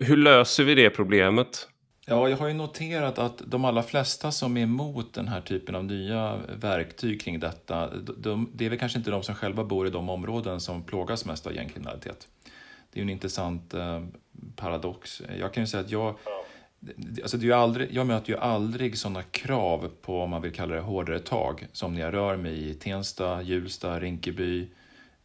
hur 0.00 0.16
löser 0.16 0.64
vi 0.64 0.74
det 0.74 0.90
problemet? 0.90 1.68
Ja, 2.06 2.28
jag 2.28 2.36
har 2.36 2.48
ju 2.48 2.54
noterat 2.54 3.18
att 3.18 3.42
de 3.46 3.64
allra 3.64 3.82
flesta 3.82 4.32
som 4.32 4.56
är 4.56 4.62
emot 4.62 5.14
den 5.14 5.28
här 5.28 5.40
typen 5.40 5.74
av 5.74 5.84
nya 5.84 6.36
verktyg 6.56 7.20
kring 7.20 7.40
detta, 7.40 7.90
de, 7.96 8.50
det 8.54 8.66
är 8.66 8.70
väl 8.70 8.78
kanske 8.78 8.98
inte 8.98 9.10
de 9.10 9.22
som 9.22 9.34
själva 9.34 9.64
bor 9.64 9.86
i 9.86 9.90
de 9.90 10.08
områden 10.08 10.60
som 10.60 10.82
plågas 10.82 11.24
mest 11.24 11.46
av 11.46 11.54
gängkriminalitet. 11.54 12.28
Det 12.92 13.00
är 13.00 13.02
ju 13.02 13.02
en 13.02 13.10
intressant 13.10 13.74
eh, 13.74 14.04
paradox. 14.56 15.22
Jag 15.38 15.54
kan 15.54 15.62
ju 15.62 15.66
säga 15.66 15.80
att 15.80 15.90
jag, 15.90 16.14
alltså 17.22 17.36
det 17.36 17.48
är 17.48 17.52
aldrig, 17.52 17.92
jag 17.92 18.06
möter 18.06 18.30
ju 18.32 18.38
aldrig 18.38 18.98
sådana 18.98 19.22
krav 19.22 19.90
på, 20.02 20.20
om 20.20 20.30
man 20.30 20.42
vill 20.42 20.52
kalla 20.52 20.74
det 20.74 20.80
hårdare 20.80 21.18
tag, 21.18 21.66
som 21.72 21.94
när 21.94 22.00
jag 22.00 22.14
rör 22.14 22.36
mig 22.36 22.70
i 22.70 22.74
Tensta, 22.74 23.42
Hjulsta, 23.42 24.00
Rinkeby, 24.00 24.68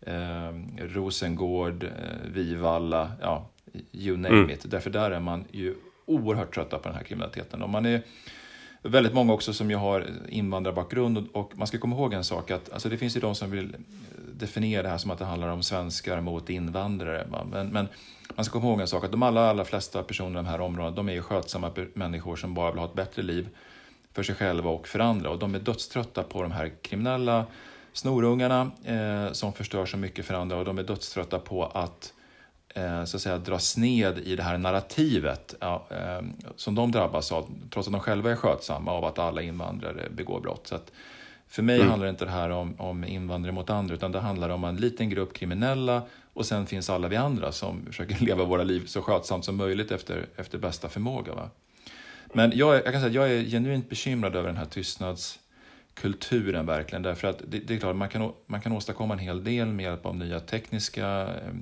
eh, 0.02 0.52
Rosengård, 0.78 1.84
eh, 1.84 1.90
Vivalla, 2.34 3.12
ja, 3.22 3.50
you 3.92 4.18
name 4.18 4.38
mm. 4.38 4.50
it. 4.50 4.72
Därför 4.72 4.90
där 4.90 5.12
är 5.12 5.20
man 5.20 5.46
ju 5.52 5.76
oerhört 6.10 6.54
trötta 6.54 6.78
på 6.78 6.88
den 6.90 6.98
här 6.98 7.04
kriminaliteten. 7.04 7.62
Och 7.62 7.70
man 7.70 7.86
är 7.86 8.02
väldigt 8.82 9.14
många 9.14 9.34
också 9.34 9.54
som 9.54 9.70
ju 9.70 9.76
har 9.76 10.08
invandrarbakgrund 10.30 11.18
och, 11.18 11.36
och 11.36 11.58
man 11.58 11.68
ska 11.68 11.78
komma 11.78 11.96
ihåg 11.96 12.14
en 12.14 12.24
sak 12.24 12.52
att 12.52 12.74
alltså 12.74 12.90
det 12.90 12.98
finns 12.98 13.18
ju 13.18 13.20
de 13.20 13.36
som 13.36 13.52
vill 13.52 13.74
eh, 13.74 13.80
definiera 14.34 14.84
det 14.84 14.90
här 14.90 14.98
som 14.98 15.12
att 15.12 15.20
det 15.20 15.26
handlar 15.26 15.48
om 15.48 15.64
svenskar 15.64 16.22
mot 16.22 16.50
invandrare. 16.50 17.28
Men, 17.52 17.68
men 17.68 17.88
man 18.36 18.46
ska 18.46 18.60
komma 18.60 18.72
ihåg 18.72 18.82
en 18.82 18.88
sak 18.88 19.04
att 19.04 19.12
de 19.12 19.24
allra, 19.24 19.50
allra 19.50 19.66
flesta 19.66 20.04
personer 20.04 20.32
i 20.32 20.44
de 20.44 20.46
här 20.46 20.62
områdena 20.62 20.96
de 20.96 21.10
är 21.10 21.14
ju 21.14 21.22
skötsamma 21.22 21.72
människor 21.94 22.36
som 22.36 22.54
bara 22.54 22.72
vill 22.72 22.80
ha 22.80 22.86
ett 22.86 22.94
bättre 22.94 23.22
liv 23.22 23.50
för 24.14 24.24
sig 24.24 24.36
själva 24.36 24.70
och 24.70 24.88
för 24.88 25.00
andra 25.00 25.30
och 25.30 25.40
de 25.40 25.56
är 25.56 25.60
dödströtta 25.60 26.24
på 26.24 26.42
de 26.42 26.52
här 26.52 26.72
kriminella 26.82 27.46
snorungarna 27.94 28.72
eh, 28.86 29.32
som 29.32 29.54
förstör 29.54 29.86
så 29.86 29.98
mycket 29.98 30.26
för 30.26 30.34
andra 30.34 30.58
och 30.58 30.66
de 30.66 30.78
är 30.78 30.84
dödströtta 30.84 31.40
på 31.40 31.66
att 31.66 32.14
Eh, 32.14 32.19
så 33.06 33.18
att 33.18 33.22
säga, 33.22 33.38
dras 33.38 33.78
ned 33.78 34.18
i 34.18 34.36
det 34.36 34.44
här 34.44 34.58
narrativet 34.58 35.56
ja, 35.60 35.88
eh, 35.90 36.22
som 36.56 36.76
de 36.76 36.92
drabbas 36.92 37.32
av, 37.32 37.50
trots 37.70 37.88
att 37.88 37.92
de 37.92 38.02
själva 38.02 38.32
är 38.32 38.36
skötsamma 38.36 38.92
av 38.92 39.06
att 39.06 39.20
alla 39.20 39.42
invandrare 39.42 40.10
begår 40.10 40.40
brott. 40.40 40.68
Så 40.68 40.76
att 40.76 40.92
för 41.48 41.64
mig 41.64 41.76
mm. 41.76 41.90
handlar 41.90 42.08
inte 42.08 42.26
det 42.26 42.32
här 42.32 42.50
om, 42.50 42.76
om 42.78 43.04
invandrare 43.04 43.54
mot 43.54 43.70
andra, 43.70 43.96
utan 43.96 44.12
det 44.12 44.20
handlar 44.20 44.50
om 44.50 44.64
en 44.64 44.76
liten 44.76 45.10
grupp 45.10 45.34
kriminella 45.34 46.02
och 46.34 46.46
sen 46.46 46.66
finns 46.66 46.90
alla 46.90 47.08
vi 47.08 47.16
andra 47.16 47.52
som 47.52 47.86
försöker 47.86 48.20
leva 48.26 48.44
våra 48.44 48.64
liv 48.64 48.86
så 48.86 49.02
skötsamt 49.02 49.46
som 49.46 49.56
möjligt 49.56 49.92
efter, 49.92 50.26
efter 50.36 50.58
bästa 50.58 50.90
förmåga. 50.90 51.34
Va? 51.34 51.50
Men 52.34 52.52
jag, 52.56 52.76
jag 52.76 52.84
kan 52.84 52.94
säga 52.94 53.06
att 53.06 53.14
jag 53.14 53.32
är 53.32 53.44
genuint 53.44 53.90
bekymrad 53.90 54.36
över 54.36 54.48
den 54.48 54.58
här 54.58 54.66
tystnadskulturen 54.66 56.66
verkligen, 56.66 57.04
därför 57.04 57.28
att 57.28 57.42
det, 57.48 57.60
det 57.60 57.74
är 57.74 57.78
klart, 57.78 57.96
man 57.96 58.10
kan, 58.10 58.32
man 58.46 58.62
kan 58.62 58.72
åstadkomma 58.72 59.14
en 59.14 59.20
hel 59.20 59.44
del 59.44 59.68
med 59.68 59.84
hjälp 59.84 60.06
av 60.06 60.16
nya 60.16 60.40
tekniska 60.40 61.28
eh, 61.28 61.34
Eh, 61.44 61.54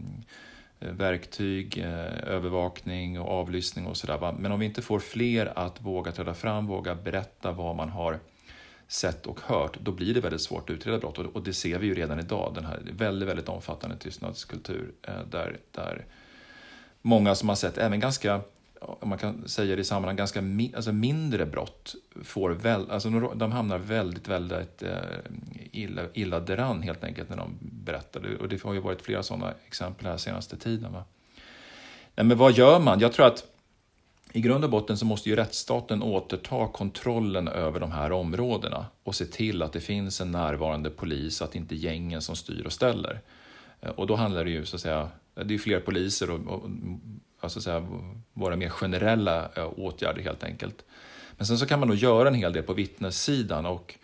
Eh, 0.79 0.91
verktyg, 0.91 1.77
eh, 1.77 2.33
övervakning 2.33 3.19
och 3.19 3.29
avlyssning 3.29 3.85
och 3.85 3.97
sådär. 3.97 4.33
Men 4.39 4.51
om 4.51 4.59
vi 4.59 4.65
inte 4.65 4.81
får 4.81 4.99
fler 4.99 5.59
att 5.59 5.81
våga 5.81 6.11
träda 6.11 6.33
fram, 6.33 6.67
våga 6.67 6.95
berätta 6.95 7.51
vad 7.51 7.75
man 7.75 7.89
har 7.89 8.19
sett 8.87 9.25
och 9.25 9.39
hört, 9.41 9.77
då 9.79 9.91
blir 9.91 10.13
det 10.13 10.19
väldigt 10.19 10.41
svårt 10.41 10.69
att 10.69 10.75
utreda 10.75 10.97
brott. 10.97 11.17
Och 11.17 11.43
det 11.43 11.53
ser 11.53 11.79
vi 11.79 11.87
ju 11.87 11.93
redan 11.93 12.19
idag, 12.19 12.51
den 12.55 12.65
här 12.65 12.79
väldigt, 12.91 13.29
väldigt 13.29 13.49
omfattande 13.49 13.97
tystnadskultur 13.97 14.91
eh, 15.01 15.21
där, 15.31 15.57
där 15.71 16.05
många 17.01 17.35
som 17.35 17.49
har 17.49 17.55
sett 17.55 17.77
även 17.77 17.99
ganska 17.99 18.41
om 18.81 19.09
man 19.09 19.17
kan 19.17 19.47
säga 19.47 19.75
det 19.75 19.81
i 19.81 19.85
sammanhang, 19.85 20.15
ganska 20.15 20.41
mi 20.41 20.73
alltså 20.75 20.91
mindre 20.91 21.45
brott 21.45 21.95
får 22.23 22.49
väl, 22.49 22.91
alltså 22.91 23.09
de 23.09 23.51
hamnar 23.51 23.77
väldigt, 23.77 24.27
väldigt 24.27 24.83
eh, 24.83 24.91
illa, 25.71 26.01
illa 26.13 26.39
däran 26.39 26.81
helt 26.81 27.03
enkelt 27.03 27.29
när 27.29 27.37
de 27.37 27.57
berättar. 27.61 28.37
Och 28.41 28.49
det 28.49 28.63
har 28.63 28.73
ju 28.73 28.79
varit 28.79 29.01
flera 29.01 29.23
sådana 29.23 29.53
exempel 29.67 30.05
här 30.05 30.17
senaste 30.17 30.57
tiden. 30.57 30.93
Va? 30.93 31.03
Nej, 32.15 32.25
men 32.25 32.37
vad 32.37 32.53
gör 32.53 32.79
man? 32.79 32.99
Jag 32.99 33.13
tror 33.13 33.25
att 33.25 33.45
i 34.33 34.41
grund 34.41 34.63
och 34.63 34.69
botten 34.69 34.97
så 34.97 35.05
måste 35.05 35.29
ju 35.29 35.35
rättsstaten 35.35 36.03
återta 36.03 36.67
kontrollen 36.67 37.47
över 37.47 37.79
de 37.79 37.91
här 37.91 38.11
områdena 38.11 38.85
och 39.03 39.15
se 39.15 39.25
till 39.25 39.61
att 39.61 39.73
det 39.73 39.79
finns 39.79 40.21
en 40.21 40.31
närvarande 40.31 40.89
polis, 40.89 41.41
att 41.41 41.51
det 41.51 41.57
inte 41.57 41.75
är 41.75 41.77
gängen 41.77 42.21
som 42.21 42.35
styr 42.35 42.65
och 42.65 42.73
ställer. 42.73 43.19
Eh, 43.81 43.89
och 43.89 44.07
då 44.07 44.15
handlar 44.15 44.45
det 44.45 44.51
ju 44.51 44.65
så 44.65 44.75
att 44.75 44.81
säga 44.81 45.09
Det 45.45 45.53
är 45.53 45.57
fler 45.57 45.79
poliser 45.79 46.31
och, 46.31 46.39
och 46.47 46.69
alltså 47.39 47.61
så 47.61 47.71
här, 47.71 47.87
våra 48.33 48.55
mer 48.55 48.69
generella 48.69 49.49
eh, 49.55 49.79
åtgärder 49.79 50.21
helt 50.21 50.43
enkelt. 50.43 50.85
Men 51.37 51.45
sen 51.45 51.57
så 51.57 51.65
kan 51.65 51.79
man 51.79 51.87
nog 51.87 51.97
göra 51.97 52.27
en 52.27 52.33
hel 52.33 52.53
del 52.53 52.63
på 52.63 52.73
vittnessidan 52.73 53.65
och 53.65 53.95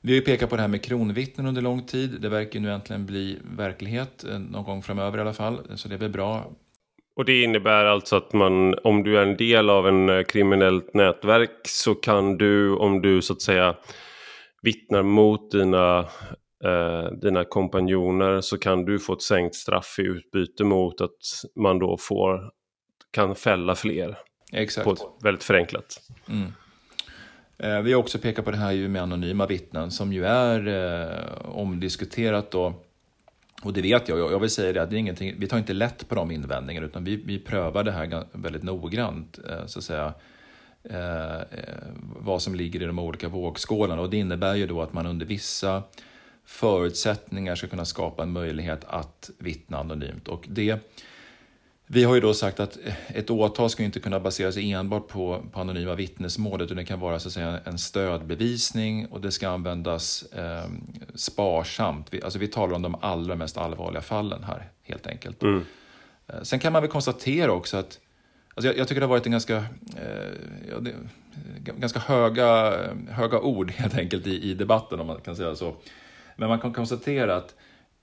vi 0.00 0.12
har 0.12 0.16
ju 0.16 0.22
pekat 0.22 0.50
på 0.50 0.56
det 0.56 0.62
här 0.62 0.68
med 0.68 0.82
kronvittnen 0.82 1.46
under 1.46 1.62
lång 1.62 1.82
tid. 1.82 2.20
Det 2.20 2.28
verkar 2.28 2.60
nu 2.60 2.72
äntligen 2.72 3.06
bli 3.06 3.38
verklighet, 3.56 4.24
eh, 4.24 4.38
någon 4.38 4.64
gång 4.64 4.82
framöver 4.82 5.18
i 5.18 5.20
alla 5.20 5.32
fall, 5.32 5.58
så 5.74 5.88
det 5.88 5.98
blir 5.98 6.08
bra. 6.08 6.52
Och 7.16 7.24
det 7.24 7.42
innebär 7.42 7.84
alltså 7.84 8.16
att 8.16 8.32
man, 8.32 8.74
om 8.84 9.02
du 9.02 9.18
är 9.18 9.22
en 9.22 9.36
del 9.36 9.70
av 9.70 9.88
en 9.88 10.08
eh, 10.08 10.22
kriminellt 10.22 10.94
nätverk 10.94 11.60
så 11.64 11.94
kan 11.94 12.38
du, 12.38 12.76
om 12.76 13.02
du 13.02 13.22
så 13.22 13.32
att 13.32 13.42
säga 13.42 13.74
vittnar 14.62 15.02
mot 15.02 15.50
dina, 15.50 16.04
eh, 16.66 17.12
dina 17.12 17.44
kompanjoner 17.44 18.40
så 18.40 18.58
kan 18.58 18.84
du 18.84 18.98
få 18.98 19.12
ett 19.12 19.22
sänkt 19.22 19.54
straff 19.54 19.96
i 19.98 20.02
utbyte 20.02 20.64
mot 20.64 21.00
att 21.00 21.10
man 21.56 21.78
då 21.78 21.96
får, 22.00 22.50
kan 23.10 23.34
fälla 23.34 23.74
fler. 23.74 24.18
Exakt. 24.52 24.84
På 24.84 24.92
ett 24.92 25.00
väldigt 25.22 25.44
förenklat. 25.44 26.00
Mm. 26.28 26.52
Eh, 27.58 27.82
vi 27.82 27.92
har 27.92 28.00
också 28.00 28.18
pekat 28.18 28.44
på 28.44 28.50
det 28.50 28.56
här 28.56 28.88
med 28.88 29.02
anonyma 29.02 29.46
vittnen 29.46 29.90
som 29.90 30.12
ju 30.12 30.26
är 30.26 30.68
eh, 30.68 31.56
omdiskuterat 31.56 32.50
då 32.50 32.74
och 33.62 33.72
det 33.72 33.82
vet 33.82 34.08
jag, 34.08 34.18
jag 34.18 34.38
vill 34.38 34.50
säga 34.50 34.72
det 34.72 34.82
att 34.82 34.90
det 34.90 34.96
är 34.96 34.98
ingenting, 34.98 35.34
vi 35.38 35.46
tar 35.46 35.58
inte 35.58 35.72
lätt 35.72 36.08
på 36.08 36.14
de 36.14 36.30
invändningarna 36.30 36.86
utan 36.86 37.04
vi, 37.04 37.16
vi 37.16 37.38
prövar 37.38 37.84
det 37.84 37.92
här 37.92 38.24
väldigt 38.32 38.62
noggrant, 38.62 39.38
eh, 39.48 39.66
så 39.66 39.78
att 39.78 39.84
säga, 39.84 40.14
eh, 40.84 41.42
vad 41.98 42.42
som 42.42 42.54
ligger 42.54 42.82
i 42.82 42.86
de 42.86 42.98
olika 42.98 43.28
vågskålarna. 43.28 44.02
Och 44.02 44.10
det 44.10 44.16
innebär 44.16 44.54
ju 44.54 44.66
då 44.66 44.82
att 44.82 44.92
man 44.92 45.06
under 45.06 45.26
vissa 45.26 45.82
förutsättningar 46.46 47.54
ska 47.54 47.66
kunna 47.66 47.84
skapa 47.84 48.22
en 48.22 48.32
möjlighet 48.32 48.84
att 48.84 49.30
vittna 49.38 49.78
anonymt. 49.78 50.28
Och 50.28 50.44
det 50.48 50.80
vi 51.88 52.04
har 52.04 52.14
ju 52.14 52.20
då 52.20 52.34
sagt 52.34 52.60
att 52.60 52.78
ett 53.08 53.30
åtal 53.30 53.70
ska 53.70 53.82
inte 53.82 54.00
kunna 54.00 54.20
baseras 54.20 54.56
enbart 54.56 55.08
på, 55.08 55.44
på 55.52 55.60
anonyma 55.60 55.94
vittnesmål 55.94 56.62
utan 56.62 56.76
det 56.76 56.84
kan 56.84 57.00
vara 57.00 57.18
så 57.18 57.28
att 57.28 57.32
säga, 57.32 57.60
en 57.64 57.78
stödbevisning 57.78 59.06
och 59.06 59.20
det 59.20 59.30
ska 59.30 59.48
användas 59.48 60.22
eh, 60.22 60.70
sparsamt. 61.14 62.06
Vi, 62.10 62.22
alltså 62.22 62.38
vi 62.38 62.48
talar 62.48 62.74
om 62.74 62.82
de 62.82 62.96
allra 63.00 63.36
mest 63.36 63.56
allvarliga 63.56 64.02
fallen 64.02 64.44
här 64.44 64.70
helt 64.82 65.06
enkelt. 65.06 65.42
Mm. 65.42 65.64
Eh, 66.26 66.42
sen 66.42 66.58
kan 66.58 66.72
man 66.72 66.82
väl 66.82 66.90
konstatera 66.90 67.52
också 67.52 67.76
att 67.76 68.00
alltså 68.54 68.68
jag, 68.68 68.78
jag 68.78 68.88
tycker 68.88 69.00
det 69.00 69.06
har 69.06 69.10
varit 69.10 69.26
en 69.26 69.32
ganska, 69.32 69.56
eh, 69.96 70.78
ganska 71.76 72.00
höga, 72.00 72.78
höga 73.10 73.40
ord 73.40 73.70
helt 73.76 73.98
enkelt 73.98 74.26
i, 74.26 74.50
i 74.50 74.54
debatten 74.54 75.00
om 75.00 75.06
man 75.06 75.20
kan 75.20 75.36
säga 75.36 75.54
så. 75.54 75.76
Men 76.36 76.48
man 76.48 76.60
kan 76.60 76.72
konstatera 76.72 77.36
att 77.36 77.54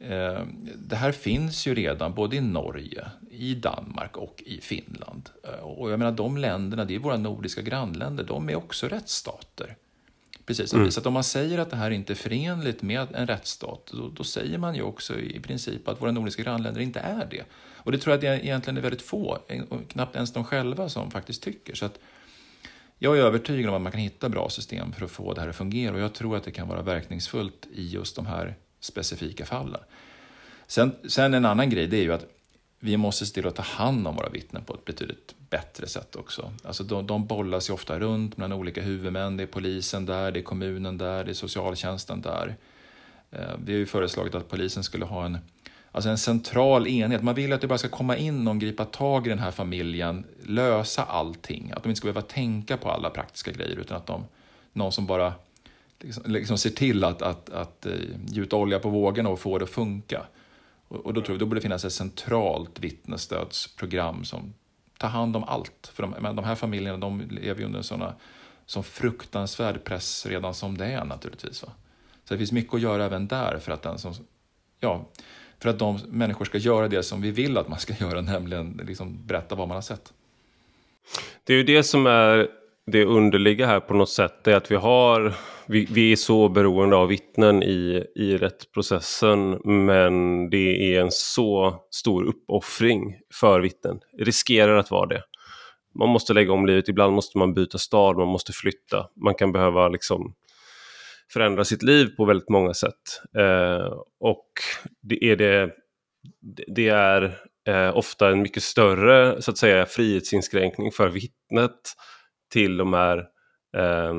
Eh, 0.04 0.42
det 0.76 0.96
här 0.96 1.12
finns 1.12 1.68
ju 1.68 1.76
redan 1.76 2.14
både 2.14 2.36
i 2.36 2.42
Norge, 2.42 3.06
i 3.30 3.56
Danmark 3.56 4.18
och 4.18 4.44
i 4.46 4.62
Finland. 4.62 5.30
Eh, 5.44 5.60
och 5.60 5.92
jag 5.92 6.00
menar 6.00 6.12
de 6.12 6.38
länderna, 6.38 6.86
det 6.86 6.96
är 6.96 7.00
våra 7.00 7.18
nordiska 7.18 7.62
grannländer, 7.62 8.24
de 8.24 8.50
är 8.50 8.56
också 8.56 8.88
rättsstater. 8.88 9.76
Precis, 10.46 10.74
mm. 10.74 10.92
så 10.92 11.00
att 11.00 11.06
om 11.06 11.14
man 11.14 11.24
säger 11.24 11.58
att 11.58 11.70
det 11.70 11.76
här 11.76 11.92
inte 11.92 12.14
är 12.14 12.16
förenligt 12.16 12.82
med 12.82 13.08
en 13.16 13.28
rättsstat, 13.28 13.90
då, 13.94 14.10
då, 14.16 14.24
säger 14.24 14.58
man 14.58 14.76
ju 14.76 14.82
också 14.82 15.20
i 15.20 15.40
princip 15.40 15.88
att 15.88 16.02
våra 16.02 16.12
nordiska 16.12 16.44
grannländer 16.44 16.82
inte 16.82 17.00
är 17.00 17.28
det. 17.32 17.44
Och 17.56 17.92
det 17.92 17.98
tror 17.98 18.12
jag 18.12 18.18
att 18.18 18.22
det 18.22 18.46
egentligen 18.48 18.78
är 18.78 18.82
väldigt 18.82 19.02
få, 19.02 19.38
knappt 19.88 20.16
ens 20.16 20.34
de 20.34 20.44
själva, 20.44 20.90
som 20.90 21.12
faktiskt 21.12 21.44
tycker. 21.44 21.76
Så 21.76 21.86
att 21.86 22.00
jag 23.00 23.18
är 23.18 23.22
övertygad 23.22 23.70
om 23.70 23.76
att 23.76 23.82
man 23.82 23.92
kan 23.92 24.02
hitta 24.02 24.30
bra 24.30 24.50
system 24.50 24.94
för 24.94 25.06
att 25.06 25.12
få 25.12 25.34
det 25.34 25.42
här 25.42 25.50
att 25.50 25.56
fungera 25.56 25.94
och 25.94 26.02
jag 26.02 26.14
tror 26.14 26.38
att 26.38 26.44
det 26.44 26.52
kan 26.52 26.68
vara 26.68 26.82
verkningsfullt 26.82 27.68
i 27.74 27.88
just 27.88 28.16
de 28.16 28.26
här 28.26 28.56
specifika 28.80 29.46
fallen. 29.46 29.82
Sen, 30.68 30.96
sen 31.08 31.34
en 31.34 31.46
annan 31.46 31.70
grej, 31.70 31.88
det 31.88 31.98
är 31.98 32.02
ju 32.02 32.14
att 32.14 32.26
vi 32.80 32.98
måste 32.98 33.26
se 33.26 33.34
till 33.34 33.48
att 33.48 33.56
ta 33.56 33.62
hand 33.62 34.08
om 34.08 34.16
våra 34.16 34.30
vittnen 34.30 34.64
på 34.64 34.74
ett 34.74 34.86
betydligt 34.86 35.36
bättre 35.50 35.88
sätt 35.88 36.16
också. 36.16 36.54
Alltså 36.64 36.84
de, 36.84 37.08
de 37.08 37.28
bollas 37.28 37.70
ju 37.70 37.74
ofta 37.74 38.00
runt 38.00 38.38
mellan 38.38 38.60
olika 38.60 38.82
huvudmän. 38.82 39.38
Det 39.38 39.44
är 39.44 39.48
polisen 39.48 40.06
där, 40.06 40.32
det 40.32 40.40
är 40.40 40.44
kommunen 40.44 40.98
där, 40.98 41.24
det 41.24 41.32
är 41.32 41.34
socialtjänsten 41.34 42.22
där. 42.22 42.56
Eh, 43.32 43.52
vi 43.66 43.74
har 43.74 43.80
ju 43.80 43.86
föreslagit 43.86 44.36
att 44.36 44.50
polisen 44.50 44.84
skulle 44.84 45.06
ha 45.06 45.26
en, 45.26 45.38
alltså 45.94 46.10
en 46.10 46.18
central 46.18 46.88
enhet. 46.88 47.24
Man 47.24 47.36
vill 47.36 47.54
att 47.54 47.62
det 47.62 47.68
bara 47.68 47.78
ska 47.78 47.90
komma 47.90 48.18
in 48.18 48.44
någon, 48.44 48.60
gripa 48.60 48.86
tag 48.86 49.28
i 49.28 49.30
den 49.30 49.40
här 49.40 49.52
familjen, 49.52 50.26
lösa 50.44 51.04
allting. 51.04 51.72
Att 51.76 51.84
de 51.84 51.90
inte 51.90 51.98
ska 51.98 52.06
behöva 52.06 52.22
tänka 52.22 52.78
på 52.78 52.92
alla 52.92 53.10
praktiska 53.10 53.52
grejer 53.52 53.76
utan 53.76 53.98
att 53.98 54.06
de, 54.06 54.26
någon 54.74 54.92
som 54.92 55.08
bara 55.08 55.34
liksom, 56.00 56.24
liksom 56.28 56.58
ser 56.58 56.70
till 56.70 57.04
att, 57.04 57.22
att, 57.22 57.50
att 57.50 57.88
uh, 57.90 57.94
gjuta 58.26 58.56
olja 58.56 58.80
på 58.80 58.90
vågorna 58.90 59.30
och 59.30 59.40
få 59.40 59.58
det 59.58 59.64
att 59.64 59.70
funka. 59.70 60.22
Och, 60.88 61.06
och 61.06 61.14
då 61.14 61.22
tror 61.22 61.34
jag 61.34 61.40
då 61.40 61.46
borde 61.46 61.58
det 61.58 61.62
finnas 61.62 61.86
ett 61.86 61.94
centralt 61.94 62.80
vittnesstödsprogram 62.80 64.26
som 64.26 64.54
tar 64.98 65.10
hand 65.10 65.36
om 65.36 65.44
allt. 65.44 65.92
För 65.94 66.04
de, 66.04 66.36
de 66.36 66.44
här 66.44 66.56
familjerna 66.56 66.98
de 66.98 67.22
lever 67.22 67.60
ju 67.60 67.66
under 67.66 67.78
en 67.78 67.84
såna, 67.84 68.16
fruktansvärd 68.84 69.84
press 69.84 70.26
redan 70.26 70.54
som 70.54 70.78
det 70.78 70.86
är 70.86 71.06
naturligtvis. 71.06 71.64
Va? 71.64 71.70
Så 72.26 72.34
det 72.34 72.38
finns 72.38 72.52
mycket 72.52 72.74
att 72.74 72.82
göra 72.82 73.06
även 73.06 73.28
där 73.28 73.60
för 73.60 73.72
att, 73.72 73.82
den 73.82 74.00
som, 74.00 74.14
ja, 74.80 75.06
för 75.64 75.70
att 75.70 75.80
de 75.80 76.00
människor 76.10 76.46
ska 76.46 76.58
göra 76.58 76.88
det 76.88 77.04
som 77.04 77.22
vi 77.22 77.32
vill 77.32 77.58
att 77.58 77.68
man 77.68 77.80
ska 77.80 77.94
göra, 78.00 78.22
nämligen 78.22 78.82
liksom 78.88 79.26
berätta 79.26 79.56
vad 79.56 79.68
man 79.68 79.76
har 79.76 79.82
sett. 79.82 80.14
Det 81.44 81.54
är 81.54 81.58
ju 81.58 81.64
det 81.64 81.84
som 81.84 82.06
är 82.06 82.48
det 82.86 83.06
underliga 83.06 83.68
här 83.68 83.80
på 83.80 83.94
något 83.94 84.10
sätt, 84.10 84.44
det 84.44 84.52
är 84.52 84.56
att 84.56 84.72
vi 84.72 84.76
har 84.76 85.34
vi, 85.66 85.88
vi, 85.92 86.12
är 86.12 86.16
så 86.16 86.50
beroende 86.50 86.96
av 86.96 87.08
vittnen 87.08 87.64
i, 87.64 88.06
i 88.16 88.38
rättsprocessen 88.38 89.62
men 89.64 90.50
det 90.50 90.96
är 90.96 91.02
en 91.02 91.12
så 91.12 91.76
stor 91.92 92.24
uppoffring 92.24 93.18
för 93.34 93.60
vittnen. 93.60 94.00
Riskerar 94.20 94.78
att 94.78 94.92
vara 94.92 95.06
det. 95.06 95.24
Man 96.00 96.10
måste 96.10 96.34
lägga 96.34 96.54
om 96.54 96.66
livet, 96.66 96.90
ibland 96.90 97.14
måste 97.14 97.38
man 97.38 97.54
byta 97.54 97.78
stad, 97.78 98.18
man 98.18 98.28
måste 98.28 98.52
flytta. 98.54 99.08
Man 99.16 99.36
kan 99.36 99.52
behöva 99.52 99.88
liksom 99.88 100.34
förändra 101.34 101.64
sitt 101.64 101.84
liv 101.84 102.16
på 102.18 102.26
väldigt 102.26 102.50
många 102.50 102.74
sätt. 102.74 103.22
Eh, 103.38 103.94
och 104.20 104.48
det 105.02 105.24
är, 105.24 105.36
det, 105.36 105.72
det 106.68 106.88
är 106.90 107.38
eh, 107.68 107.98
ofta 107.98 108.30
en 108.30 108.42
mycket 108.42 108.64
större 108.64 109.42
så 109.42 109.52
att 109.52 109.58
säga, 109.58 109.86
frihetsinskränkning 109.86 110.92
för 110.92 111.10
vittnet 111.10 111.80
till 112.54 112.78
de 112.78 112.94
här 112.94 113.18
eh, 113.78 114.14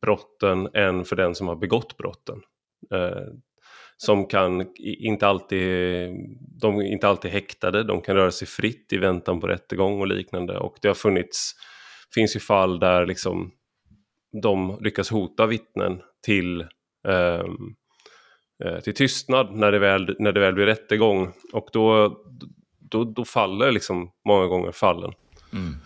brotten 0.00 0.68
än 0.74 1.04
för 1.04 1.16
den 1.16 1.34
som 1.34 1.48
har 1.48 1.56
begått 1.56 1.96
brotten. 1.96 2.38
Eh, 2.94 3.26
som 3.96 4.26
kan 4.26 4.66
inte 4.78 5.26
alltid, 5.26 6.10
de 6.60 6.76
är 6.76 6.82
inte 6.82 7.08
alltid 7.08 7.30
häktade, 7.30 7.84
de 7.84 8.00
kan 8.00 8.16
röra 8.16 8.30
sig 8.30 8.48
fritt 8.48 8.92
i 8.92 8.98
väntan 8.98 9.40
på 9.40 9.46
rättegång 9.46 10.00
och 10.00 10.06
liknande. 10.06 10.58
Och 10.58 10.76
det 10.82 10.88
har 10.88 10.94
funnits, 10.94 11.52
finns 12.14 12.36
ju 12.36 12.40
fall 12.40 12.80
där 12.80 13.06
liksom 13.06 13.52
de 14.42 14.78
lyckas 14.80 15.10
hota 15.10 15.46
vittnen 15.46 16.00
till, 16.24 16.60
ehm, 17.08 17.74
eh, 18.64 18.80
till 18.80 18.94
tystnad 18.94 19.54
när 19.54 19.72
det, 19.72 19.78
väl, 19.78 20.16
när 20.18 20.32
det 20.32 20.40
väl 20.40 20.54
blir 20.54 20.66
rättegång. 20.66 21.32
Och 21.52 21.68
då, 21.72 22.16
då, 22.78 23.04
då 23.04 23.24
faller 23.24 23.72
liksom 23.72 24.10
många 24.24 24.46
gånger 24.46 24.72
fallen. 24.72 25.12
Mm. 25.52 25.76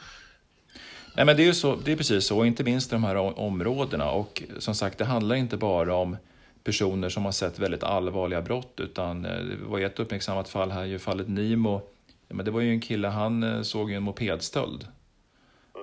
Nej, 1.17 1.27
men 1.27 1.37
det 1.37 1.43
är 1.43 1.47
ju 1.47 1.55
så, 1.55 1.77
det 1.85 1.93
är 1.93 1.97
precis 1.97 2.27
så, 2.27 2.45
inte 2.45 2.65
minst 2.65 2.93
i 2.93 2.95
de 2.95 3.05
här 3.05 3.39
områdena. 3.39 4.11
Och 4.11 4.43
som 4.59 4.75
sagt, 4.75 4.99
det 4.99 5.05
handlar 5.05 5.37
inte 5.37 5.57
bara 5.57 5.95
om 5.95 6.17
personer 6.65 7.09
som 7.09 7.25
har 7.25 7.33
sett 7.33 7.59
väldigt 7.59 7.83
allvarliga 7.83 8.43
brott, 8.43 8.81
utan 8.81 9.25
eh, 9.25 9.45
det 9.45 9.57
var 9.67 9.81
ett 9.81 10.01
uppmärksammat 10.01 10.49
fall 10.49 10.71
här, 10.71 10.85
ju 10.85 10.99
fallet 10.99 11.29
Nimo. 11.29 11.81
men 12.29 12.45
det 12.45 12.51
var 12.51 12.61
ju 12.61 12.71
en 12.71 12.81
kille, 12.81 13.09
han 13.09 13.43
eh, 13.43 13.63
såg 13.63 13.91
ju 13.91 13.97
en 13.97 14.03
mopedstöld. 14.03 14.87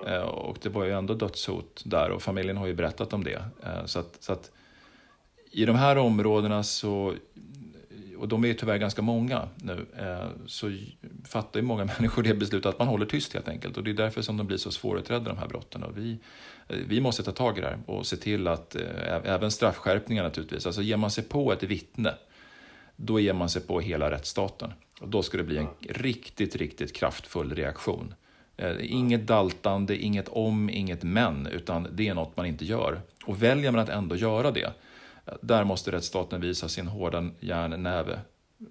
Eh, 0.06 0.22
och 0.22 0.58
det 0.62 0.68
var 0.68 0.84
ju 0.84 0.92
ändå 0.92 1.14
dödshot 1.14 1.82
där 1.84 2.10
och 2.10 2.22
familjen 2.22 2.56
har 2.56 2.66
ju 2.66 2.74
berättat 2.74 3.12
om 3.12 3.24
det. 3.24 3.44
Så 3.84 3.98
att, 3.98 4.16
så 4.20 4.32
att 4.32 4.50
i 5.50 5.64
de 5.64 5.76
här 5.76 5.98
områdena 5.98 6.62
så 6.62 7.14
och 8.24 8.28
de 8.28 8.44
är 8.44 8.48
ju 8.48 8.54
tyvärr 8.54 8.78
ganska 8.78 9.02
många 9.02 9.48
nu, 9.56 9.86
eh, 9.98 10.28
så 10.46 10.76
fattar 11.24 11.60
ju 11.60 11.66
många 11.66 11.84
människor 11.98 12.22
det 12.22 12.34
beslutet 12.34 12.66
att 12.66 12.78
man 12.78 12.88
håller 12.88 13.06
tyst 13.06 13.34
helt 13.34 13.48
enkelt. 13.48 13.76
Och 13.76 13.84
det 13.84 13.90
är 13.90 13.94
därför 13.94 14.22
som 14.22 14.36
de 14.36 14.46
blir 14.46 14.56
så 14.56 14.70
svårutredda 14.70 15.28
de 15.28 15.38
här 15.38 15.48
brotten. 15.48 15.82
Och 15.82 15.98
vi, 15.98 16.18
eh, 16.68 16.76
vi 16.88 17.00
måste 17.00 17.22
ta 17.22 17.32
tag 17.32 17.58
i 17.58 17.60
det 17.60 17.66
här 17.66 17.78
och 17.86 18.06
se 18.06 18.16
till 18.16 18.48
att, 18.48 18.76
eh, 18.76 18.82
även 19.24 19.50
straffskärpningar 19.50 20.22
naturligtvis, 20.22 20.66
alltså 20.66 20.82
ger 20.82 20.96
man 20.96 21.10
sig 21.10 21.24
på 21.24 21.52
ett 21.52 21.62
vittne, 21.62 22.14
då 22.96 23.20
ger 23.20 23.32
man 23.32 23.48
sig 23.48 23.62
på 23.62 23.80
hela 23.80 24.10
rättsstaten. 24.10 24.72
Och 25.00 25.08
då 25.08 25.22
ska 25.22 25.36
det 25.36 25.44
bli 25.44 25.56
en 25.56 25.68
riktigt, 25.80 26.56
riktigt 26.56 26.96
kraftfull 26.96 27.54
reaktion. 27.54 28.14
Eh, 28.56 28.76
inget 28.80 29.26
daltande, 29.26 29.96
inget 29.96 30.28
om, 30.28 30.70
inget 30.70 31.02
men, 31.02 31.46
utan 31.46 31.88
det 31.92 32.08
är 32.08 32.14
något 32.14 32.36
man 32.36 32.46
inte 32.46 32.64
gör. 32.64 33.00
Och 33.24 33.42
väljer 33.42 33.70
man 33.70 33.80
att 33.80 33.88
ändå 33.88 34.16
göra 34.16 34.50
det, 34.50 34.72
eh, 35.26 35.34
där 35.40 35.64
måste 35.64 35.92
rättsstaten 35.92 36.40
visa 36.40 36.68
sin 36.68 36.86
hårda 36.86 37.30
järnnäve 37.40 38.18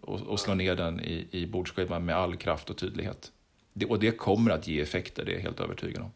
och, 0.02 0.22
och 0.22 0.40
slå 0.40 0.54
ner 0.54 0.76
den 0.76 1.00
i, 1.00 1.28
i 1.32 1.46
bordsskivan 1.46 2.06
med 2.06 2.16
all 2.16 2.36
kraft 2.36 2.70
och 2.70 2.78
tydlighet. 2.78 3.32
Det, 3.74 3.86
och 3.86 4.00
det 4.00 4.12
kommer 4.12 4.52
att 4.52 4.68
ge 4.68 4.82
effekter, 4.82 5.26
det 5.26 5.32
är 5.32 5.36
jag 5.36 5.42
helt 5.42 5.60
övertygad 5.60 6.02
om. 6.02 6.12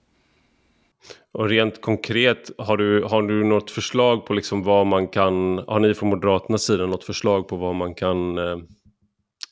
Och 1.32 1.50
rent 1.50 1.82
konkret, 1.82 2.52
har 2.58 2.78
du, 2.78 3.04
har 3.04 3.22
du 3.22 3.44
något 3.44 3.72
förslag 3.72 4.26
på 4.26 4.34
liksom 4.34 4.64
vad 4.64 4.88
man 4.88 5.08
kan, 5.08 5.58
har 5.58 5.80
ni 5.80 5.94
från 5.94 6.10
Moderaternas 6.10 6.64
sida 6.64 6.86
något 6.86 7.04
förslag 7.04 7.48
på 7.48 7.56
vad 7.56 7.76
man 7.76 7.96
kan 7.96 8.38
eh, 8.38 8.58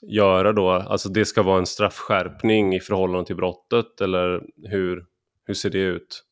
göra 0.07 0.53
då? 0.53 0.71
Alltså 0.71 1.09
det 1.09 1.25
ska 1.25 1.43
vara 1.43 1.59
en 1.59 1.65
straffskärpning 1.65 2.75
i 2.75 2.79
förhållande 2.79 3.25
till 3.25 3.35
brottet 3.35 4.01
eller 4.01 4.41
hur, 4.69 5.05
hur 5.45 5.53
ser 5.53 5.69
det 5.69 5.77
ut? 5.77 6.23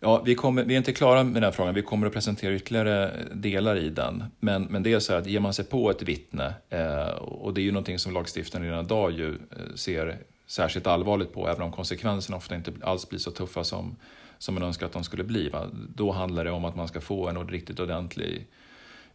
Ja, 0.00 0.22
vi, 0.24 0.34
kommer, 0.34 0.64
vi 0.64 0.74
är 0.74 0.78
inte 0.78 0.92
klara 0.92 1.24
med 1.24 1.34
den 1.34 1.42
här 1.42 1.50
frågan. 1.50 1.74
Vi 1.74 1.82
kommer 1.82 2.06
att 2.06 2.12
presentera 2.12 2.54
ytterligare 2.54 3.10
delar 3.34 3.76
i 3.76 3.90
den. 3.90 4.24
Men, 4.40 4.62
men 4.62 4.82
det 4.82 4.92
är 4.92 4.98
så 4.98 5.14
att 5.14 5.26
ger 5.26 5.40
man 5.40 5.54
sig 5.54 5.64
på 5.64 5.90
ett 5.90 6.02
vittne, 6.02 6.54
eh, 6.68 7.08
och 7.18 7.54
det 7.54 7.60
är 7.60 7.62
ju 7.62 7.72
någonting 7.72 7.98
som 7.98 8.12
lagstiftaren 8.12 8.64
redan 8.64 8.84
idag 8.84 9.12
ju 9.12 9.28
eh, 9.28 9.74
ser 9.74 10.18
särskilt 10.46 10.86
allvarligt 10.86 11.32
på, 11.32 11.48
även 11.48 11.62
om 11.62 11.72
konsekvenserna 11.72 12.36
ofta 12.36 12.54
inte 12.54 12.72
alls 12.82 13.08
blir 13.08 13.18
så 13.18 13.30
tuffa 13.30 13.64
som, 13.64 13.96
som 14.38 14.54
man 14.54 14.62
önskar 14.62 14.86
att 14.86 14.92
de 14.92 15.04
skulle 15.04 15.24
bli. 15.24 15.48
Va? 15.48 15.66
Då 15.94 16.10
handlar 16.12 16.44
det 16.44 16.50
om 16.50 16.64
att 16.64 16.76
man 16.76 16.88
ska 16.88 17.00
få 17.00 17.28
en 17.28 17.48
riktigt 17.48 17.80
ordentlig, 17.80 18.46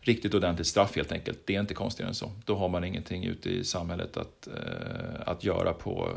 riktigt 0.02 0.34
ordentligt 0.34 0.68
straff 0.68 0.96
helt 0.96 1.12
enkelt. 1.12 1.40
Det 1.46 1.56
är 1.56 1.60
inte 1.60 1.74
konstigare 1.74 2.10
än 2.10 2.16
så. 2.16 2.32
Då 2.46 2.56
har 2.56 2.70
man 2.70 2.84
ingenting 2.84 3.26
ute 3.26 3.50
i 3.50 3.64
samhället 3.64 4.18
att, 4.18 4.48
eh, 4.48 5.22
att 5.26 5.44
göra 5.44 5.74
på, 5.74 6.10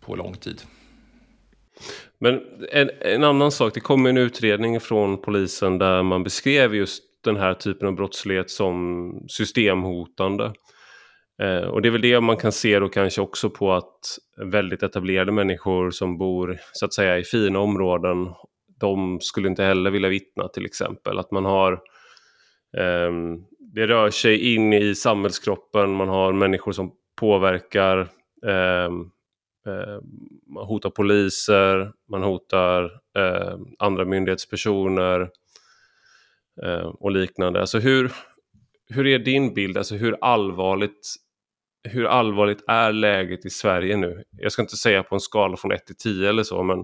på 0.00 0.16
lång 0.16 0.34
tid. 0.34 0.62
Men 2.18 2.40
en, 2.72 2.90
en, 3.00 3.24
annan 3.24 3.52
sak, 3.52 3.74
det 3.74 3.80
kom 3.80 4.06
en 4.06 4.16
utredning 4.16 4.80
från 4.80 5.22
polisen 5.22 5.78
där 5.78 6.02
man 6.02 6.22
beskrev 6.22 6.74
just 6.74 7.02
den 7.24 7.36
här 7.36 7.54
typen 7.54 7.88
av 7.88 7.94
brottslighet 7.94 8.50
som 8.50 9.12
systemhotande. 9.28 10.52
Eh, 11.42 11.68
och 11.68 11.82
det 11.82 11.88
är 11.88 11.90
väl 11.90 12.00
det 12.00 12.20
man 12.20 12.36
kan 12.36 12.52
se 12.52 12.78
då 12.78 12.88
kanske 12.88 13.20
också 13.20 13.50
på 13.50 13.72
att 13.72 14.00
väldigt 14.36 14.82
etablerade 14.82 15.32
människor 15.32 15.90
som 15.90 16.18
bor 16.18 16.58
så 16.72 16.84
att 16.84 16.94
säga 16.94 17.18
i 17.18 17.24
fina 17.24 17.58
områden, 17.58 18.28
de 18.80 19.18
skulle 19.20 19.48
inte 19.48 19.64
heller 19.64 19.90
vilja 19.90 20.08
vittna 20.08 20.48
till 20.48 20.64
exempel. 20.64 21.18
Att 21.18 21.30
man 21.30 21.44
har 21.44 21.72
eh, 21.72 21.78
Ehm, 22.76 23.44
det 23.74 23.86
rör 23.86 24.10
sig 24.10 24.54
in 24.54 24.72
i 24.72 24.94
samhällskroppen, 24.94 25.92
man 25.92 26.08
har 26.08 26.32
människor 26.32 26.72
som 26.72 26.92
påverkar 27.20 27.98
ehm, 28.46 29.10
ehm, 29.66 30.04
man 30.54 30.66
hotar 30.66 30.90
poliser, 30.90 31.92
man 32.10 32.22
hotar 32.22 32.90
andra 33.78 34.04
myndighetspersoner 34.04 35.30
och 36.98 37.10
liknande. 37.10 37.60
Alltså 37.60 37.78
hur, 37.78 38.12
hur 38.88 39.06
är 39.06 39.18
din 39.18 39.54
bild? 39.54 39.78
Alltså 39.78 39.94
hur 39.94 40.16
allvarligt, 40.20 41.14
hur 41.88 42.04
allvarligt 42.04 42.64
är 42.68 42.92
läget 42.92 43.46
i 43.46 43.50
Sverige 43.50 43.96
nu? 43.96 44.24
Jag 44.30 44.52
ska 44.52 44.62
inte 44.62 44.76
säga 44.76 45.02
på 45.02 45.14
en 45.14 45.20
skala 45.20 45.56
från 45.56 45.72
1 45.72 45.86
till 45.86 45.96
10 45.96 46.28
eller 46.28 46.42
så, 46.42 46.62
men 46.62 46.78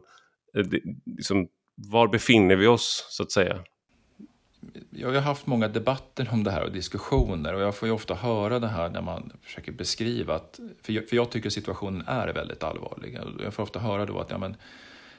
eh, 0.57 0.64
det, 0.64 0.81
liksom, 1.16 1.49
var 1.77 2.09
befinner 2.09 2.57
vi 2.57 2.66
oss 2.66 3.07
så 3.11 3.23
att 3.23 3.33
säga? 3.33 3.64
Jag 4.90 5.12
har 5.12 5.20
haft 5.20 5.46
många 5.46 5.68
debatter 5.68 6.29
om 6.33 6.44
det 6.44 6.50
här 6.50 6.62
och 6.62 6.72
diskussioner 6.72 7.55
och 7.55 7.61
jag 7.61 7.74
får 7.74 7.88
ju 7.88 7.94
ofta 7.94 8.14
höra 8.14 8.59
det 8.59 8.68
här 8.68 8.90
när 8.90 9.03
man 9.03 9.33
försöker 9.42 9.72
beskriva 9.72 10.35
att, 10.35 10.61
för 10.83 10.92
jag, 10.92 11.09
för 11.09 11.16
jag 11.16 11.31
tycker 11.31 11.50
situationen 11.50 12.05
är 12.07 12.29
väldigt 12.29 12.62
allvarlig. 12.62 13.18
Jag 13.42 13.55
får 13.55 13.62
ofta 13.62 13.79
höra 13.79 14.07
då 14.07 14.18
att 14.18 14.31
ja, 14.31 14.38
men, 14.38 14.57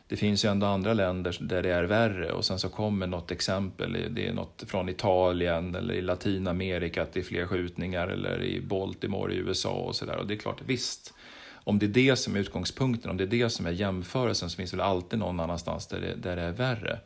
det 0.08 0.16
finns 0.16 0.46
ju 0.46 0.50
ändå 0.50 0.68
andra 0.68 0.94
länder 0.94 1.38
där 1.40 1.64
det 1.64 1.70
är 1.70 1.84
värre 1.84 2.32
och 2.32 2.46
sen 2.46 2.60
så 2.60 2.70
kommer 2.70 3.08
något 3.08 3.32
exempel, 3.32 3.98
det 4.10 4.28
är 4.28 4.34
något 4.34 4.64
från 4.68 4.90
Italien 4.90 5.76
eller 5.76 5.94
i 5.94 6.02
Latinamerika 6.02 7.02
att 7.02 7.14
det 7.14 7.20
är 7.20 7.24
fler 7.24 7.48
skjutningar 7.48 8.08
eller 8.08 8.44
i 8.44 8.62
Baltimore 8.62 9.34
i 9.34 9.38
USA 9.38 9.74
och 9.74 9.96
sådär. 9.96 10.18
Och 10.18 10.28
det 10.28 10.34
är 10.34 10.38
klart, 10.38 10.62
visst, 10.66 11.14
om 11.54 11.80
det 11.80 11.86
är 11.86 11.88
det 11.88 12.16
som 12.16 12.36
är 12.36 12.40
utgångspunkten, 12.40 13.12
om 13.12 13.18
det 13.18 13.24
är 13.24 13.28
det 13.28 13.50
som 13.50 13.66
är 13.66 13.72
jämförelsen 13.72 14.50
så 14.50 14.58
finns 14.58 14.72
det 14.72 14.78
väl 14.78 14.86
alltid 14.86 15.20
någon 15.20 15.40
annanstans 15.40 15.88
där 15.88 16.02
det, 16.02 16.16
där 16.16 16.36
det 16.36 16.42
är 16.42 16.52
värre. 16.52 17.00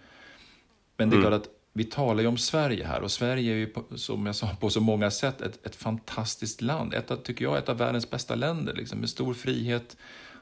Men 0.98 1.10
det 1.10 1.16
är 1.16 1.20
mm. 1.20 1.30
klart 1.30 1.42
att 1.42 1.59
vi 1.80 1.86
talar 1.86 2.22
ju 2.22 2.28
om 2.28 2.38
Sverige 2.38 2.86
här 2.86 3.02
och 3.02 3.12
Sverige 3.12 3.54
är 3.54 3.56
ju 3.56 3.74
som 3.96 4.26
jag 4.26 4.36
sa 4.36 4.48
på 4.60 4.70
så 4.70 4.82
många 4.82 5.12
sätt 5.12 5.42
ett, 5.42 5.66
ett 5.66 5.76
fantastiskt 5.76 6.62
land. 6.62 6.94
Ett 6.94 7.12
av, 7.12 7.16
tycker 7.16 7.46
jag, 7.46 7.58
ett 7.58 7.70
av 7.70 7.78
världens 7.78 8.10
bästa 8.10 8.36
länder 8.36 8.74
liksom, 8.74 9.00
med 9.00 9.10
stor 9.10 9.34
frihet, 9.34 9.98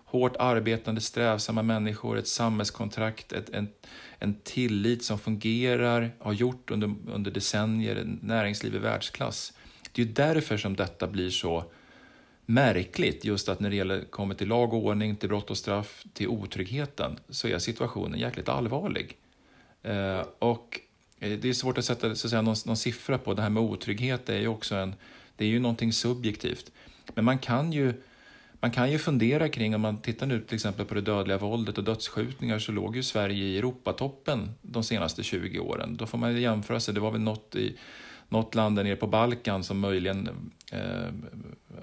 hårt 0.05 0.35
arbetande, 0.39 1.01
strävsamma 1.01 1.63
människor, 1.63 2.17
ett 2.17 2.27
samhällskontrakt, 2.27 3.31
ett, 3.33 3.49
en, 3.49 3.67
en 4.19 4.33
tillit 4.43 5.03
som 5.03 5.19
fungerar, 5.19 6.11
har 6.19 6.33
gjort 6.33 6.71
under, 6.71 6.95
under 7.07 7.31
decennier, 7.31 8.17
näringsliv 8.21 8.75
i 8.75 8.79
världsklass. 8.79 9.53
Det 9.91 10.01
är 10.01 10.05
ju 10.05 10.13
därför 10.13 10.57
som 10.57 10.75
detta 10.75 11.07
blir 11.07 11.29
så 11.29 11.63
märkligt, 12.45 13.25
just 13.25 13.49
att 13.49 13.59
när 13.59 13.69
det 13.69 13.75
gäller, 13.75 14.03
kommer 14.09 14.35
till 14.35 14.47
lag 14.47 14.73
och 14.73 14.85
ordning, 14.85 15.15
till 15.15 15.29
brott 15.29 15.49
och 15.49 15.57
straff, 15.57 16.03
till 16.13 16.27
otryggheten, 16.27 17.19
så 17.29 17.47
är 17.47 17.59
situationen 17.59 18.19
jäkligt 18.19 18.49
allvarlig. 18.49 19.17
Eh, 19.83 20.21
och 20.39 20.81
Eh, 21.19 21.39
det 21.39 21.49
är 21.49 21.53
svårt 21.53 21.77
att 21.77 21.85
sätta 21.85 22.15
så 22.15 22.27
att 22.27 22.31
säga, 22.31 22.41
någon, 22.41 22.55
någon 22.65 22.77
siffra 22.77 23.17
på. 23.17 23.33
Det 23.33 23.41
här 23.41 23.49
med 23.49 23.63
otrygghet 23.63 24.29
är 24.29 24.39
ju 24.39 24.47
också 24.47 24.75
en, 24.75 24.95
det 25.35 25.45
är 25.45 25.49
ju 25.49 25.59
någonting 25.59 25.93
subjektivt. 25.93 26.71
Men 27.15 27.25
man 27.25 27.37
kan 27.37 27.71
ju, 27.73 27.93
man 28.59 28.71
kan 28.71 28.91
ju 28.91 28.99
fundera 28.99 29.49
kring, 29.49 29.75
om 29.75 29.81
man 29.81 29.97
tittar 29.97 30.25
nu 30.25 30.41
till 30.41 30.55
exempel 30.55 30.85
på 30.85 30.93
det 30.93 31.01
dödliga 31.01 31.37
våldet 31.37 31.77
och 31.77 31.83
dödsskjutningar 31.83 32.59
så 32.59 32.71
låg 32.71 32.95
ju 32.95 33.03
Sverige 33.03 33.45
i 33.45 33.57
Europatoppen 33.57 34.51
de 34.61 34.83
senaste 34.83 35.23
20 35.23 35.59
åren. 35.59 35.97
Då 35.97 36.05
får 36.05 36.17
man 36.17 36.33
ju 36.33 36.39
jämföra 36.39 36.79
sig, 36.79 36.93
det 36.93 36.99
var 36.99 37.11
väl 37.11 37.21
något, 37.21 37.55
i, 37.55 37.77
något 38.29 38.55
land 38.55 38.75
där 38.75 38.83
nere 38.83 38.95
på 38.95 39.07
Balkan 39.07 39.63
som 39.63 39.79
möjligen 39.79 40.51
eh, 40.71 41.13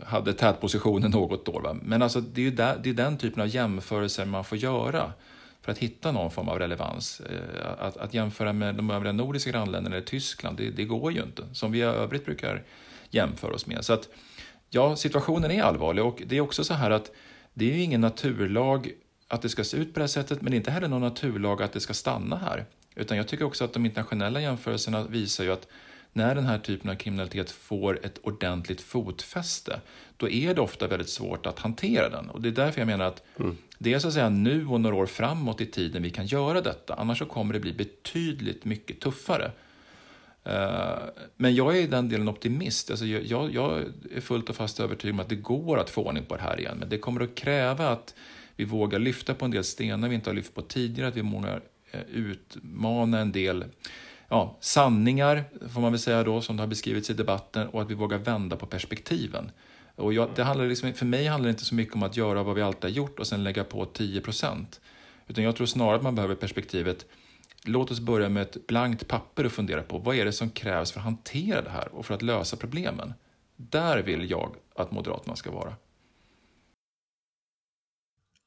hade 0.07 0.33
tätpositionen 0.33 1.11
något 1.11 1.49
år. 1.49 1.61
Va? 1.61 1.77
Men 1.83 2.03
alltså, 2.03 2.21
det 2.21 2.41
är 2.41 2.45
ju 2.45 2.51
där, 2.51 2.81
det 2.83 2.91
är 2.91 2.95
den 2.95 3.19
typen 3.19 3.43
av 3.43 3.49
jämförelser 3.49 4.25
man 4.25 4.45
får 4.45 4.59
göra 4.59 5.13
för 5.65 5.73
att 5.73 5.79
hitta 5.79 6.13
någon 6.13 6.31
form 6.31 6.49
av 6.49 6.59
relevans. 6.59 7.21
Eh, 7.21 7.67
att, 7.79 7.97
att 7.97 8.15
jämföra 8.15 8.53
med 8.53 8.75
de 8.75 8.91
övriga 8.91 9.13
nordiska 9.13 9.51
grannländerna 9.51 9.97
eller 9.97 10.07
Tyskland, 10.07 10.57
det, 10.57 10.71
det 10.71 10.85
går 10.85 11.13
ju 11.13 11.23
inte, 11.23 11.43
som 11.53 11.73
vi 11.73 11.79
i 11.79 11.83
övrigt 11.83 12.25
brukar 12.25 12.63
jämföra 13.11 13.55
oss 13.55 13.67
med. 13.67 13.85
Så 13.85 13.93
att, 13.93 14.09
ja, 14.71 14.97
situationen 14.97 15.51
är 15.51 15.63
allvarlig 15.63 16.05
och 16.05 16.23
det 16.27 16.37
är 16.37 16.41
också 16.41 16.65
så 16.65 16.75
här 16.75 16.91
att 16.91 17.11
det 17.55 17.71
är 17.71 17.77
ju 17.77 17.83
ingen 17.83 18.01
naturlag 18.01 18.91
att 19.29 19.43
det 19.43 19.49
ska 19.49 19.65
se 19.65 19.77
ut 19.77 19.95
på 19.95 20.01
det 20.01 20.03
här 20.03 20.09
sättet, 20.09 20.43
men 20.43 20.51
det 20.51 20.55
är 20.55 20.59
inte 20.59 20.71
heller 20.71 20.89
någon 20.89 21.03
naturlag 21.03 21.63
att 21.63 21.73
det 21.73 21.81
ska 21.81 21.95
stanna 21.95 22.37
här. 22.37 22.65
Utan 22.95 23.17
jag 23.17 23.29
tycker 23.29 23.45
också 23.45 23.65
att 23.65 23.73
de 23.73 23.87
internationella 23.87 24.41
jämförelserna 24.41 25.05
visar 25.05 25.45
ju 25.45 25.53
att 25.53 25.69
när 26.17 26.35
den 26.35 26.47
här 26.47 26.59
typen 26.59 26.91
av 26.91 26.95
kriminalitet 26.95 27.51
får 27.51 28.07
ett 28.07 28.19
ordentligt 28.23 28.81
fotfäste, 28.81 29.81
då 30.17 30.29
är 30.29 30.55
det 30.55 30.61
ofta 30.61 30.87
väldigt 30.87 31.09
svårt 31.09 31.47
att 31.47 31.59
hantera 31.59 32.09
den. 32.09 32.31
Och 32.31 32.41
det 32.41 32.49
är 32.49 32.53
därför 32.53 32.81
jag 32.81 32.87
menar 32.87 33.05
att 33.05 33.23
mm. 33.39 33.57
det 33.79 33.95
är 33.95 33.99
så 33.99 34.09
att 34.09 34.15
säga 34.15 34.29
nu 34.29 34.67
och 34.67 34.81
några 34.81 34.97
år 34.97 35.07
framåt 35.07 35.61
i 35.61 35.67
tiden 35.67 36.03
vi 36.03 36.11
kan 36.11 36.27
göra 36.27 36.61
detta. 36.61 36.95
Annars 36.95 37.19
så 37.19 37.27
kommer 37.27 37.55
det 37.55 37.61
bli 37.61 37.73
betydligt 37.73 38.65
mycket 38.65 39.01
tuffare. 39.01 39.51
Eh, 40.45 40.99
men 41.37 41.55
jag 41.55 41.77
är 41.77 41.81
i 41.81 41.87
den 41.87 42.09
delen 42.09 42.29
optimist. 42.29 42.91
Alltså 42.91 43.07
jag, 43.07 43.55
jag 43.55 43.85
är 44.15 44.21
fullt 44.21 44.51
och 44.51 44.57
fast 44.57 44.81
övertygad 44.81 45.15
om 45.15 45.21
att 45.21 45.29
det 45.29 45.37
går 45.37 45.79
att 45.79 45.91
få 45.91 46.05
ordning 46.05 46.25
på 46.25 46.37
det 46.37 46.43
här 46.43 46.61
igen. 46.61 46.77
Men 46.79 46.89
det 46.89 46.99
kommer 46.99 47.21
att 47.21 47.35
kräva 47.35 47.89
att 47.89 48.15
vi 48.57 48.65
vågar 48.65 48.99
lyfta 48.99 49.35
på 49.35 49.45
en 49.45 49.51
del 49.51 49.65
stenar 49.65 50.09
vi 50.09 50.15
inte 50.15 50.31
har 50.31 50.35
lyft 50.35 50.55
på 50.55 50.63
tidigare, 50.63 51.09
att 51.09 51.17
vi 51.17 51.21
vågar 51.21 51.63
eh, 51.91 52.01
utmana 52.13 53.21
en 53.21 53.33
del 53.33 53.65
ja, 54.35 54.57
sanningar, 54.61 55.45
får 55.75 55.81
man 55.81 55.93
väl 55.93 55.99
säga 55.99 56.25
då, 56.25 56.41
som 56.41 56.57
det 56.57 56.63
har 56.63 56.69
beskrivits 56.69 57.11
i 57.11 57.15
debatten, 57.15 57.69
och 57.69 57.83
att 57.83 57.91
vi 57.91 57.95
vågar 57.95 58.19
vända 58.19 58.57
på 58.57 58.67
perspektiven. 58.67 59.51
Och 59.97 60.13
jag, 60.13 60.29
det 60.35 60.43
handlar 60.43 60.67
liksom, 60.67 60.93
för 60.93 61.07
mig 61.07 61.27
handlar 61.27 61.47
det 61.47 61.51
inte 61.51 61.65
så 61.65 61.75
mycket 61.75 61.95
om 61.95 62.03
att 62.03 62.17
göra 62.17 62.43
vad 62.43 62.55
vi 62.55 62.63
alltid 62.63 62.83
har 62.83 62.89
gjort 62.89 63.19
och 63.19 63.27
sen 63.27 63.45
lägga 63.45 63.65
på 63.65 63.85
10 63.85 64.21
procent. 64.21 64.81
Utan 65.27 65.45
jag 65.45 65.57
tror 65.57 65.67
snarare 65.67 65.97
att 65.97 66.03
man 66.03 66.15
behöver 66.15 66.35
perspektivet, 66.35 67.07
låt 67.65 67.91
oss 67.91 68.01
börja 68.01 68.29
med 68.29 68.43
ett 68.43 68.67
blankt 68.67 69.09
papper 69.09 69.47
och 69.47 69.53
fundera 69.53 69.83
på 69.83 69.99
vad 69.99 70.17
är 70.17 70.25
det 70.25 70.33
som 70.33 70.51
krävs 70.51 70.93
för 70.93 71.01
att 71.01 71.05
hantera 71.05 71.63
det 71.63 71.71
här 71.71 71.89
och 71.95 72.07
för 72.07 72.15
att 72.15 72.23
lösa 72.23 72.57
problemen. 72.57 73.15
Där 73.57 74.03
vill 74.03 74.31
jag 74.31 74.55
att 74.77 74.91
Moderaterna 74.91 75.37
ska 75.37 75.51
vara. 75.51 75.75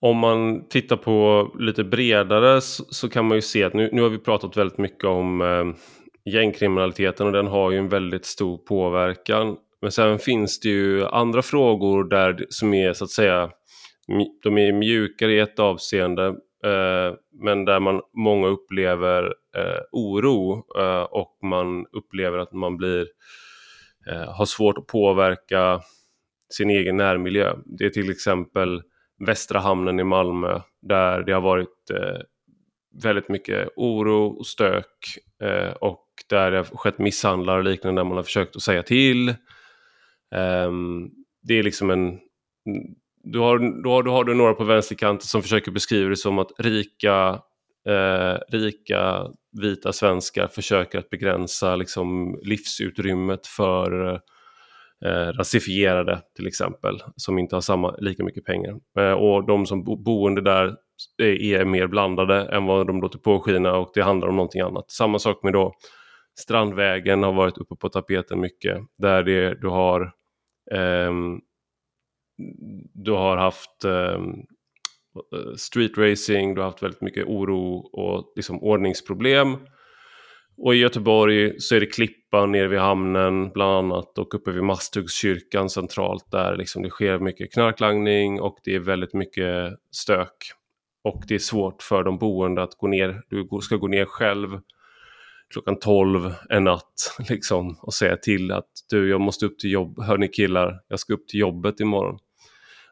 Om 0.01 0.17
man 0.17 0.67
tittar 0.67 0.97
på 0.97 1.47
lite 1.59 1.83
bredare 1.83 2.61
så, 2.61 2.83
så, 2.89 3.09
kan 3.09 3.25
man 3.27 3.37
ju 3.37 3.41
se 3.41 3.63
att 3.63 3.73
nu, 3.73 3.89
nu 3.93 4.01
har 4.01 4.09
vi 4.09 4.17
pratat 4.17 4.57
väldigt 4.57 4.77
mycket 4.77 5.03
om 5.03 5.41
eh, 5.41 5.65
gängkriminaliteten 6.33 7.27
och 7.27 7.33
den 7.33 7.47
har 7.47 7.71
ju 7.71 7.77
en 7.77 7.89
väldigt 7.89 8.25
stor 8.25 8.57
påverkan. 8.57 9.57
Men 9.81 9.91
sen 9.91 10.19
finns 10.19 10.59
det 10.59 10.69
ju 10.69 11.05
andra 11.05 11.41
frågor 11.41 12.03
där 12.03 12.45
som 12.49 12.73
är 12.73 12.93
så 12.93 13.03
att 13.03 13.09
säga 13.09 13.49
de 14.43 14.57
är 14.57 14.71
mjukare 14.73 15.33
i 15.33 15.39
ett 15.39 15.59
avseende 15.59 16.25
eh, 16.65 17.15
men 17.43 17.65
där 17.65 17.79
man 17.79 18.01
många 18.13 18.47
upplever 18.47 19.23
eh, 19.57 19.81
oro 19.91 20.65
eh, 20.79 21.01
och 21.01 21.37
man 21.43 21.85
upplever 21.91 22.37
att 22.37 22.53
man 22.53 22.77
blir 22.77 23.07
eh, 24.09 24.33
har 24.33 24.45
svårt 24.45 24.77
att 24.77 24.87
påverka 24.87 25.81
sin 26.53 26.69
egen 26.69 26.97
närmiljö. 26.97 27.53
Det 27.65 27.85
är 27.85 27.89
till 27.89 28.11
exempel 28.11 28.81
Västra 29.19 29.59
hamnen 29.59 29.99
i 29.99 30.03
Malmö 30.03 30.61
där 30.81 31.23
det 31.23 31.31
har 31.33 31.41
varit 31.41 31.89
eh, 31.93 32.21
väldigt 33.03 33.29
mycket 33.29 33.69
oro 33.75 34.27
och 34.27 34.47
stök 34.47 35.17
eh, 35.43 35.71
och 35.71 36.03
där 36.29 36.51
det 36.51 36.57
har 36.57 36.63
skett 36.63 36.99
misshandlar 36.99 37.57
och 37.57 37.63
liknande 37.63 38.01
där 38.01 38.05
man 38.05 38.17
har 38.17 38.23
försökt 38.23 38.55
att 38.55 38.61
säga 38.61 38.83
till. 38.83 39.29
Eh, 39.29 40.71
det 41.43 41.53
är 41.53 41.63
liksom 41.63 41.89
en... 41.89 42.19
Du 43.23 43.39
har, 43.39 43.83
då, 43.83 43.91
har, 43.91 44.03
då 44.03 44.11
har 44.11 44.23
du 44.23 44.33
några 44.33 44.53
på 44.53 44.63
vänsterkanten 44.63 45.27
som 45.27 45.41
försöker 45.41 45.71
beskriva 45.71 46.09
det 46.09 46.15
som 46.15 46.39
att 46.39 46.51
rika, 46.57 47.41
eh, 47.89 48.37
rika 48.49 49.27
vita 49.61 49.93
svenskar 49.93 50.47
försöker 50.47 50.99
att 50.99 51.09
begränsa 51.09 51.75
liksom, 51.75 52.39
livsutrymmet 52.43 53.47
för 53.47 54.13
eh, 54.13 54.19
eh, 55.05 55.31
rasifierade 55.33 56.21
till 56.35 56.47
exempel, 56.47 57.01
som 57.15 57.39
inte 57.39 57.55
har 57.55 57.61
samma, 57.61 57.95
lika 57.97 58.23
mycket 58.23 58.45
pengar. 58.45 58.79
Eh, 58.99 59.11
och 59.11 59.47
de 59.47 59.65
som 59.65 59.83
bo, 59.83 59.95
boende 59.95 60.41
där 60.41 60.75
är, 61.17 61.41
är 61.41 61.65
mer 61.65 61.87
blandade 61.87 62.41
än 62.41 62.65
vad 62.65 62.87
de 62.87 63.01
låter 63.01 63.19
påskina 63.19 63.77
och 63.77 63.91
det 63.93 64.01
handlar 64.01 64.27
om 64.27 64.35
någonting 64.35 64.61
annat. 64.61 64.91
Samma 64.91 65.19
sak 65.19 65.43
med 65.43 65.53
då 65.53 65.73
Strandvägen 66.39 67.23
har 67.23 67.33
varit 67.33 67.57
uppe 67.57 67.75
på 67.75 67.89
tapeten 67.89 68.39
mycket, 68.39 68.77
där 68.97 69.23
det, 69.23 69.61
du 69.61 69.67
har 69.67 70.01
eh, 70.71 71.11
du 72.93 73.11
har 73.11 73.37
haft 73.37 73.85
eh, 73.85 74.21
street 75.57 75.97
racing, 75.97 76.55
du 76.55 76.61
har 76.61 76.69
haft 76.69 76.83
väldigt 76.83 77.01
mycket 77.01 77.25
oro 77.25 77.77
och 77.77 78.33
liksom 78.35 78.63
ordningsproblem. 78.63 79.57
Och 80.57 80.75
i 80.75 80.77
Göteborg 80.77 81.59
så 81.59 81.75
är 81.75 81.79
det 81.79 81.85
Klippan 81.85 82.51
nere 82.51 82.67
vid 82.67 82.79
hamnen 82.79 83.49
bland 83.49 83.71
annat 83.71 84.17
och 84.17 84.35
uppe 84.35 84.51
vid 84.51 84.63
Masthuggskyrkan 84.63 85.69
centralt 85.69 86.31
där 86.31 86.55
liksom 86.55 86.83
det 86.83 86.89
sker 86.89 87.19
mycket 87.19 87.53
knarklangning 87.53 88.41
och 88.41 88.57
det 88.63 88.75
är 88.75 88.79
väldigt 88.79 89.13
mycket 89.13 89.73
stök. 89.91 90.51
Och 91.03 91.23
det 91.27 91.35
är 91.35 91.39
svårt 91.39 91.81
för 91.81 92.03
de 92.03 92.17
boende 92.17 92.63
att 92.63 92.77
gå 92.77 92.87
ner, 92.87 93.21
du 93.29 93.47
ska 93.61 93.75
gå 93.75 93.87
ner 93.87 94.05
själv 94.05 94.59
klockan 95.53 95.79
12 95.79 96.33
en 96.49 96.63
natt 96.63 97.15
liksom 97.29 97.79
och 97.81 97.93
säga 97.93 98.17
till 98.17 98.51
att 98.51 98.69
du 98.89 99.09
jag 99.09 99.21
måste 99.21 99.45
upp 99.45 99.59
till 99.59 99.71
jobb, 99.71 100.03
hör 100.03 100.17
ni 100.17 100.27
killar, 100.27 100.79
jag 100.87 100.99
ska 100.99 101.13
upp 101.13 101.27
till 101.27 101.39
jobbet 101.39 101.79
imorgon. 101.79 102.19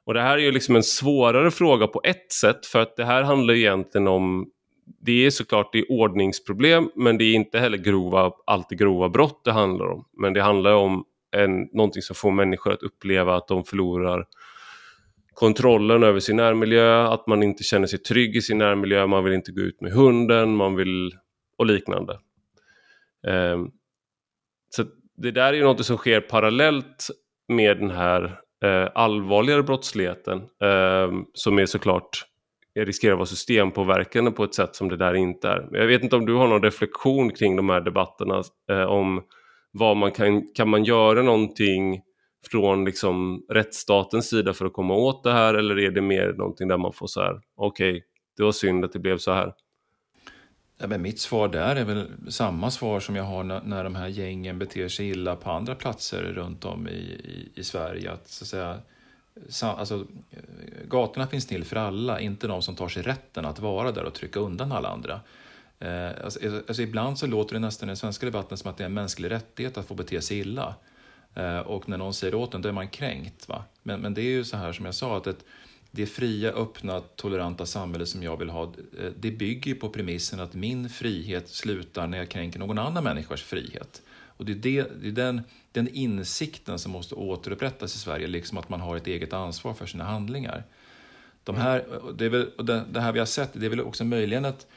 Och 0.06 0.14
det 0.14 0.22
här 0.22 0.38
är 0.38 0.42
ju 0.42 0.52
liksom 0.52 0.76
en 0.76 0.84
svårare 0.84 1.52
fråga 1.52 1.88
på 1.88 2.02
ett 2.04 2.32
sätt 2.32 2.66
för 2.66 2.80
att 2.80 2.96
det 2.96 3.06
här 3.06 3.24
handlar 3.24 3.54
egentligen 3.54 4.08
om 4.08 4.46
det 4.86 5.26
är 5.26 5.30
såklart 5.30 5.74
det 5.74 5.80
är 5.80 5.92
ordningsproblem 5.92 6.90
men 6.96 7.18
det 7.18 7.24
är 7.24 7.34
inte 7.34 7.60
heller 7.60 7.78
grova, 7.78 8.32
alltid 8.46 8.78
grova 8.78 9.10
brott 9.10 9.42
det 9.44 9.52
handlar 9.52 9.86
om. 9.86 10.06
Men 10.14 10.34
det 10.34 10.42
handlar 10.42 10.74
om 10.74 11.06
en, 11.32 11.62
någonting 11.62 12.02
som 12.02 12.16
får 12.16 12.32
människor 12.32 12.74
att 12.74 12.84
uppleva 12.84 13.36
att 13.36 13.48
de 13.48 13.64
förlorar 13.64 14.26
kontrollen 15.34 16.04
över 16.04 16.20
sin 16.20 16.36
närmiljö, 16.36 17.08
att 17.08 17.28
man 17.28 17.44
inte 17.44 17.64
känner 17.64 17.88
sig 17.88 18.00
trygg 18.00 18.36
i 18.36 18.42
sin 18.42 18.58
närmiljö, 18.58 19.08
man 19.08 19.24
vill 19.24 19.34
inte 19.34 19.52
gå 19.52 19.62
ut 19.62 19.82
med 19.82 19.92
hunden, 19.92 20.56
man 20.56 20.76
vill 20.76 21.12
och 21.58 21.66
liknande. 21.66 22.20
Um, 23.28 23.72
så 24.70 24.84
det 25.18 25.32
där 25.32 25.54
är 25.54 25.58
ju 25.58 25.64
något 25.64 25.86
som 25.86 25.98
sker 25.98 26.22
parallellt 26.22 27.08
med 27.48 27.78
den 27.78 27.92
här 27.92 28.24
uh, 28.66 28.90
allvarligare 28.96 29.64
brottsligheten 29.64 30.38
um, 30.60 31.26
som 31.34 31.60
är 31.60 31.66
såklart 31.66 32.26
riskerar 32.76 33.14
att 33.14 33.18
vara 33.18 33.26
systempåverkande 33.26 34.32
på 34.32 34.44
ett 34.44 34.56
sätt 34.56 34.76
som 34.76 34.90
det 34.90 34.98
där 34.98 35.14
inte 35.14 35.50
är. 35.50 35.68
Jag 35.72 35.88
vet 35.88 36.04
inte 36.04 36.16
om 36.16 36.26
du 36.26 36.34
har 36.34 36.48
någon 36.48 36.64
reflektion 36.64 37.30
kring 37.30 37.56
de 37.56 37.70
här 37.70 37.82
debatterna 37.82 38.44
eh, 38.72 38.84
om 38.84 39.24
vad 39.72 39.98
man 39.98 40.12
kan, 40.12 40.54
kan 40.54 40.70
man 40.70 40.84
göra 40.84 41.22
någonting 41.22 42.02
från 42.52 42.86
liksom 42.86 43.46
rättsstatens 43.50 44.30
sida 44.30 44.54
för 44.54 44.66
att 44.66 44.74
komma 44.74 44.94
åt 44.94 45.24
det 45.24 45.32
här 45.32 45.54
eller 45.54 45.80
är 45.80 45.92
det 45.92 46.02
mer 46.02 46.34
någonting 46.34 46.68
där 46.68 46.78
man 46.78 46.94
får 46.94 47.08
så 47.08 47.22
här 47.22 47.42
okej, 47.56 47.92
okay, 47.92 48.02
det 48.38 48.44
var 48.44 48.52
synd 48.52 48.86
att 48.86 48.94
det 48.94 49.00
blev 49.00 49.18
så 49.18 49.32
här. 49.32 49.54
Ja, 50.78 50.88
men 50.88 51.02
mitt 51.02 51.20
svar 51.20 51.48
där 51.48 51.76
är 51.76 51.86
väl 51.86 52.32
samma 52.32 52.72
svar 52.72 53.00
som 53.00 53.16
jag 53.16 53.24
har 53.24 53.44
när, 53.44 53.62
när 53.62 53.84
de 53.84 53.96
här 53.96 54.08
gängen 54.08 54.60
beter 54.60 54.88
sig 54.88 55.10
illa 55.10 55.36
på 55.36 55.52
andra 55.52 55.76
platser 55.76 56.24
runt 56.24 56.66
om 56.66 56.88
i, 56.88 56.92
i, 56.92 57.52
i 57.56 57.64
Sverige. 57.64 58.12
Att, 58.12 58.28
så 58.28 58.44
att 58.44 58.48
säga, 58.48 58.80
alltså, 59.62 60.08
eh, 60.32 60.88
gatorna 60.88 61.28
finns 61.28 61.48
till 61.48 61.64
för 61.64 61.76
alla, 61.76 62.20
inte 62.20 62.48
de 62.48 62.62
som 62.62 62.76
tar 62.76 62.88
sig 62.88 63.04
rätten 63.04 63.46
att 63.46 63.60
vara 63.60 63.92
där 63.92 64.04
och 64.04 64.14
trycka 64.14 64.40
undan 64.40 64.72
alla 64.72 64.90
andra. 64.90 65.20
Eh, 65.80 66.24
alltså, 66.24 66.40
eh, 66.40 66.54
alltså, 66.54 66.82
ibland 66.82 67.20
så 67.20 67.28
låter 67.28 67.54
det 67.54 67.60
nästan 67.60 67.90
i 67.90 67.90
den 67.90 67.98
svenska 67.98 68.26
debatten 68.26 68.58
som 68.58 68.70
att 68.70 68.78
det 68.78 68.84
är 68.84 68.86
en 68.86 68.94
mänsklig 68.94 69.32
rättighet 69.32 69.78
att 69.78 69.88
få 69.88 69.94
bete 69.94 70.22
sig 70.22 70.40
illa. 70.40 70.76
Och 71.66 71.90
när 71.90 71.98
någon 71.98 72.14
säger 72.14 72.36
åt 72.36 72.54
en, 72.54 72.62
då 72.62 72.70
är 72.70 72.74
man 72.74 72.88
kränkt. 72.88 73.50
Va? 73.50 73.64
Men, 73.84 74.00
men 74.00 74.14
det 74.14 74.22
är 74.22 74.30
ju 74.30 74.44
så 74.44 74.58
här 74.58 74.74
som 74.74 74.86
jag 74.86 74.96
sa, 74.96 75.18
att 75.18 75.28
ett, 75.28 75.46
det 75.92 76.06
fria, 76.06 76.52
öppna, 76.52 77.00
toleranta 77.00 77.66
samhälle 77.66 78.06
som 78.06 78.24
jag 78.24 78.38
vill 78.38 78.50
ha, 78.50 78.74
det 79.20 79.32
bygger 79.32 79.76
på 79.76 79.90
premissen 79.90 80.40
att 80.40 80.54
min 80.54 80.90
frihet 80.90 81.50
slutar 81.50 82.08
när 82.08 82.18
jag 82.18 82.30
kränker 82.30 82.60
någon 82.60 82.78
annan 82.78 83.04
människas 83.04 83.42
frihet. 83.42 84.02
Och 84.38 84.46
det 84.46 84.52
är, 84.52 84.56
det, 84.56 85.02
det 85.02 85.08
är 85.08 85.12
den, 85.12 85.42
den 85.76 85.88
insikten 85.88 86.80
som 86.80 86.92
måste 86.92 87.16
återupprättas 87.16 87.96
i 87.96 88.00
Sverige, 88.00 88.28
liksom 88.28 88.58
att 88.58 88.70
man 88.70 88.82
har 88.82 88.98
ett 88.98 89.08
eget 89.08 89.34
ansvar 89.34 89.74
för 89.74 89.86
sina 89.86 90.04
handlingar. 90.04 90.64
De 91.44 91.56
här, 91.56 91.86
det, 92.18 92.26
är 92.26 92.30
väl, 92.30 92.52
det 92.94 93.02
här 93.02 93.12
vi 93.12 93.20
har 93.20 93.26
sett, 93.26 93.50
det 93.54 93.66
är 93.66 93.70
väl 93.70 93.82
också 93.82 94.04
möjligen 94.04 94.46
ett, 94.46 94.68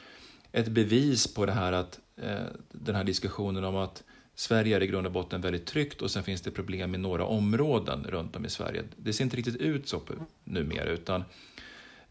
ett 0.51 0.67
bevis 0.67 1.33
på 1.33 1.45
det 1.45 1.51
här 1.51 1.71
att 1.71 1.99
eh, 2.17 2.35
den 2.71 2.95
här 2.95 3.03
diskussionen 3.03 3.63
om 3.63 3.75
att 3.75 4.03
Sverige 4.35 4.75
är 4.75 4.83
i 4.83 4.87
grund 4.87 5.07
och 5.07 5.13
botten 5.13 5.41
väldigt 5.41 5.65
tryggt 5.65 6.01
och 6.01 6.11
sen 6.11 6.23
finns 6.23 6.41
det 6.41 6.51
problem 6.51 6.95
i 6.95 6.97
några 6.97 7.25
områden 7.25 8.05
runt 8.09 8.35
om 8.35 8.45
i 8.45 8.49
Sverige. 8.49 8.83
Det 8.95 9.13
ser 9.13 9.23
inte 9.23 9.37
riktigt 9.37 9.55
ut 9.55 9.87
så 9.87 10.01
numera 10.43 10.89
utan 10.89 11.23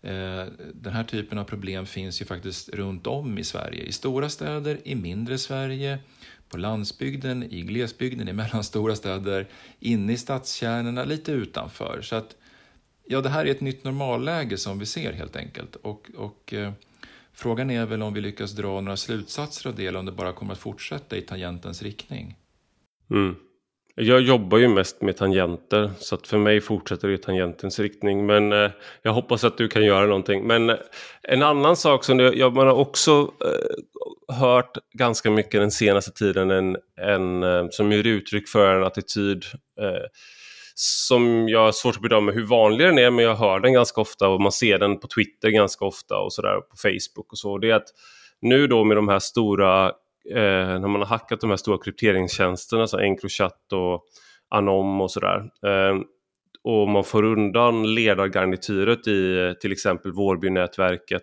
eh, 0.03 0.45
den 0.73 0.93
här 0.93 1.05
typen 1.05 1.39
av 1.39 1.45
problem 1.45 1.87
finns 1.87 2.21
ju 2.21 2.25
faktiskt 2.25 2.69
runt 2.69 3.07
om 3.07 3.39
i 3.39 3.45
Sverige. 3.45 3.83
I 3.83 3.93
stora 3.93 4.29
städer, 4.29 4.79
i 4.85 4.95
mindre 4.95 5.39
Sverige, 5.39 5.99
på 6.49 6.59
landsbygden, 6.59 7.43
i 7.43 7.63
glesbygden, 7.63 8.29
i 8.29 8.33
mellanstora 8.43 8.97
städer, 8.97 9.49
inne 9.81 10.13
i 10.13 10.17
stadskärnorna, 10.17 11.05
lite 11.05 11.33
utanför. 11.33 12.01
Så 12.03 12.17
att, 12.17 12.37
ja, 13.07 13.21
det 13.21 13.29
här 13.29 13.47
är 13.47 13.51
ett 13.51 13.61
nytt 13.61 13.85
normalläge 13.85 14.57
som 14.57 14.79
vi 14.79 14.87
ser 14.87 15.13
helt 15.13 15.37
enkelt. 15.37 15.77
Och, 15.77 16.11
och 16.17 16.55
eh, 16.55 16.73
frågan 17.33 17.71
är 17.71 17.87
väl 17.87 18.03
om 18.03 18.15
vi 18.15 18.21
lyckas 18.21 18.53
dra 18.53 18.81
några 18.81 18.97
slutsatser 18.97 19.71
av 19.71 19.77
det 19.77 19.87
eller 19.87 19.99
om 19.99 20.07
det 20.07 20.13
bara 20.13 20.33
kommer 20.33 20.53
att 20.53 20.59
fortsätta 20.59 21.17
i 21.17 21.21
tangentens 21.21 21.83
riktning. 21.83 22.37
Mm. 23.11 23.37
Jag 24.01 24.21
jobbar 24.21 24.59
ju 24.59 24.69
mest 24.69 25.03
med 25.03 25.17
tangenter 25.17 25.91
så 25.99 26.15
att 26.15 26.27
för 26.27 26.39
mig 26.39 26.61
fortsätter 26.61 27.09
det 27.09 27.15
i 27.15 27.19
tangentens 27.19 27.79
riktning. 27.79 28.27
Men 28.27 28.53
eh, 28.53 28.71
jag 29.03 29.13
hoppas 29.13 29.45
att 29.45 29.59
du 29.59 29.69
kan 29.69 29.85
göra 29.85 30.07
någonting. 30.07 30.47
Men 30.47 30.71
eh, 30.71 30.77
en 31.23 31.43
annan 31.43 31.77
sak 31.77 32.05
som 32.05 32.19
jag, 32.21 32.37
jag 32.37 32.55
man 32.55 32.67
har 32.67 32.75
också 32.75 33.33
eh, 33.45 34.35
hört 34.35 34.79
ganska 34.93 35.31
mycket 35.31 35.61
den 35.61 35.71
senaste 35.71 36.13
tiden 36.13 36.51
en, 36.51 36.77
en, 37.01 37.43
eh, 37.43 37.67
som 37.71 37.93
ger 37.93 38.07
uttryck 38.07 38.49
för 38.49 38.77
en 38.77 38.85
attityd 38.85 39.45
eh, 39.81 40.07
som 40.75 41.49
jag 41.49 41.61
har 41.61 41.73
svårt 41.73 41.97
att 41.97 42.03
bedöma 42.03 42.33
hur 42.33 42.47
vanlig 42.47 42.87
den 42.87 42.99
är 42.99 43.11
men 43.11 43.25
jag 43.25 43.35
hör 43.35 43.61
den 43.61 43.73
ganska 43.73 44.01
ofta 44.01 44.29
och 44.29 44.41
man 44.41 44.53
ser 44.53 44.79
den 44.79 45.01
på 45.01 45.07
Twitter 45.07 45.49
ganska 45.49 45.85
ofta 45.85 46.19
och 46.19 46.33
sådär 46.33 46.61
på 46.61 46.77
Facebook 46.77 47.33
och 47.33 47.39
så. 47.39 47.59
Det 47.59 47.71
är 47.71 47.75
att 47.75 47.89
nu 48.41 48.67
då 48.67 48.85
med 48.85 48.97
de 48.97 49.09
här 49.09 49.19
stora 49.19 49.93
eh, 50.31 50.81
när 50.81 50.89
man 50.89 51.01
har 51.01 51.07
hackat 51.07 51.41
de 51.41 51.51
här 51.51 51.57
stora 51.57 51.79
krypteringstjänsterna 51.79 52.87
som 52.87 53.01
Encrochat 53.01 53.73
och 53.73 54.05
Anom 54.49 55.01
och 55.01 55.11
sådär. 55.11 55.51
Eh, 55.67 56.01
och 56.63 56.89
man 56.89 57.05
får 57.05 57.25
undan 57.25 57.95
ledargarnityret 57.95 59.07
i 59.07 59.39
eh, 59.39 59.53
till 59.53 59.73
exempel 59.73 60.13
Vårbynätverket 60.13 61.23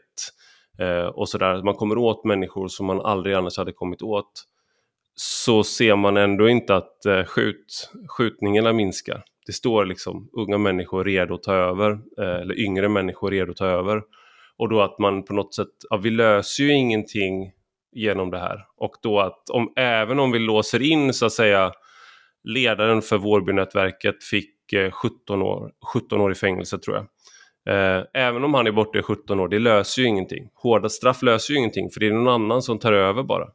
eh, 0.79 1.05
och 1.05 1.29
sådär. 1.29 1.63
Man 1.63 1.75
kommer 1.75 1.97
åt 1.97 2.25
människor 2.25 2.67
som 2.67 2.85
man 2.85 3.01
aldrig 3.01 3.35
annars 3.35 3.57
hade 3.57 3.71
kommit 3.71 4.01
åt. 4.01 4.43
Så 5.15 5.63
ser 5.63 5.95
man 5.95 6.17
ändå 6.17 6.49
inte 6.49 6.75
att 6.75 7.05
eh, 7.05 7.23
skjut, 7.23 7.91
skjutningarna 8.07 8.73
minskar. 8.73 9.23
Det 9.45 9.53
står 9.53 9.85
liksom 9.85 10.29
unga 10.33 10.57
människor 10.57 11.03
redo 11.03 11.33
att 11.33 11.43
ta 11.43 11.53
över, 11.53 11.91
eh, 11.91 12.41
eller 12.41 12.59
yngre 12.59 12.89
människor 12.89 13.31
redo 13.31 13.51
att 13.51 13.57
ta 13.57 13.65
över. 13.65 14.01
Och 14.57 14.69
då 14.69 14.81
att 14.81 14.99
man 14.99 15.23
på 15.23 15.33
något 15.33 15.55
sätt, 15.55 15.67
ja, 15.89 15.97
vi 15.97 16.09
löser 16.09 16.63
ju 16.63 16.71
ingenting 16.71 17.51
genom 17.95 18.31
det 18.31 18.39
här. 18.39 18.65
Och 18.77 18.91
då 19.01 19.19
att 19.19 19.49
om, 19.49 19.73
även 19.75 20.19
om 20.19 20.31
vi 20.31 20.39
låser 20.39 20.81
in 20.81 21.13
så 21.13 21.25
att 21.25 21.31
säga 21.31 21.71
ledaren 22.43 23.01
för 23.01 23.17
Vårbynätverket 23.17 24.23
fick 24.23 24.73
eh, 24.73 24.91
17 24.91 25.41
år, 25.41 25.71
17 25.93 26.21
år 26.21 26.31
i 26.31 26.35
fängelse 26.35 26.77
tror 26.77 26.95
jag. 26.95 27.05
Eh, 27.69 28.03
även 28.13 28.43
om 28.43 28.53
han 28.53 28.67
är 28.67 28.71
borta 28.71 28.99
i 28.99 29.01
17 29.01 29.39
år, 29.39 29.47
det 29.47 29.59
löser 29.59 30.01
ju 30.01 30.07
ingenting. 30.07 30.49
Hårda 30.53 30.89
straff 30.89 31.21
löser 31.21 31.53
ju 31.53 31.59
ingenting 31.59 31.89
för 31.89 31.99
det 31.99 32.07
är 32.07 32.11
någon 32.11 32.33
annan 32.33 32.61
som 32.61 32.79
tar 32.79 32.93
över 32.93 33.23
bara. 33.23 33.47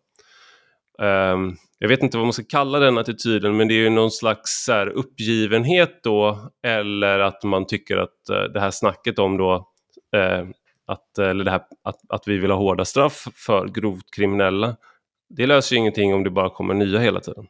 Eh, 1.02 1.38
jag 1.78 1.88
vet 1.88 2.02
inte 2.02 2.16
vad 2.16 2.26
man 2.26 2.32
ska 2.32 2.44
kalla 2.48 2.78
den 2.78 2.98
attityden 2.98 3.56
men 3.56 3.68
det 3.68 3.74
är 3.74 3.78
ju 3.78 3.90
någon 3.90 4.10
slags 4.10 4.64
så 4.64 4.72
här, 4.72 4.86
uppgivenhet 4.86 6.00
då 6.02 6.50
eller 6.66 7.18
att 7.18 7.44
man 7.44 7.66
tycker 7.66 7.96
att 7.96 8.28
eh, 8.30 8.42
det 8.42 8.60
här 8.60 8.70
snacket 8.70 9.18
om 9.18 9.36
då 9.36 9.54
eh, 10.16 10.46
att, 10.92 11.18
eh, 11.18 11.28
eller 11.28 11.44
det 11.44 11.50
här, 11.50 11.62
att, 11.82 12.00
att 12.08 12.28
vi 12.28 12.38
vill 12.38 12.50
ha 12.50 12.58
hårda 12.58 12.84
straff 12.84 13.28
för 13.34 13.68
grovt 13.68 14.10
kriminella. 14.16 14.76
Det 15.28 15.46
löser 15.46 15.76
ju 15.76 15.80
ingenting 15.80 16.14
om 16.14 16.24
det 16.24 16.30
bara 16.30 16.50
kommer 16.50 16.74
nya 16.74 16.98
hela 16.98 17.20
tiden. 17.20 17.46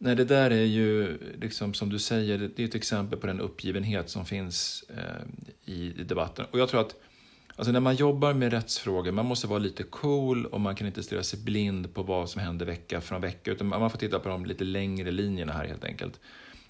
Nej, 0.00 0.16
det 0.16 0.24
där 0.24 0.50
är 0.50 0.64
ju, 0.64 1.18
liksom, 1.40 1.74
som 1.74 1.90
du 1.90 1.98
säger, 1.98 2.38
det 2.56 2.62
är 2.62 2.66
ett 2.66 2.74
exempel 2.74 3.18
på 3.18 3.26
den 3.26 3.40
uppgivenhet 3.40 4.10
som 4.10 4.24
finns 4.24 4.84
eh, 4.88 5.72
i, 5.72 6.00
i, 6.00 6.04
debatten. 6.04 6.46
Och 6.50 6.58
jag 6.58 6.68
tror 6.68 6.80
att 6.80 6.94
alltså, 7.56 7.72
när 7.72 7.80
man 7.80 7.94
jobbar 7.94 8.34
med 8.34 8.52
rättsfrågor, 8.52 9.12
man 9.12 9.26
måste 9.26 9.46
vara 9.46 9.58
lite 9.58 9.82
cool 9.82 10.46
och 10.46 10.60
man 10.60 10.74
kan 10.74 10.86
inte 10.86 11.02
stirra 11.02 11.22
sig 11.22 11.40
blind 11.40 11.94
på 11.94 12.02
vad 12.02 12.30
som 12.30 12.40
händer 12.40 12.66
vecka 12.66 13.00
från 13.00 13.20
vecka, 13.20 13.50
utan 13.50 13.66
man 13.66 13.90
får 13.90 13.98
titta 13.98 14.18
på 14.18 14.28
de 14.28 14.46
lite 14.46 14.64
längre 14.64 15.10
linjerna 15.10 15.52
här 15.52 15.66
helt 15.66 15.84
enkelt. 15.84 16.20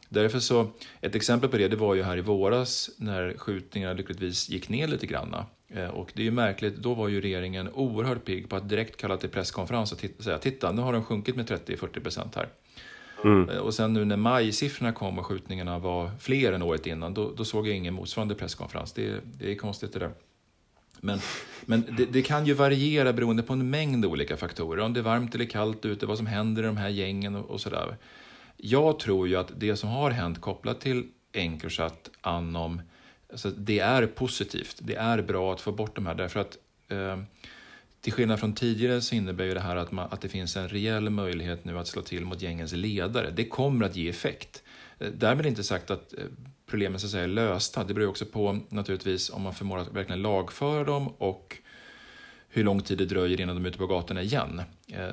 Därför 0.09 0.39
så, 0.39 0.71
ett 1.01 1.15
exempel 1.15 1.51
på 1.51 1.57
det, 1.57 1.69
det 1.69 1.77
var 1.77 1.95
ju 1.95 2.03
här 2.03 2.17
i 2.17 2.21
våras 2.21 2.91
när 2.97 3.35
skjutningarna 3.39 3.95
lyckligtvis 3.95 4.49
gick 4.49 4.69
ner 4.69 4.89
lite 4.89 5.07
granna. 5.07 5.47
Eh, 5.69 5.89
och 5.89 6.13
det 6.15 6.23
är 6.23 6.25
ju 6.25 6.31
märkligt, 6.31 6.77
då 6.77 6.95
var 6.95 7.09
ju 7.09 7.21
regeringen 7.21 7.69
oerhört 7.73 8.25
pigg 8.25 8.49
på 8.49 8.57
att 8.57 8.69
direkt 8.69 8.97
kalla 8.97 9.17
till 9.17 9.29
presskonferens 9.29 9.93
och 9.93 10.05
säga 10.25 10.39
titta, 10.39 10.73
nu 10.73 10.83
har 10.83 10.93
den 10.93 11.05
sjunkit 11.05 11.37
med 11.37 11.51
30-40 11.51 12.01
procent 12.01 12.35
här. 12.35 12.49
Mm. 13.25 13.49
Och 13.49 13.75
sen 13.75 13.93
nu 13.93 14.05
när 14.05 14.17
majsiffrorna 14.17 14.93
kom 14.93 15.19
och 15.19 15.27
skjutningarna 15.27 15.79
var 15.79 16.11
fler 16.21 16.53
än 16.53 16.63
året 16.63 16.87
innan, 16.87 17.15
då, 17.15 17.33
då 17.37 17.45
såg 17.45 17.69
jag 17.69 17.77
ingen 17.77 17.95
motsvarande 17.95 18.35
presskonferens. 18.35 18.93
Det, 18.93 19.21
det 19.39 19.53
är 19.53 19.55
konstigt 19.55 19.93
det 19.93 19.99
där. 19.99 20.11
Men, 21.01 21.21
men 21.65 21.85
det, 21.97 22.05
det, 22.05 22.23
kan 22.23 22.47
ju 22.47 22.55
variera 22.55 23.13
beroende 23.13 23.43
på 23.43 23.53
en 23.53 23.71
mängd 23.71 24.05
olika 24.05 24.37
faktorer. 24.37 24.83
Om 24.83 24.93
det 24.93 25.01
är 25.01 25.05
varmt 25.05 25.35
eller 25.35 25.45
kallt 25.45 25.85
ute, 25.85 26.07
vad 26.07 26.17
som 26.17 26.27
händer 26.27 26.63
i 26.63 26.67
de 26.67 26.77
här 26.77 26.89
gängen 26.89 27.37
och, 27.37 27.51
och 27.51 27.61
sådär. 27.61 27.97
Jag 28.61 28.99
tror 28.99 29.29
ju 29.29 29.37
att 29.37 29.53
det 29.57 29.77
som 29.77 29.89
har 29.89 30.11
hänt 30.11 30.41
kopplat 30.41 30.81
till 30.81 31.09
Encrochat, 31.33 32.11
Anom, 32.21 32.83
alltså 33.31 33.51
det 33.51 33.79
är 33.79 34.07
positivt. 34.07 34.77
Det 34.81 34.95
är 34.95 35.23
bra 35.23 35.53
att 35.53 35.61
få 35.61 35.73
bort 35.73 35.95
de 35.95 36.07
här 36.07 36.15
därför 36.15 36.41
att 36.41 36.59
eh, 36.89 37.19
till 38.01 38.13
skillnad 38.13 38.41
från 38.41 38.55
tidigare 38.55 39.01
så 39.01 39.15
innebär 39.15 39.45
ju 39.45 39.55
det 39.55 39.61
här 39.61 39.77
att, 39.77 39.93
man, 39.93 40.09
att 40.11 40.21
det 40.21 40.29
finns 40.29 40.57
en 40.57 40.69
reell 40.69 41.11
möjlighet 41.11 41.65
nu 41.65 41.79
att 41.79 41.87
slå 41.87 42.03
till 42.03 42.25
mot 42.25 42.43
gängens 42.43 42.73
ledare. 42.73 43.31
Det 43.31 43.45
kommer 43.45 43.87
att 43.87 43.97
ge 43.97 44.09
effekt. 44.09 44.63
Eh, 44.99 45.09
därmed 45.09 45.47
inte 45.47 45.65
sagt 45.65 45.91
att 45.91 46.13
eh, 46.13 46.19
problemen 46.67 47.01
så 47.01 47.07
att 47.07 47.11
säga 47.11 47.25
är 47.25 47.29
lösta. 47.29 47.85
Det 47.85 47.95
beror 47.95 48.09
också 48.09 48.27
på 48.27 48.59
naturligtvis 48.69 49.31
om 49.31 49.43
man 49.43 49.55
förmår 49.55 49.79
att 49.79 49.93
verkligen 49.93 50.23
lagföra 50.23 50.85
dem 50.85 51.09
och 51.09 51.57
hur 52.59 52.65
lång 52.65 52.83
tid 52.83 52.99
det 52.99 53.07
dröjer 53.07 53.41
innan 53.41 53.57
de 53.57 53.65
är 53.65 53.69
ute 53.69 53.79
på 53.79 53.87
gatorna 53.87 54.23
igen. 54.23 54.63
Eh, 54.93 55.09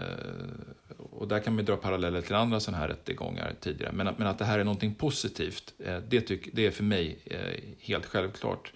och 0.97 1.27
där 1.27 1.39
kan 1.39 1.55
man 1.55 1.65
dra 1.65 1.77
paralleller 1.77 2.21
till 2.21 2.35
andra 2.35 2.59
sådana 2.59 2.77
här 2.77 2.87
rättegångar 2.87 3.53
tidigare. 3.59 3.91
Men, 3.93 4.13
men 4.17 4.27
att 4.27 4.37
det 4.37 4.45
här 4.45 4.59
är 4.59 4.63
någonting 4.63 4.93
positivt, 4.93 5.73
eh, 5.79 5.97
det, 5.97 6.21
tyck, 6.21 6.49
det 6.53 6.65
är 6.65 6.71
för 6.71 6.83
mig 6.83 7.19
eh, 7.25 7.61
helt 7.79 8.05
självklart. 8.05 8.73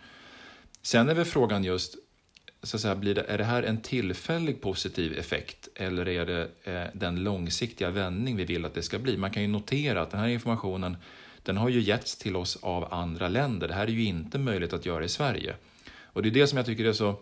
Sen 0.82 1.10
är 1.10 1.14
väl 1.14 1.26
frågan 1.26 1.64
just, 1.64 1.96
så 2.64 2.78
att 2.78 2.82
säga, 2.82 2.96
blir 2.96 3.16
det, 3.16 3.22
är 3.22 3.38
det 3.38 3.44
här 3.44 3.64
en 3.64 3.82
tillfällig 3.82 4.62
positiv 4.62 5.20
effekt 5.20 5.68
eller 5.76 6.08
är 6.08 6.26
det 6.26 6.48
eh, 6.64 6.84
den 6.94 7.24
långsiktiga 7.24 7.90
vändning 7.90 8.36
vi 8.36 8.46
vill 8.46 8.66
att 8.66 8.74
det 8.74 8.84
ska 8.84 9.00
bli? 9.00 9.18
Man 9.18 9.32
kan 9.32 9.42
ju 9.42 9.48
notera 9.48 10.02
att 10.02 10.12
den 10.12 10.20
här 10.20 10.28
informationen 10.28 10.98
den 11.44 11.58
har 11.58 11.70
ju 11.70 11.80
getts 11.80 12.18
till 12.18 12.36
oss 12.36 12.58
av 12.62 12.94
andra 12.94 13.28
länder. 13.28 13.68
Det 13.68 13.74
här 13.74 13.88
är 13.88 13.92
ju 13.92 14.04
inte 14.04 14.38
möjligt 14.38 14.74
att 14.74 14.86
göra 14.86 15.04
i 15.04 15.10
Sverige. 15.10 15.56
Och 16.04 16.24
det 16.24 16.30
är 16.30 16.32
det 16.32 16.48
som 16.48 16.58
jag 16.58 16.66
tycker 16.66 16.86
är 16.86 16.94
så 16.94 17.16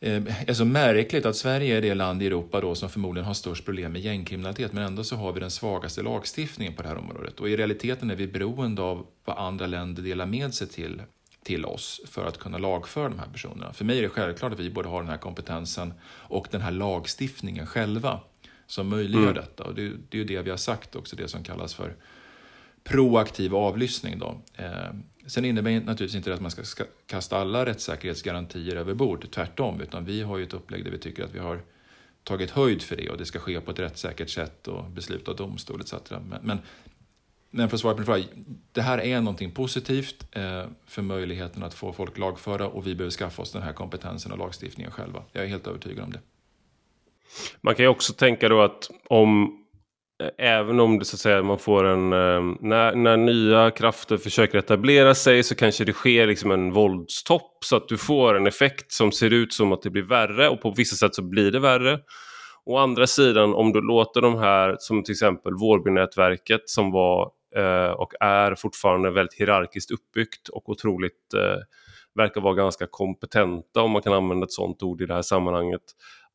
är 0.00 0.52
så 0.52 0.64
märkligt 0.64 1.26
att 1.26 1.36
Sverige 1.36 1.76
är 1.76 1.82
det 1.82 1.94
land 1.94 2.22
i 2.22 2.26
Europa 2.26 2.60
då 2.60 2.74
som 2.74 2.88
förmodligen 2.88 3.26
har 3.26 3.34
störst 3.34 3.64
problem 3.64 3.92
med 3.92 4.00
gängkriminalitet 4.00 4.72
men 4.72 4.82
ändå 4.82 5.04
så 5.04 5.16
har 5.16 5.32
vi 5.32 5.40
den 5.40 5.50
svagaste 5.50 6.02
lagstiftningen 6.02 6.74
på 6.74 6.82
det 6.82 6.88
här 6.88 6.98
området. 6.98 7.40
Och 7.40 7.48
i 7.48 7.56
realiteten 7.56 8.10
är 8.10 8.16
vi 8.16 8.26
beroende 8.26 8.82
av 8.82 9.06
vad 9.24 9.38
andra 9.38 9.66
länder 9.66 10.02
delar 10.02 10.26
med 10.26 10.54
sig 10.54 10.66
till, 10.66 11.02
till 11.42 11.64
oss 11.64 12.00
för 12.06 12.26
att 12.26 12.38
kunna 12.38 12.58
lagföra 12.58 13.08
de 13.08 13.18
här 13.18 13.28
personerna. 13.32 13.72
För 13.72 13.84
mig 13.84 13.98
är 13.98 14.02
det 14.02 14.08
självklart 14.08 14.52
att 14.52 14.60
vi 14.60 14.70
borde 14.70 14.88
ha 14.88 14.98
den 14.98 15.08
här 15.08 15.18
kompetensen 15.18 15.94
och 16.04 16.48
den 16.50 16.60
här 16.60 16.72
lagstiftningen 16.72 17.66
själva 17.66 18.20
som 18.66 18.88
möjliggör 18.88 19.22
mm. 19.22 19.34
detta. 19.34 19.64
Och 19.64 19.74
det, 19.74 19.82
det 19.82 20.16
är 20.16 20.18
ju 20.18 20.24
det 20.24 20.42
vi 20.42 20.50
har 20.50 20.56
sagt 20.56 20.96
också, 20.96 21.16
det 21.16 21.28
som 21.28 21.42
kallas 21.42 21.74
för 21.74 21.96
proaktiv 22.84 23.54
avlyssning. 23.54 24.18
Då. 24.18 24.40
Sen 25.26 25.44
innebär 25.44 25.70
det 25.70 25.80
naturligtvis 25.80 26.14
inte 26.14 26.34
att 26.34 26.40
man 26.40 26.50
ska 26.50 26.84
kasta 27.06 27.36
alla 27.36 27.66
rättssäkerhetsgarantier 27.66 28.76
över 28.76 28.94
bord, 28.94 29.30
tvärtom, 29.30 29.80
utan 29.80 30.04
vi 30.04 30.22
har 30.22 30.38
ju 30.38 30.44
ett 30.44 30.54
upplägg 30.54 30.84
där 30.84 30.90
vi 30.90 30.98
tycker 30.98 31.24
att 31.24 31.34
vi 31.34 31.38
har 31.38 31.60
tagit 32.24 32.50
höjd 32.50 32.82
för 32.82 32.96
det 32.96 33.10
och 33.10 33.18
det 33.18 33.24
ska 33.24 33.38
ske 33.38 33.60
på 33.60 33.70
ett 33.70 33.78
rättssäkert 33.78 34.30
sätt 34.30 34.68
och 34.68 34.90
beslut 34.90 35.28
av 35.28 35.36
domstol 35.36 35.80
etc. 35.80 35.94
Men, 36.10 36.40
men, 36.42 36.58
men 37.50 37.68
för 37.68 37.76
att 37.76 37.80
svara 37.80 37.94
på 37.94 38.00
din 38.00 38.06
fråga, 38.06 38.24
det 38.72 38.82
här 38.82 38.98
är 38.98 39.20
någonting 39.20 39.50
positivt 39.50 40.26
eh, 40.32 40.64
för 40.86 41.02
möjligheten 41.02 41.62
att 41.62 41.74
få 41.74 41.92
folk 41.92 42.18
lagförda 42.18 42.66
och 42.66 42.86
vi 42.86 42.94
behöver 42.94 43.12
skaffa 43.12 43.42
oss 43.42 43.52
den 43.52 43.62
här 43.62 43.72
kompetensen 43.72 44.32
och 44.32 44.38
lagstiftningen 44.38 44.92
själva. 44.92 45.22
Jag 45.32 45.44
är 45.44 45.48
helt 45.48 45.66
övertygad 45.66 46.04
om 46.04 46.12
det. 46.12 46.20
Man 47.60 47.74
kan 47.74 47.84
ju 47.84 47.88
också 47.88 48.12
tänka 48.12 48.48
då 48.48 48.62
att 48.62 48.90
om 49.08 49.62
Eh, 50.22 50.28
även 50.38 50.80
om 50.80 50.98
det 50.98 51.04
så 51.04 51.16
att 51.16 51.20
säga 51.20 51.42
man 51.42 51.58
får 51.58 51.84
en... 51.84 52.12
Eh, 52.12 52.56
när, 52.60 52.94
när 52.94 53.16
nya 53.16 53.70
krafter 53.70 54.16
försöker 54.16 54.58
etablera 54.58 55.14
sig 55.14 55.42
så 55.42 55.54
kanske 55.54 55.84
det 55.84 55.92
sker 55.92 56.26
liksom 56.26 56.50
en 56.50 56.72
våldstopp 56.72 57.58
så 57.64 57.76
att 57.76 57.88
du 57.88 57.98
får 57.98 58.36
en 58.36 58.46
effekt 58.46 58.92
som 58.92 59.12
ser 59.12 59.32
ut 59.32 59.52
som 59.52 59.72
att 59.72 59.82
det 59.82 59.90
blir 59.90 60.02
värre 60.02 60.48
och 60.48 60.60
på 60.60 60.70
vissa 60.70 60.96
sätt 60.96 61.14
så 61.14 61.22
blir 61.22 61.52
det 61.52 61.60
värre. 61.60 62.00
Å 62.64 62.78
andra 62.78 63.06
sidan 63.06 63.54
om 63.54 63.72
du 63.72 63.80
låter 63.80 64.20
de 64.20 64.38
här 64.38 64.76
som 64.78 65.04
till 65.04 65.12
exempel 65.12 65.54
Vårbynätverket 65.54 66.62
som 66.64 66.90
var 66.90 67.30
eh, 67.56 67.90
och 67.90 68.12
är 68.20 68.54
fortfarande 68.54 69.10
väldigt 69.10 69.40
hierarkiskt 69.40 69.90
uppbyggt 69.90 70.48
och 70.48 70.68
otroligt 70.68 71.34
eh, 71.34 71.62
verkar 72.14 72.40
vara 72.40 72.54
ganska 72.54 72.86
kompetenta 72.90 73.82
om 73.82 73.90
man 73.90 74.02
kan 74.02 74.12
använda 74.12 74.44
ett 74.44 74.52
sånt 74.52 74.82
ord 74.82 75.02
i 75.02 75.06
det 75.06 75.14
här 75.14 75.22
sammanhanget 75.22 75.82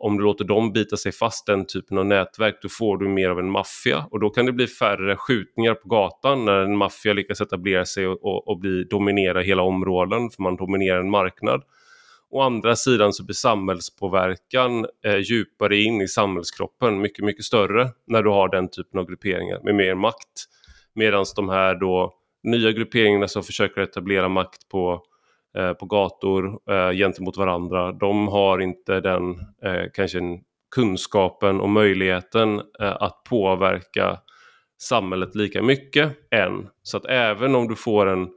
om 0.04 0.18
du 0.18 0.24
låter 0.24 0.45
dem 0.45 0.74
bita 0.74 0.97
sig 0.97 1.12
fast 1.12 1.45
den 1.45 1.66
typen 1.66 1.97
av 1.97 2.06
nätverk 2.06 2.60
då 2.62 2.70
får 2.70 2.97
du 2.97 3.08
mer 3.08 3.30
av 3.30 3.39
en 3.39 3.52
maffia 3.52 4.06
och 4.12 4.20
då 4.20 4.30
kan 4.30 4.45
det 4.45 4.52
bli 4.52 4.68
färre 4.68 5.16
skjutningar 5.16 5.74
på 5.74 5.88
gatan 5.88 6.45
när 6.45 6.60
en 6.60 6.78
maffia 6.78 7.14
lyckas 7.14 7.41
etablera 7.41 7.86
sig 7.86 8.08
och, 8.08 8.26
och, 8.26 8.47
och 8.47 8.60
bli, 8.60 8.84
dominera 8.84 9.41
hela 9.41 9.62
områden 9.62 10.30
för 10.30 10.43
man 10.43 10.56
dominerar 10.56 10.99
en 10.99 11.10
marknad. 11.10 11.64
Å 12.30 12.41
andra 12.41 12.76
sidan 12.76 13.14
så 13.14 13.26
blir 13.26 13.34
samhällspåverkan 13.34 14.86
eh, 15.06 15.18
djupare 15.18 15.78
in 15.78 16.02
i 16.02 16.08
samhällskroppen 16.08 17.02
mycket, 17.02 17.26
mycket 17.26 17.45
större 17.45 17.89
när 18.08 18.24
du 18.24 18.30
har 18.30 18.49
den 18.49 18.70
typen 18.70 18.99
av 18.99 19.08
grupperingar 19.08 19.60
med 19.64 19.76
mer 19.76 19.95
makt. 19.95 20.45
Medan 20.95 21.26
de 21.36 21.49
här 21.49 21.76
då 21.76 22.14
nya 22.43 22.72
grupperingarna 22.72 23.28
som 23.28 23.43
försöker 23.43 23.82
etablera 23.82 24.30
makt 24.30 24.70
på 24.70 25.04
Eh, 25.58 25.74
på 25.74 25.86
gator 25.86 26.60
eh, 26.70 26.91
gentemot 26.91 27.38
varandra. 27.38 27.91
De 27.91 28.28
har 28.28 28.60
inte 28.60 28.99
den 28.99 29.32
eh, 29.64 29.84
kanske 29.93 30.20
kunskapen 30.76 31.62
och 31.62 31.70
möjligheten 31.70 32.60
eh, 32.60 32.97
att 32.99 33.24
påverka 33.30 34.18
samhället 34.82 35.36
lika 35.36 35.62
mycket 35.62 36.18
än. 36.32 36.68
Så 36.84 36.97
att 36.97 37.06
även 37.06 37.56
om 37.56 37.68
du 37.68 37.76
får 37.76 38.08
en 38.08 38.30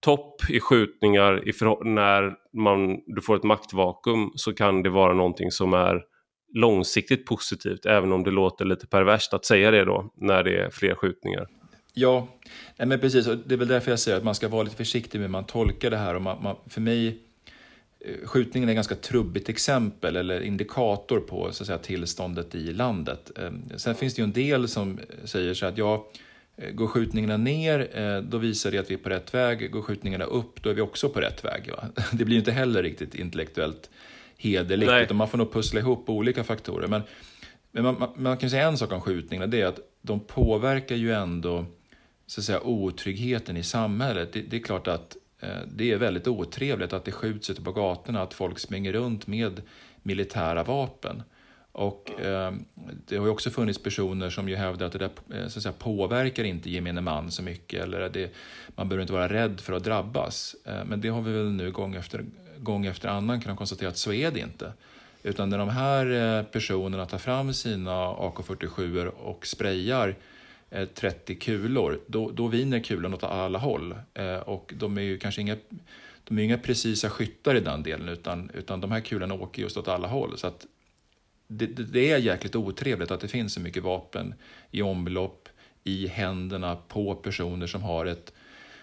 topp 0.00 0.50
i 0.50 0.60
skjutningar 0.60 1.48
i 1.48 1.52
när 1.84 2.34
man, 2.52 3.00
du 3.06 3.22
får 3.22 3.36
ett 3.36 3.42
maktvakuum 3.42 4.30
så 4.34 4.52
kan 4.52 4.82
det 4.82 4.90
vara 4.90 5.14
någonting 5.14 5.50
som 5.50 5.74
är 5.74 6.02
långsiktigt 6.54 7.26
positivt 7.26 7.86
även 7.86 8.12
om 8.12 8.24
det 8.24 8.30
låter 8.30 8.64
lite 8.64 8.86
perverst 8.86 9.34
att 9.34 9.44
säga 9.44 9.70
det 9.70 9.84
då 9.84 10.12
när 10.16 10.42
det 10.42 10.58
är 10.58 10.70
fler 10.70 10.94
skjutningar. 10.94 11.46
Ja, 11.94 12.28
nej 12.76 12.88
men 12.88 13.00
precis. 13.00 13.26
Och 13.26 13.36
det 13.46 13.54
är 13.54 13.58
väl 13.58 13.68
därför 13.68 13.90
jag 13.90 13.98
säger 13.98 14.18
att 14.18 14.24
man 14.24 14.34
ska 14.34 14.48
vara 14.48 14.62
lite 14.62 14.76
försiktig 14.76 15.18
med 15.18 15.28
hur 15.28 15.32
man 15.32 15.44
tolkar 15.44 15.90
det 15.90 15.96
här. 15.96 16.14
Och 16.14 16.22
man, 16.22 16.42
man, 16.42 16.56
för 16.66 16.80
mig, 16.80 17.18
eh, 18.00 18.26
skjutningen 18.26 18.68
är 18.68 18.72
ett 18.72 18.76
ganska 18.76 18.94
trubbigt 18.94 19.48
exempel 19.48 20.16
eller 20.16 20.40
indikator 20.40 21.20
på 21.20 21.52
så 21.52 21.62
att 21.62 21.66
säga, 21.66 21.78
tillståndet 21.78 22.54
i 22.54 22.72
landet. 22.72 23.30
Ehm, 23.38 23.62
sen 23.76 23.94
finns 23.94 24.14
det 24.14 24.22
ju 24.22 24.24
en 24.24 24.32
del 24.32 24.68
som 24.68 24.98
säger 25.24 25.54
så 25.54 25.66
att 25.66 25.78
ja, 25.78 26.08
eh, 26.56 26.70
går 26.70 26.86
skjutningarna 26.86 27.36
ner, 27.36 27.98
eh, 27.98 28.22
då 28.22 28.38
visar 28.38 28.70
det 28.70 28.78
att 28.78 28.90
vi 28.90 28.94
är 28.94 28.98
på 28.98 29.08
rätt 29.08 29.34
väg. 29.34 29.72
Går 29.72 29.82
skjutningarna 29.82 30.24
upp, 30.24 30.62
då 30.62 30.70
är 30.70 30.74
vi 30.74 30.80
också 30.80 31.08
på 31.08 31.20
rätt 31.20 31.44
väg. 31.44 31.70
Va? 31.76 31.84
Det 32.12 32.24
blir 32.24 32.34
ju 32.34 32.38
inte 32.38 32.52
heller 32.52 32.82
riktigt 32.82 33.14
intellektuellt 33.14 33.90
hederligt, 34.36 34.90
Nej. 34.90 35.02
utan 35.02 35.16
man 35.16 35.28
får 35.28 35.38
nog 35.38 35.52
pussla 35.52 35.80
ihop 35.80 36.08
olika 36.08 36.44
faktorer. 36.44 36.88
Men, 36.88 37.02
men 37.72 37.84
man, 37.84 37.96
man, 37.98 38.10
man 38.16 38.36
kan 38.36 38.50
säga 38.50 38.68
en 38.68 38.78
sak 38.78 38.92
om 38.92 39.00
skjutningarna, 39.00 39.46
det 39.46 39.60
är 39.60 39.66
att 39.66 39.80
de 40.02 40.20
påverkar 40.20 40.96
ju 40.96 41.12
ändå 41.12 41.66
så 42.30 42.40
att 42.40 42.44
säga, 42.44 42.60
otryggheten 42.60 43.56
i 43.56 43.62
samhället. 43.62 44.32
Det, 44.32 44.40
det 44.40 44.56
är 44.56 44.60
klart 44.60 44.88
att 44.88 45.16
eh, 45.40 45.58
det 45.74 45.92
är 45.92 45.96
väldigt 45.96 46.26
otrevligt 46.28 46.92
att 46.92 47.04
det 47.04 47.12
skjuts 47.12 47.50
ute 47.50 47.62
på 47.62 47.72
gatorna, 47.72 48.22
att 48.22 48.34
folk 48.34 48.58
springer 48.58 48.92
runt 48.92 49.26
med 49.26 49.62
militära 50.02 50.64
vapen. 50.64 51.22
Och 51.72 52.20
eh, 52.20 52.52
det 53.06 53.16
har 53.16 53.24
ju 53.24 53.30
också 53.30 53.50
funnits 53.50 53.82
personer 53.82 54.30
som 54.30 54.48
ju 54.48 54.56
hävdar 54.56 54.86
att 54.86 54.92
det 54.92 54.98
där 54.98 55.10
eh, 55.34 55.48
så 55.48 55.58
att 55.58 55.62
säga, 55.62 55.72
påverkar 55.78 56.44
inte 56.44 56.70
gemene 56.70 57.00
man 57.00 57.30
så 57.30 57.42
mycket, 57.42 57.82
eller 57.82 58.00
att 58.00 58.12
det, 58.12 58.34
man 58.76 58.88
behöver 58.88 59.02
inte 59.02 59.12
vara 59.12 59.28
rädd 59.28 59.60
för 59.60 59.72
att 59.72 59.84
drabbas. 59.84 60.56
Eh, 60.64 60.84
men 60.84 61.00
det 61.00 61.08
har 61.08 61.22
vi 61.22 61.32
väl 61.32 61.50
nu 61.50 61.70
gång 61.70 61.94
efter, 61.94 62.24
gång 62.58 62.86
efter 62.86 63.08
annan 63.08 63.40
kunnat 63.40 63.58
konstatera 63.58 63.88
att 63.88 63.96
så 63.96 64.12
är 64.12 64.30
det 64.30 64.40
inte. 64.40 64.72
Utan 65.22 65.50
när 65.50 65.58
de 65.58 65.68
här 65.68 66.38
eh, 66.38 66.44
personerna 66.44 67.06
tar 67.06 67.18
fram 67.18 67.54
sina 67.54 67.92
AK47 67.92 69.06
och 69.06 69.46
sprayar 69.46 70.16
Eh, 70.70 70.88
30 70.94 71.34
kulor, 71.34 72.00
då, 72.06 72.30
då 72.30 72.46
viner 72.46 72.80
kulan 72.80 73.14
åt 73.14 73.24
alla 73.24 73.58
håll. 73.58 73.94
Eh, 74.14 74.36
och 74.36 74.72
de 74.76 74.98
är 74.98 75.02
ju 75.02 75.18
kanske 75.18 75.40
inga, 75.40 75.56
de 76.24 76.38
är 76.38 76.42
inga 76.42 76.58
precisa 76.58 77.10
skyttar 77.10 77.54
i 77.54 77.60
den 77.60 77.82
delen, 77.82 78.08
utan, 78.08 78.50
utan 78.54 78.80
de 78.80 78.92
här 78.92 79.00
kulorna 79.00 79.34
åker 79.34 79.62
just 79.62 79.76
åt 79.76 79.88
alla 79.88 80.08
håll. 80.08 80.38
Så 80.38 80.46
att 80.46 80.66
det, 81.46 81.66
det 81.66 82.10
är 82.10 82.18
jäkligt 82.18 82.56
otrevligt 82.56 83.10
att 83.10 83.20
det 83.20 83.28
finns 83.28 83.54
så 83.54 83.60
mycket 83.60 83.82
vapen 83.82 84.34
i 84.70 84.82
omlopp, 84.82 85.48
i 85.84 86.06
händerna 86.06 86.76
på 86.76 87.14
personer 87.14 87.66
som 87.66 87.82
har 87.82 88.06
ett, 88.06 88.32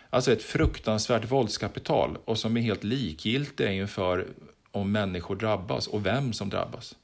alltså 0.10 0.32
ett 0.32 0.44
fruktansvärt 0.44 1.32
våldskapital 1.32 2.18
och 2.26 2.38
som 2.38 2.58
är 2.58 2.62
helt 2.62 2.84
likgiltiga 2.84 3.72
inför 3.72 4.28
om 4.72 4.92
människor 4.92 5.36
drabbas 5.36 5.88
och 5.88 6.06
vem 6.06 6.34
som 6.34 6.50
drabbas. 6.50 6.96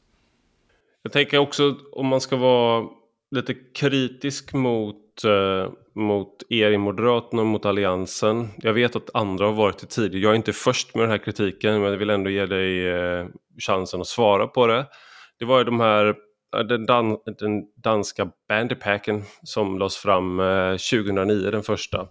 Jag 1.01 1.11
tänker 1.11 1.37
också 1.37 1.77
om 1.91 2.07
man 2.07 2.21
ska 2.21 2.35
vara 2.35 2.87
lite 3.33 3.53
kritisk 3.53 4.53
mot, 4.53 5.23
eh, 5.23 5.71
mot 5.95 6.43
er 6.49 6.71
i 6.71 6.77
Moderaterna 6.77 7.41
och 7.41 7.47
mot 7.47 7.65
Alliansen. 7.65 8.47
Jag 8.57 8.73
vet 8.73 8.95
att 8.95 9.09
andra 9.13 9.45
har 9.45 9.53
varit 9.53 9.77
det 9.77 9.87
tidigare. 9.87 10.23
Jag 10.23 10.31
är 10.31 10.35
inte 10.35 10.53
först 10.53 10.95
med 10.95 11.03
den 11.03 11.11
här 11.11 11.17
kritiken 11.17 11.81
men 11.81 11.91
jag 11.91 11.97
vill 11.97 12.09
ändå 12.09 12.29
ge 12.29 12.45
dig 12.45 12.87
eh, 12.89 13.25
chansen 13.67 14.01
att 14.01 14.07
svara 14.07 14.47
på 14.47 14.67
det. 14.67 14.85
Det 15.39 15.45
var 15.45 15.57
ju 15.57 15.63
de 15.63 15.79
här 15.79 16.15
eh, 16.55 16.63
den, 16.63 16.85
dan, 16.85 17.17
den 17.39 17.63
danska 17.83 18.31
bandypacken 18.49 19.23
som 19.43 19.79
lades 19.79 19.97
fram 19.97 20.39
eh, 20.39 20.71
2009, 20.71 21.51
den 21.51 21.63
första. 21.63 22.07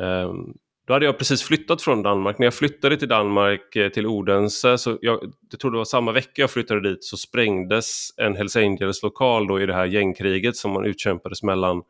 Ehm, 0.00 0.54
då 0.88 0.94
hade 0.94 1.06
jag 1.06 1.18
precis 1.18 1.42
flyttat 1.42 1.82
från 1.82 2.02
Danmark. 2.02 2.38
När 2.38 2.46
jag 2.46 2.54
flyttade 2.54 2.96
till 2.96 3.08
Danmark, 3.08 3.76
eh, 3.76 3.88
till 3.88 4.06
Odense, 4.06 4.78
så 4.78 4.98
jag, 5.00 5.32
jag 5.50 5.60
tror 5.60 5.70
det 5.70 5.76
var 5.76 5.84
samma 5.84 6.12
vecka 6.12 6.42
jag 6.42 6.50
flyttade 6.50 6.90
dit, 6.90 7.04
så 7.04 7.16
sprängdes 7.16 8.08
en 8.16 8.36
Hells 8.36 8.56
Angels-lokal 8.56 9.46
då 9.46 9.60
i 9.60 9.66
det 9.66 9.74
här 9.74 9.86
gängkriget 9.86 10.56
som 10.56 10.70
man 10.70 10.84
utkämpades 10.84 11.42
mellan 11.42 11.82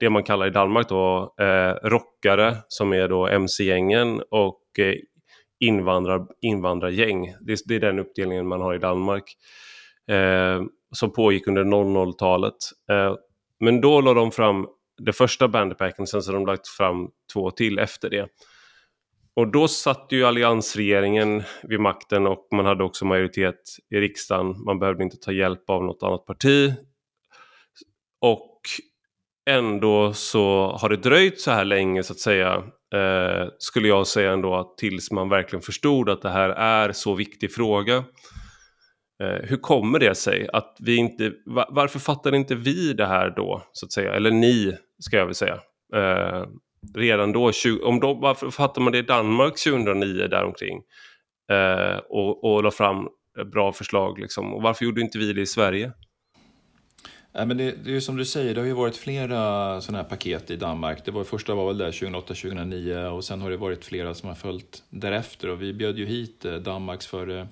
det 0.00 0.10
man 0.10 0.22
kallar 0.22 0.46
i 0.46 0.50
Danmark 0.50 0.88
då 0.88 1.34
eh, 1.40 1.88
rockare 1.88 2.56
som 2.68 2.92
är 2.92 3.08
då 3.08 3.28
mc-gängen 3.28 4.22
och 4.30 4.78
eh, 4.78 4.94
invandrar, 5.60 6.26
invandrargäng. 6.40 7.34
Det, 7.40 7.58
det, 7.66 7.74
är 7.74 7.80
den 7.80 7.98
uppdelningen 7.98 8.46
man 8.46 8.60
har 8.60 8.74
i 8.74 8.78
Danmark. 8.78 9.24
Eh, 10.10 10.62
som 10.92 11.12
pågick 11.12 11.46
under 11.46 11.64
00-talet. 11.64 12.56
Eh, 12.90 13.14
men 13.60 13.80
då 13.80 14.00
la 14.00 14.14
de 14.14 14.30
fram 14.30 14.66
det 14.98 15.12
första 15.12 15.48
bandypacken, 15.48 16.06
sen 16.06 16.22
så 16.22 16.32
har 16.32 16.34
de 16.34 16.46
lagt 16.46 16.68
fram 16.68 17.08
två 17.32 17.50
till 17.50 17.78
efter 17.78 18.10
det. 18.10 18.28
Och 19.36 19.48
då 19.48 19.68
satt 19.68 20.06
ju 20.10 20.24
alliansregeringen 20.24 21.42
vid 21.62 21.80
makten 21.80 22.26
och 22.26 22.48
man 22.52 22.66
hade 22.66 22.84
också 22.84 23.04
majoritet 23.04 23.60
i 23.90 23.96
riksdagen. 23.96 24.64
Man 24.64 24.78
behövde 24.78 25.04
inte 25.04 25.16
ta 25.16 25.32
hjälp 25.32 25.70
av 25.70 25.84
något 25.84 26.02
annat 26.02 26.26
parti. 26.26 26.74
Och 28.20 28.60
ändå 29.50 30.12
så 30.12 30.76
har 30.80 30.88
det 30.88 30.96
dröjt 30.96 31.40
så 31.40 31.50
här 31.50 31.64
länge 31.64 32.02
så 32.02 32.12
att 32.12 32.18
säga. 32.18 32.62
Eh, 32.94 33.48
skulle 33.58 33.88
jag 33.88 34.06
säga 34.06 34.32
ändå 34.32 34.54
att 34.54 34.78
tills 34.78 35.10
man 35.10 35.28
verkligen 35.28 35.62
förstod 35.62 36.08
att 36.08 36.22
det 36.22 36.30
här 36.30 36.48
är 36.48 36.92
så 36.92 37.14
viktig 37.14 37.52
fråga. 37.54 38.04
Eh, 39.22 39.48
hur 39.48 39.56
kommer 39.56 39.98
det 39.98 40.14
sig 40.14 40.48
att 40.52 40.76
vi 40.80 40.96
inte, 40.96 41.32
varför 41.68 41.98
fattar 41.98 42.34
inte 42.34 42.54
vi 42.54 42.92
det 42.92 43.06
här 43.06 43.30
då 43.30 43.62
så 43.72 43.86
att 43.86 43.92
säga, 43.92 44.12
eller 44.12 44.30
ni 44.30 44.76
ska 44.98 45.16
jag 45.16 45.26
väl 45.26 45.34
säga. 45.34 45.60
Eh, 45.94 46.46
redan 46.94 47.32
då, 47.32 47.52
20, 47.52 47.82
om 47.82 48.00
då, 48.00 48.14
varför 48.14 48.50
fattar 48.50 48.82
man 48.82 48.92
det 48.92 48.98
i 48.98 49.02
Danmark 49.02 49.58
2009 49.64 50.28
däromkring? 50.28 50.82
Eh, 51.50 51.96
och, 51.96 52.44
och 52.44 52.62
la 52.62 52.70
fram 52.70 53.08
bra 53.52 53.72
förslag 53.72 54.18
liksom. 54.18 54.54
Och 54.54 54.62
varför 54.62 54.84
gjorde 54.84 55.00
inte 55.00 55.18
vi 55.18 55.32
det 55.32 55.40
i 55.40 55.46
Sverige? 55.46 55.92
Ja, 57.32 57.44
men 57.44 57.56
det, 57.56 57.84
det 57.84 57.90
är 57.90 57.94
ju 57.94 58.00
som 58.00 58.16
du 58.16 58.24
säger, 58.24 58.54
det 58.54 58.60
har 58.60 58.66
ju 58.66 58.72
varit 58.72 58.96
flera 58.96 59.80
sådana 59.80 60.02
här 60.02 60.08
paket 60.08 60.50
i 60.50 60.56
Danmark. 60.56 61.04
Det 61.04 61.10
var, 61.10 61.24
första 61.24 61.54
var 61.54 61.66
väl 61.66 61.78
där 61.78 61.90
2008-2009 61.90 63.06
och 63.06 63.24
sen 63.24 63.40
har 63.40 63.50
det 63.50 63.56
varit 63.56 63.84
flera 63.84 64.14
som 64.14 64.28
har 64.28 64.36
följt 64.36 64.82
därefter. 64.90 65.50
Och 65.50 65.62
vi 65.62 65.72
bjöd 65.72 65.98
ju 65.98 66.06
hit 66.06 66.44
eh, 66.44 66.54
Danmarks 66.54 67.06
för 67.06 67.48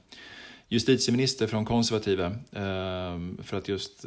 justitieminister 0.73 1.47
från 1.47 1.65
konservativa 1.65 2.27
eh, 2.53 3.43
för 3.43 3.57
att 3.57 3.69
just 3.69 4.05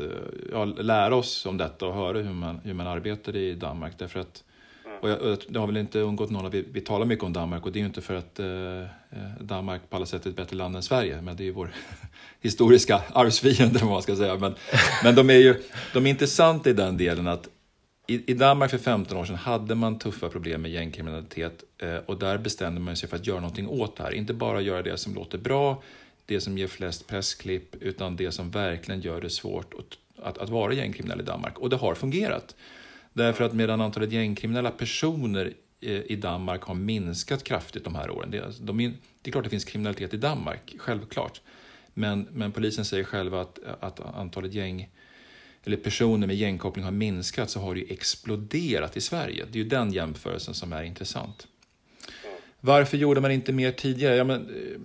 ja, 0.51 0.65
lära 0.65 1.15
oss 1.15 1.45
om 1.45 1.57
detta 1.57 1.87
och 1.87 1.93
höra 1.93 2.17
hur 2.17 2.33
man, 2.33 2.59
hur 2.63 2.73
man 2.73 2.87
arbetar 2.87 3.35
i 3.35 3.53
Danmark. 3.53 3.93
Därför 3.97 4.19
att, 4.19 4.43
och 5.01 5.09
jag, 5.09 5.37
det 5.47 5.59
har 5.59 5.67
väl 5.67 5.77
inte 5.77 5.99
undgått 5.99 6.29
någon, 6.29 6.51
vi, 6.51 6.65
vi 6.71 6.81
talar 6.81 7.05
mycket 7.05 7.23
om 7.23 7.33
Danmark 7.33 7.65
och 7.65 7.71
det 7.71 7.79
är 7.79 7.81
ju 7.81 7.87
inte 7.87 8.01
för 8.01 8.15
att 8.15 8.39
eh, 8.39 8.45
Danmark 9.39 9.89
på 9.89 9.95
alla 9.95 10.05
sätt 10.05 10.25
är 10.25 10.29
ett 10.29 10.35
bättre 10.35 10.57
land 10.57 10.75
än 10.75 10.83
Sverige, 10.83 11.21
men 11.21 11.35
det 11.35 11.43
är 11.43 11.45
ju 11.45 11.51
vår 11.51 11.73
historiska 12.41 13.01
arvsfiende 13.13 13.79
vad 13.79 13.89
man 13.89 14.01
ska 14.01 14.15
säga. 14.15 14.35
Men, 14.35 14.55
men 15.03 15.15
de 15.15 15.29
är 15.29 15.37
ju 15.37 15.63
de 15.93 16.05
är 16.05 16.09
intressanta 16.09 16.69
i 16.69 16.73
den 16.73 16.97
delen 16.97 17.27
att 17.27 17.49
i, 18.07 18.33
Danmark 18.33 18.71
för 18.71 18.77
15 18.77 19.17
år 19.17 19.25
sedan 19.25 19.35
hade 19.35 19.75
man 19.75 19.99
tuffa 19.99 20.29
problem 20.29 20.61
med 20.61 20.71
gängkriminalitet 20.71 21.63
eh, 21.77 21.95
och 21.95 22.19
där 22.19 22.37
bestämde 22.37 22.81
man 22.81 22.95
sig 22.95 23.09
för 23.09 23.15
att 23.15 23.27
göra 23.27 23.39
någonting 23.39 23.67
åt 23.67 23.97
det 23.97 24.03
här. 24.03 24.11
Inte 24.11 24.33
bara 24.33 24.61
göra 24.61 24.81
det 24.81 24.97
som 24.97 25.15
låter 25.15 25.37
bra, 25.37 25.83
det 26.25 26.41
som 26.41 26.57
ger 26.57 26.67
flest 26.67 27.07
pressklipp, 27.07 27.75
utan 27.75 28.15
det 28.15 28.31
som 28.31 28.51
verkligen 28.51 29.01
gör 29.01 29.21
det 29.21 29.29
svårt 29.29 29.73
att, 29.73 30.25
att, 30.25 30.37
att 30.37 30.49
vara 30.49 30.73
gängkriminell 30.73 31.19
i 31.19 31.23
Danmark. 31.23 31.59
Och 31.59 31.69
det 31.69 31.75
har 31.75 31.95
fungerat. 31.95 32.55
Därför 33.13 33.43
att 33.43 33.53
medan 33.53 33.81
antalet 33.81 34.11
gängkriminella 34.11 34.71
personer 34.71 35.53
i 35.79 36.15
Danmark 36.15 36.61
har 36.61 36.75
minskat 36.75 37.43
kraftigt 37.43 37.83
de 37.83 37.95
här 37.95 38.09
åren. 38.09 38.31
Det, 38.31 38.43
de, 38.61 38.77
det 39.21 39.29
är 39.29 39.31
klart 39.31 39.43
det 39.43 39.49
finns 39.49 39.65
kriminalitet 39.65 40.13
i 40.13 40.17
Danmark, 40.17 40.75
självklart. 40.77 41.41
Men, 41.93 42.27
men 42.31 42.51
polisen 42.51 42.85
säger 42.85 43.03
själva 43.03 43.41
att, 43.41 43.59
att 43.79 43.99
antalet 43.99 44.53
gäng 44.53 44.89
eller 45.63 45.77
personer 45.77 46.27
med 46.27 46.35
gängkoppling 46.35 46.85
har 46.85 46.91
minskat 46.91 47.49
så 47.49 47.59
har 47.59 47.73
det 47.73 47.79
ju 47.79 47.93
exploderat 47.93 48.97
i 48.97 49.01
Sverige. 49.01 49.45
Det 49.51 49.59
är 49.59 49.63
ju 49.63 49.69
den 49.69 49.93
jämförelsen 49.93 50.53
som 50.53 50.73
är 50.73 50.83
intressant. 50.83 51.47
Varför 52.59 52.97
gjorde 52.97 53.21
man 53.21 53.31
inte 53.31 53.53
mer 53.53 53.71
tidigare? 53.71 54.15
Ja, 54.15 54.23
men, 54.23 54.41
eh, 54.41 54.81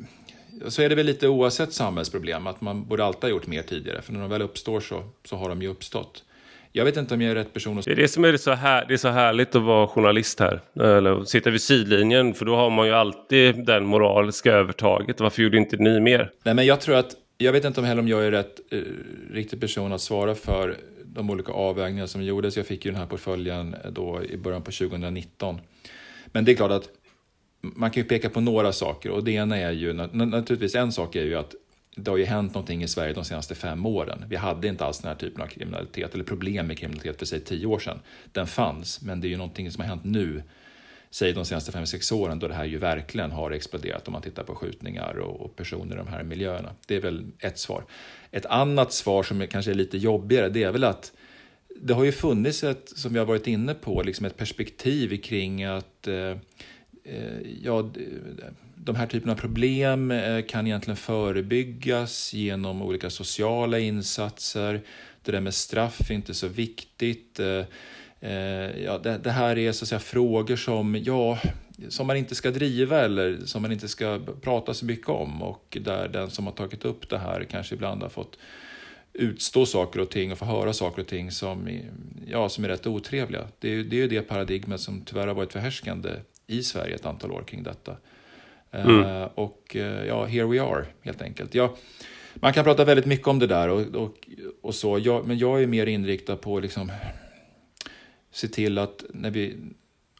så 0.68 0.82
är 0.82 0.88
det 0.88 0.94
väl 0.94 1.06
lite 1.06 1.28
oavsett 1.28 1.72
samhällsproblem, 1.72 2.46
att 2.46 2.60
man 2.60 2.84
borde 2.84 3.04
alltid 3.04 3.22
ha 3.22 3.28
gjort 3.28 3.46
mer 3.46 3.62
tidigare. 3.62 4.02
För 4.02 4.12
när 4.12 4.20
de 4.20 4.30
väl 4.30 4.42
uppstår 4.42 4.80
så, 4.80 5.04
så 5.24 5.36
har 5.36 5.48
de 5.48 5.62
ju 5.62 5.68
uppstått. 5.68 6.24
Jag 6.72 6.84
vet 6.84 6.96
inte 6.96 7.14
om 7.14 7.22
jag 7.22 7.30
är 7.30 7.34
rätt 7.34 7.52
person 7.52 7.78
att... 7.78 7.84
Det 7.84 7.92
är 7.92 7.96
det 7.96 8.08
som 8.08 8.24
är 8.24 8.36
så, 8.36 8.52
här, 8.52 8.84
det 8.88 8.94
är 8.94 8.98
så 8.98 9.08
härligt 9.08 9.54
att 9.54 9.62
vara 9.62 9.86
journalist 9.86 10.40
här. 10.40 10.60
Eller 10.74 11.24
sitta 11.24 11.50
vid 11.50 11.62
sidlinjen. 11.62 12.34
För 12.34 12.44
då 12.44 12.56
har 12.56 12.70
man 12.70 12.86
ju 12.86 12.92
alltid 12.92 13.64
den 13.64 13.84
moraliska 13.84 14.52
övertaget. 14.52 15.20
Varför 15.20 15.42
gjorde 15.42 15.56
inte 15.56 15.76
ni 15.76 16.00
mer? 16.00 16.30
Nej, 16.42 16.54
men 16.54 16.66
jag 16.66 16.80
tror 16.80 16.96
att... 16.96 17.16
Jag 17.38 17.52
vet 17.52 17.64
inte 17.64 17.80
om 17.80 17.86
heller 17.86 18.02
om 18.02 18.08
jag 18.08 18.26
är 18.26 18.30
rätt 18.30 18.60
eh, 18.70 18.78
riktig 19.32 19.60
person 19.60 19.92
att 19.92 20.00
svara 20.00 20.34
för 20.34 20.76
de 21.04 21.30
olika 21.30 21.52
avvägningar 21.52 22.06
som 22.06 22.22
gjordes. 22.22 22.56
Jag 22.56 22.66
fick 22.66 22.84
ju 22.84 22.90
den 22.90 23.00
här 23.00 23.06
portföljen 23.06 23.76
då 23.90 24.22
i 24.24 24.36
början 24.36 24.62
på 24.62 24.70
2019. 24.70 25.60
Men 26.26 26.44
det 26.44 26.52
är 26.52 26.56
klart 26.56 26.70
att 26.70 26.88
man 27.60 27.90
kan 27.90 28.02
ju 28.02 28.08
peka 28.08 28.30
på 28.30 28.40
några 28.40 28.72
saker 28.72 29.10
och 29.10 29.24
det 29.24 29.32
ena 29.32 29.56
är 29.56 29.72
ju 29.72 29.92
naturligtvis 29.92 30.74
en 30.74 30.92
sak 30.92 31.16
är 31.16 31.24
ju 31.24 31.34
att 31.34 31.54
det 31.96 32.10
har 32.10 32.18
ju 32.18 32.24
hänt 32.24 32.54
någonting 32.54 32.82
i 32.82 32.88
Sverige 32.88 33.12
de 33.12 33.24
senaste 33.24 33.54
fem 33.54 33.86
åren. 33.86 34.24
Vi 34.28 34.36
hade 34.36 34.68
inte 34.68 34.84
alls 34.84 34.98
den 34.98 35.08
här 35.08 35.14
typen 35.16 35.42
av 35.42 35.46
kriminalitet, 35.46 36.14
eller 36.14 36.24
problem 36.24 36.66
med 36.66 36.78
kriminalitet 36.78 37.18
för 37.18 37.26
säg 37.26 37.40
tio 37.40 37.66
år 37.66 37.78
sedan. 37.78 37.98
Den 38.32 38.46
fanns, 38.46 39.02
men 39.02 39.20
det 39.20 39.26
är 39.26 39.30
ju 39.30 39.36
någonting 39.36 39.70
som 39.70 39.80
har 39.80 39.88
hänt 39.88 40.04
nu, 40.04 40.42
säg 41.10 41.32
de 41.32 41.44
senaste 41.44 41.72
fem, 41.72 41.86
sex 41.86 42.12
åren, 42.12 42.38
då 42.38 42.48
det 42.48 42.54
här 42.54 42.64
ju 42.64 42.78
verkligen 42.78 43.30
har 43.30 43.50
exploderat 43.50 44.08
om 44.08 44.12
man 44.12 44.22
tittar 44.22 44.44
på 44.44 44.54
skjutningar 44.54 45.18
och, 45.18 45.40
och 45.40 45.56
personer 45.56 45.94
i 45.94 45.98
de 45.98 46.06
här 46.06 46.22
miljöerna. 46.22 46.74
Det 46.86 46.96
är 46.96 47.00
väl 47.00 47.26
ett 47.38 47.58
svar. 47.58 47.84
Ett 48.30 48.46
annat 48.46 48.92
svar 48.92 49.22
som 49.22 49.46
kanske 49.46 49.70
är 49.70 49.74
lite 49.74 49.98
jobbigare, 49.98 50.48
det 50.48 50.62
är 50.62 50.72
väl 50.72 50.84
att 50.84 51.12
det 51.82 51.94
har 51.94 52.04
ju 52.04 52.12
funnits 52.12 52.64
ett, 52.64 52.88
som 52.88 53.12
vi 53.12 53.18
har 53.18 53.26
varit 53.26 53.46
inne 53.46 53.74
på, 53.74 54.02
liksom 54.02 54.26
ett 54.26 54.36
perspektiv 54.36 55.22
kring 55.22 55.64
att 55.64 56.08
eh 56.08 56.36
Eh, 57.10 57.50
ja, 57.62 57.90
de 58.74 58.96
här 58.96 59.06
typerna 59.06 59.32
av 59.32 59.36
problem 59.36 60.10
eh, 60.10 60.42
kan 60.42 60.66
egentligen 60.66 60.96
förebyggas 60.96 62.34
genom 62.34 62.82
olika 62.82 63.10
sociala 63.10 63.78
insatser. 63.78 64.80
Det 65.22 65.32
där 65.32 65.40
med 65.40 65.54
straff 65.54 66.10
är 66.10 66.14
inte 66.14 66.34
så 66.34 66.48
viktigt. 66.48 67.40
Eh, 67.40 67.64
ja, 68.84 68.98
det, 68.98 69.18
det 69.22 69.30
här 69.30 69.58
är 69.58 69.72
så 69.72 69.84
att 69.84 69.88
säga 69.88 69.98
frågor 69.98 70.56
som, 70.56 70.96
ja, 71.04 71.38
som 71.88 72.06
man 72.06 72.16
inte 72.16 72.34
ska 72.34 72.50
driva 72.50 73.00
eller 73.00 73.38
som 73.44 73.62
man 73.62 73.72
inte 73.72 73.88
ska 73.88 74.20
prata 74.40 74.74
så 74.74 74.84
mycket 74.84 75.08
om 75.08 75.42
och 75.42 75.78
där 75.80 76.08
den 76.08 76.30
som 76.30 76.46
har 76.46 76.52
tagit 76.52 76.84
upp 76.84 77.08
det 77.08 77.18
här 77.18 77.44
kanske 77.44 77.74
ibland 77.74 78.02
har 78.02 78.08
fått 78.08 78.38
utstå 79.12 79.66
saker 79.66 80.00
och 80.00 80.10
ting 80.10 80.32
och 80.32 80.38
få 80.38 80.44
höra 80.44 80.72
saker 80.72 81.02
och 81.02 81.08
ting 81.08 81.30
som, 81.30 81.68
ja, 82.26 82.48
som 82.48 82.64
är 82.64 82.68
rätt 82.68 82.86
otrevliga. 82.86 83.48
Det 83.58 83.74
är, 83.74 83.84
det 83.84 83.96
är 83.96 84.00
ju 84.00 84.08
det 84.08 84.20
paradigmet 84.20 84.80
som 84.80 85.00
tyvärr 85.04 85.26
har 85.26 85.34
varit 85.34 85.52
förhärskande 85.52 86.10
i 86.50 86.62
Sverige 86.62 86.94
ett 86.94 87.06
antal 87.06 87.32
år 87.32 87.42
kring 87.42 87.62
detta. 87.62 87.96
Mm. 88.70 89.04
Uh, 89.04 89.28
och 89.34 89.76
uh, 89.76 90.06
ja, 90.06 90.24
here 90.24 90.46
we 90.46 90.62
are 90.62 90.84
helt 91.02 91.22
enkelt. 91.22 91.54
Ja, 91.54 91.76
man 92.34 92.52
kan 92.52 92.64
prata 92.64 92.84
väldigt 92.84 93.06
mycket 93.06 93.26
om 93.26 93.38
det 93.38 93.46
där 93.46 93.68
och, 93.68 93.80
och, 93.80 94.28
och 94.62 94.74
så, 94.74 94.98
jag, 94.98 95.26
men 95.26 95.38
jag 95.38 95.62
är 95.62 95.66
mer 95.66 95.86
inriktad 95.86 96.36
på 96.36 96.60
liksom, 96.60 96.92
se 98.30 98.48
till 98.48 98.78
att 98.78 99.04
när 99.10 99.30
vi 99.30 99.56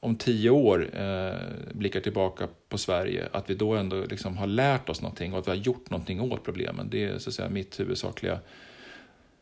om 0.01 0.16
tio 0.16 0.51
år 0.51 0.91
eh, 0.95 1.35
blickar 1.72 2.01
tillbaka 2.01 2.49
på 2.68 2.78
Sverige, 2.78 3.28
att 3.33 3.51
vi 3.51 3.55
då 3.55 3.74
ändå 3.74 4.05
liksom 4.05 4.37
har 4.37 4.47
lärt 4.47 4.89
oss 4.89 5.03
någonting 5.03 5.33
och 5.33 5.39
att 5.39 5.47
vi 5.47 5.51
har 5.51 5.59
gjort 5.59 5.91
någonting 5.91 6.20
åt 6.20 6.45
problemen. 6.45 6.89
Det 6.91 7.05
är 7.05 7.18
så 7.18 7.31
att 7.31 7.35
säga 7.35 7.49
mitt 7.49 7.81
huvudsakliga 7.81 8.39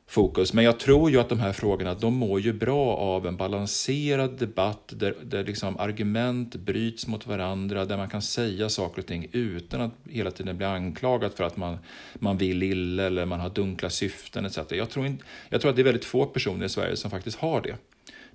fokus. 0.09 0.52
Men 0.52 0.64
jag 0.64 0.78
tror 0.78 1.11
ju 1.11 1.20
att 1.20 1.28
de 1.28 1.40
här 1.40 1.52
frågorna, 1.52 1.94
de 1.94 2.14
mår 2.14 2.40
ju 2.40 2.52
bra 2.52 2.96
av 2.96 3.26
en 3.26 3.36
balanserad 3.36 4.38
debatt 4.38 4.92
där, 4.96 5.14
där 5.22 5.44
liksom 5.44 5.78
argument 5.78 6.56
bryts 6.56 7.06
mot 7.06 7.26
varandra, 7.26 7.84
där 7.84 7.96
man 7.96 8.09
kan 8.09 8.22
säga 8.22 8.68
saker 8.68 9.02
och 9.02 9.06
ting 9.06 9.26
utan 9.32 9.80
att 9.80 9.92
hela 10.11 10.30
tiden 10.30 10.56
bli 10.56 10.66
anklagad 10.66 11.32
för 11.32 11.44
att 11.44 11.56
man, 11.56 11.78
man 12.14 12.38
vill 12.38 12.62
illa 12.62 13.02
eller 13.02 13.26
man 13.26 13.40
har 13.40 13.50
dunkla 13.50 13.90
syften 13.90 14.46
etc. 14.46 14.59
Jag 14.70 14.90
tror, 14.90 15.06
inte, 15.06 15.24
jag 15.48 15.61
tror 15.61 15.70
att 15.70 15.76
det 15.76 15.82
är 15.82 15.84
väldigt 15.84 16.04
få 16.04 16.26
personer 16.26 16.66
i 16.66 16.68
Sverige 16.68 16.96
som 16.96 17.11
faktiskt 17.11 17.38
har 17.38 17.61
det. 17.61 17.76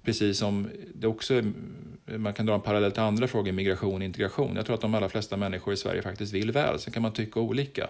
Precis 0.03 0.37
som 0.37 0.69
det 0.95 1.07
också 1.07 1.41
man 2.05 2.33
kan 2.33 2.45
dra 2.45 2.55
en 2.55 2.61
parallell 2.61 2.91
till 2.91 3.01
andra 3.01 3.27
frågor, 3.27 3.51
migration 3.51 3.95
och 3.95 4.03
integration. 4.03 4.55
Jag 4.55 4.65
tror 4.65 4.75
att 4.75 4.81
de 4.81 4.95
allra 4.95 5.09
flesta 5.09 5.37
människor 5.37 5.73
i 5.73 5.77
Sverige 5.77 6.01
faktiskt 6.01 6.33
vill 6.33 6.51
väl, 6.51 6.79
sen 6.79 6.93
kan 6.93 7.01
man 7.01 7.13
tycka 7.13 7.39
olika. 7.39 7.87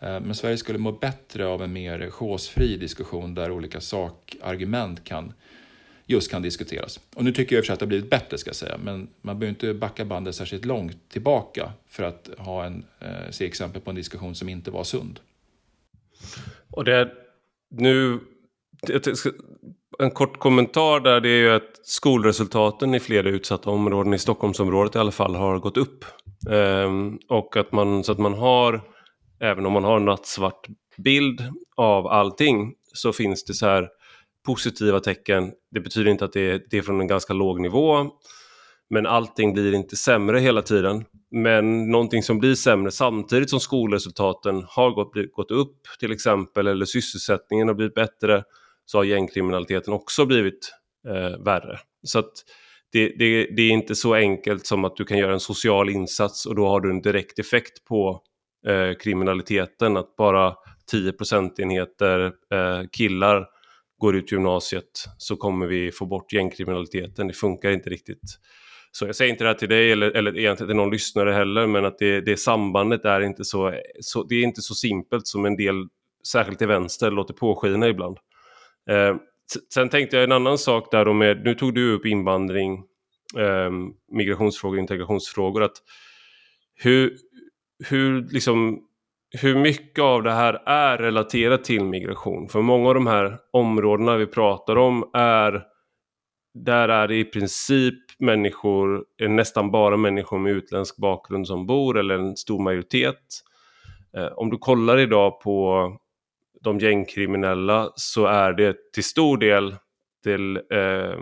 Eh, 0.00 0.20
men 0.20 0.34
Sverige 0.34 0.56
skulle 0.56 0.78
må 0.78 0.92
bättre 0.92 1.46
av 1.46 1.62
en 1.62 1.72
mer 1.72 2.10
chosefri 2.10 2.76
diskussion 2.76 3.34
där 3.34 3.50
olika 3.50 3.80
sakargument 3.80 5.04
kan, 5.04 5.32
just 6.06 6.30
kan 6.30 6.42
diskuteras. 6.42 7.00
Och 7.14 7.24
nu 7.24 7.32
tycker 7.32 7.56
jag 7.56 7.58
i 7.58 7.62
och 7.62 7.64
för 7.64 7.66
sig 7.66 7.72
att 7.72 7.78
det 7.78 7.84
har 7.84 7.88
blivit 7.88 8.10
bättre 8.10 8.38
ska 8.38 8.48
jag 8.48 8.56
säga, 8.56 8.78
men 8.84 9.08
man 9.22 9.38
behöver 9.38 9.50
inte 9.50 9.74
backa 9.74 10.04
bandet 10.04 10.34
särskilt 10.34 10.64
långt 10.64 11.08
tillbaka 11.08 11.72
för 11.88 12.02
att 12.02 12.30
ha 12.38 12.64
en, 12.64 12.84
eh, 13.00 13.30
se 13.30 13.46
exempel 13.46 13.82
på 13.82 13.90
en 13.90 13.96
diskussion 13.96 14.34
som 14.34 14.48
inte 14.48 14.70
var 14.70 14.84
sund. 14.84 15.20
Och 16.70 16.84
det, 16.84 17.12
nu, 17.70 18.20
en 19.98 20.10
kort 20.10 20.38
kommentar 20.38 21.00
där 21.00 21.20
det 21.20 21.28
är 21.28 21.42
ju 21.42 21.50
att 21.50 21.80
skolresultaten 21.82 22.94
i 22.94 23.00
flera 23.00 23.28
utsatta 23.28 23.70
områden 23.70 24.14
i 24.14 24.18
Stockholmsområdet 24.18 24.94
i 24.94 24.98
alla 24.98 25.10
fall 25.10 25.34
har 25.34 25.58
gått 25.58 25.76
upp. 25.76 26.04
Ehm, 26.50 27.18
och 27.28 27.56
att 27.56 27.72
man, 27.72 28.04
så 28.04 28.12
att 28.12 28.18
man 28.18 28.34
har, 28.34 28.80
även 29.40 29.66
om 29.66 29.72
man 29.72 29.84
har 29.84 29.96
en 29.96 30.04
nattsvart 30.04 30.66
bild 30.96 31.40
av 31.76 32.06
allting, 32.06 32.74
så 32.92 33.12
finns 33.12 33.44
det 33.44 33.54
så 33.54 33.66
här 33.66 33.88
positiva 34.46 35.00
tecken. 35.00 35.52
Det 35.70 35.80
betyder 35.80 36.10
inte 36.10 36.24
att 36.24 36.32
det 36.32 36.50
är, 36.50 36.62
det 36.70 36.78
är 36.78 36.82
från 36.82 37.00
en 37.00 37.06
ganska 37.06 37.32
låg 37.32 37.60
nivå, 37.60 38.10
men 38.90 39.06
allting 39.06 39.52
blir 39.52 39.74
inte 39.74 39.96
sämre 39.96 40.38
hela 40.38 40.62
tiden. 40.62 41.04
Men 41.30 41.90
någonting 41.90 42.22
som 42.22 42.38
blir 42.38 42.54
sämre 42.54 42.90
samtidigt 42.90 43.50
som 43.50 43.60
skolresultaten 43.60 44.64
har 44.68 44.90
gått, 44.90 45.32
gått 45.32 45.50
upp 45.50 45.76
till 46.00 46.12
exempel, 46.12 46.66
eller 46.66 46.86
sysselsättningen 46.86 47.68
har 47.68 47.74
blivit 47.74 47.94
bättre, 47.94 48.44
så 48.84 48.98
har 48.98 49.04
gängkriminaliteten 49.04 49.94
också 49.94 50.26
blivit 50.26 50.72
eh, 51.08 51.44
värre. 51.44 51.78
Så 52.02 52.18
att 52.18 52.32
det, 52.92 53.08
det, 53.18 53.46
det, 53.56 53.62
är 53.62 53.70
inte 53.70 53.94
så 53.94 54.14
enkelt 54.14 54.66
som 54.66 54.84
att 54.84 54.96
du 54.96 55.04
kan 55.04 55.18
göra 55.18 55.32
en 55.32 55.40
social 55.40 55.90
insats 55.90 56.46
och 56.46 56.54
då 56.54 56.68
har 56.68 56.80
du 56.80 56.90
en 56.90 57.02
direkt 57.02 57.38
effekt 57.38 57.84
på 57.84 58.22
eh, 58.66 58.96
kriminaliteten. 59.02 59.96
Att 59.96 60.16
bara 60.16 60.54
10 60.90 61.12
procentenheter 61.12 62.20
eh, 62.26 62.82
killar 62.92 63.46
går 63.98 64.16
ut 64.16 64.32
gymnasiet 64.32 65.04
så 65.18 65.36
kommer 65.36 65.66
vi 65.66 65.92
få 65.92 66.06
bort 66.06 66.32
gängkriminaliteten. 66.32 67.26
Det 67.26 67.34
funkar 67.34 67.70
inte 67.70 67.90
riktigt. 67.90 68.38
Så 68.92 69.06
jag 69.06 69.16
säger 69.16 69.32
inte 69.32 69.44
det 69.44 69.48
här 69.48 69.54
till 69.54 69.68
dig 69.68 69.92
eller, 69.92 70.10
eller 70.10 70.38
egentligen 70.38 70.68
till 70.68 70.76
någon 70.76 70.90
lyssnare 70.90 71.32
heller, 71.32 71.66
men 71.66 71.84
att 71.84 71.98
det, 71.98 72.20
det 72.20 72.36
sambandet 72.36 73.04
är 73.04 73.20
inte 73.20 73.44
så, 73.44 73.80
så, 74.00 74.22
det 74.22 74.34
är 74.34 74.42
inte 74.42 74.62
så 74.62 74.74
simpelt 74.74 75.26
som 75.26 75.44
en 75.44 75.56
del, 75.56 75.88
särskilt 76.32 76.58
till 76.58 76.68
vänster, 76.68 77.10
låter 77.10 77.34
påskina 77.34 77.88
ibland. 77.88 78.18
Eh, 78.90 79.16
sen 79.74 79.88
tänkte 79.88 80.16
jag 80.16 80.24
en 80.24 80.32
annan 80.32 80.58
sak 80.58 80.90
där 80.90 81.04
då 81.04 81.12
med, 81.12 81.44
nu 81.44 81.54
tog 81.54 81.74
du 81.74 81.92
upp 81.92 82.06
invandring, 82.06 82.84
eh, 83.38 83.70
migrationsfrågor, 84.12 84.78
integrationsfrågor, 84.78 85.62
att 85.62 85.76
hur, 86.74 87.16
hur, 87.88 88.28
liksom, 88.32 88.82
hur 89.42 89.54
mycket 89.58 90.02
av 90.02 90.22
det 90.22 90.32
här 90.32 90.62
är 90.66 90.98
relaterat 90.98 91.64
till 91.64 91.84
migration? 91.84 92.48
För 92.48 92.62
många 92.62 92.88
av 92.88 92.94
de 92.94 93.06
här 93.06 93.38
områdena 93.50 94.16
vi 94.16 94.26
pratar 94.26 94.76
om 94.76 95.10
är 95.12 95.62
där 96.54 96.88
är 96.88 97.08
det 97.08 97.16
i 97.16 97.24
princip 97.24 97.98
människor, 98.18 99.04
nästan 99.28 99.70
bara 99.70 99.96
människor 99.96 100.38
med 100.38 100.52
utländsk 100.52 100.96
bakgrund 100.96 101.46
som 101.46 101.66
bor 101.66 101.98
eller 101.98 102.14
en 102.14 102.36
stor 102.36 102.62
majoritet. 102.62 103.42
Eh, 104.16 104.26
om 104.26 104.50
du 104.50 104.58
kollar 104.58 104.98
idag 104.98 105.40
på 105.40 105.88
de 106.60 106.78
gängkriminella 106.78 107.92
så 107.94 108.26
är 108.26 108.52
det 108.52 108.92
till 108.92 109.04
stor 109.04 109.38
del 109.38 109.74
till 110.22 110.56
eh, 110.56 111.18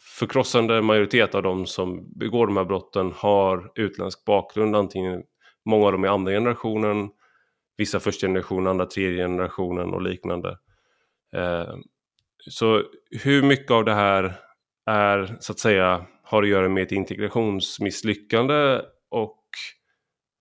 förkrossande 0.00 0.82
majoritet 0.82 1.34
av 1.34 1.42
de 1.42 1.66
som 1.66 2.18
begår 2.18 2.46
de 2.46 2.56
här 2.56 2.64
brotten 2.64 3.12
har 3.16 3.72
utländsk 3.74 4.24
bakgrund. 4.24 4.76
Antingen 4.76 5.22
många 5.66 5.86
av 5.86 5.92
dem 5.92 6.04
är 6.04 6.08
andra 6.08 6.32
generationen, 6.32 7.10
vissa 7.76 8.00
första 8.00 8.26
generationen, 8.26 8.66
andra 8.66 8.86
tredje 8.86 9.24
generationen 9.24 9.94
och 9.94 10.02
liknande. 10.02 10.58
Eh, 11.36 11.74
så 12.50 12.82
hur 13.24 13.42
mycket 13.42 13.70
av 13.70 13.84
det 13.84 13.94
här 13.94 14.40
är 14.86 15.36
så 15.40 15.52
att 15.52 15.58
säga 15.58 16.06
har 16.22 16.42
att 16.42 16.48
göra 16.48 16.68
med 16.68 16.82
ett 16.82 16.92
integrationsmisslyckande 16.92 18.80
och 19.10 19.42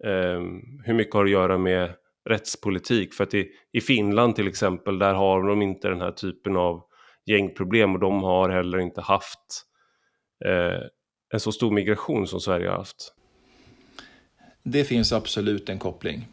eh, 0.03 0.41
hur 0.83 0.93
mycket 0.93 1.13
har 1.13 1.25
att 1.25 1.31
göra 1.31 1.57
med 1.57 1.95
rättspolitik? 2.29 3.13
För 3.13 3.23
att 3.23 3.33
i, 3.33 3.51
i 3.71 3.81
Finland 3.81 4.35
till 4.35 4.47
exempel, 4.47 4.99
där 4.99 5.13
har 5.13 5.47
de 5.47 5.61
inte 5.61 5.89
den 5.89 6.01
här 6.01 6.11
typen 6.11 6.57
av 6.57 6.83
gängproblem 7.25 7.93
och 7.93 7.99
de 7.99 8.23
har 8.23 8.49
heller 8.49 8.77
inte 8.77 9.01
haft 9.01 9.65
eh, 10.45 10.81
en 11.33 11.39
så 11.39 11.51
stor 11.51 11.71
migration 11.71 12.27
som 12.27 12.39
Sverige 12.39 12.69
har 12.69 12.77
haft. 12.77 13.14
Det 14.67 14.83
finns 14.83 15.11
absolut 15.11 15.69
en 15.69 15.79
koppling, 15.79 16.27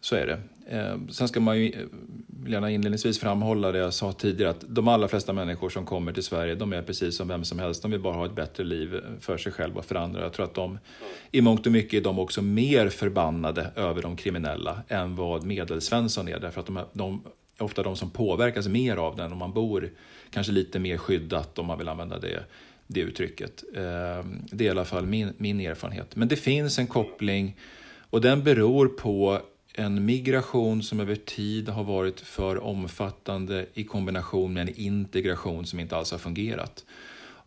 så 0.00 0.16
är 0.16 0.26
det. 0.26 0.40
Eh, 0.76 0.96
sen 1.10 1.28
ska 1.28 1.40
man 1.40 1.58
ju 1.58 1.66
eh, 1.66 2.50
gärna 2.50 2.70
inledningsvis 2.70 3.18
framhålla 3.18 3.72
det 3.72 3.78
jag 3.78 3.94
sa 3.94 4.12
tidigare 4.12 4.50
att 4.50 4.64
de 4.68 4.88
allra 4.88 5.08
flesta 5.08 5.32
människor 5.32 5.68
som 5.68 5.86
kommer 5.86 6.12
till 6.12 6.22
Sverige 6.22 6.54
de 6.54 6.72
är 6.72 6.82
precis 6.82 7.16
som 7.16 7.28
vem 7.28 7.44
som 7.44 7.58
helst. 7.58 7.82
De 7.82 7.90
vill 7.90 8.00
bara 8.00 8.14
ha 8.14 8.26
ett 8.26 8.34
bättre 8.34 8.64
liv 8.64 9.00
för 9.20 9.38
sig 9.38 9.52
själva 9.52 9.78
och 9.78 9.84
för 9.84 9.94
andra. 9.94 10.22
Jag 10.22 10.32
tror 10.32 10.46
att 10.46 10.54
de 10.54 10.78
i 11.30 11.40
mångt 11.40 11.66
och 11.66 11.72
mycket 11.72 12.00
är 12.00 12.04
de 12.04 12.18
också 12.18 12.42
mer 12.42 12.88
förbannade 12.88 13.70
över 13.76 14.02
de 14.02 14.16
kriminella 14.16 14.82
än 14.88 15.16
vad 15.16 15.44
medelsvensson 15.44 16.28
är. 16.28 16.38
Därför 16.38 16.60
att 16.60 16.66
de, 16.66 16.80
de 16.92 17.22
är 17.58 17.64
ofta 17.64 17.82
de 17.82 17.96
som 17.96 18.10
påverkas 18.10 18.68
mer 18.68 18.96
av 18.96 19.16
den 19.16 19.32
om 19.32 19.38
man 19.38 19.52
bor 19.52 19.90
kanske 20.30 20.52
lite 20.52 20.78
mer 20.78 20.96
skyddat 20.96 21.58
om 21.58 21.66
man 21.66 21.78
vill 21.78 21.88
använda 21.88 22.18
det, 22.18 22.44
det 22.88 23.00
uttrycket. 23.00 23.64
Ehm, 23.76 24.42
det 24.50 24.64
är 24.64 24.66
i 24.66 24.70
alla 24.70 24.84
fall 24.84 25.06
min, 25.06 25.32
min 25.36 25.60
erfarenhet. 25.60 26.16
Men 26.16 26.28
det 26.28 26.36
finns 26.36 26.78
en 26.78 26.86
koppling 26.86 27.56
och 28.10 28.20
den 28.20 28.44
beror 28.44 28.88
på 28.88 29.40
en 29.74 30.04
migration 30.04 30.82
som 30.82 31.00
över 31.00 31.14
tid 31.16 31.68
har 31.68 31.84
varit 31.84 32.20
för 32.20 32.64
omfattande 32.64 33.66
i 33.74 33.84
kombination 33.84 34.52
med 34.52 34.68
en 34.68 34.74
integration 34.76 35.66
som 35.66 35.80
inte 35.80 35.96
alls 35.96 36.10
har 36.10 36.18
fungerat. 36.18 36.84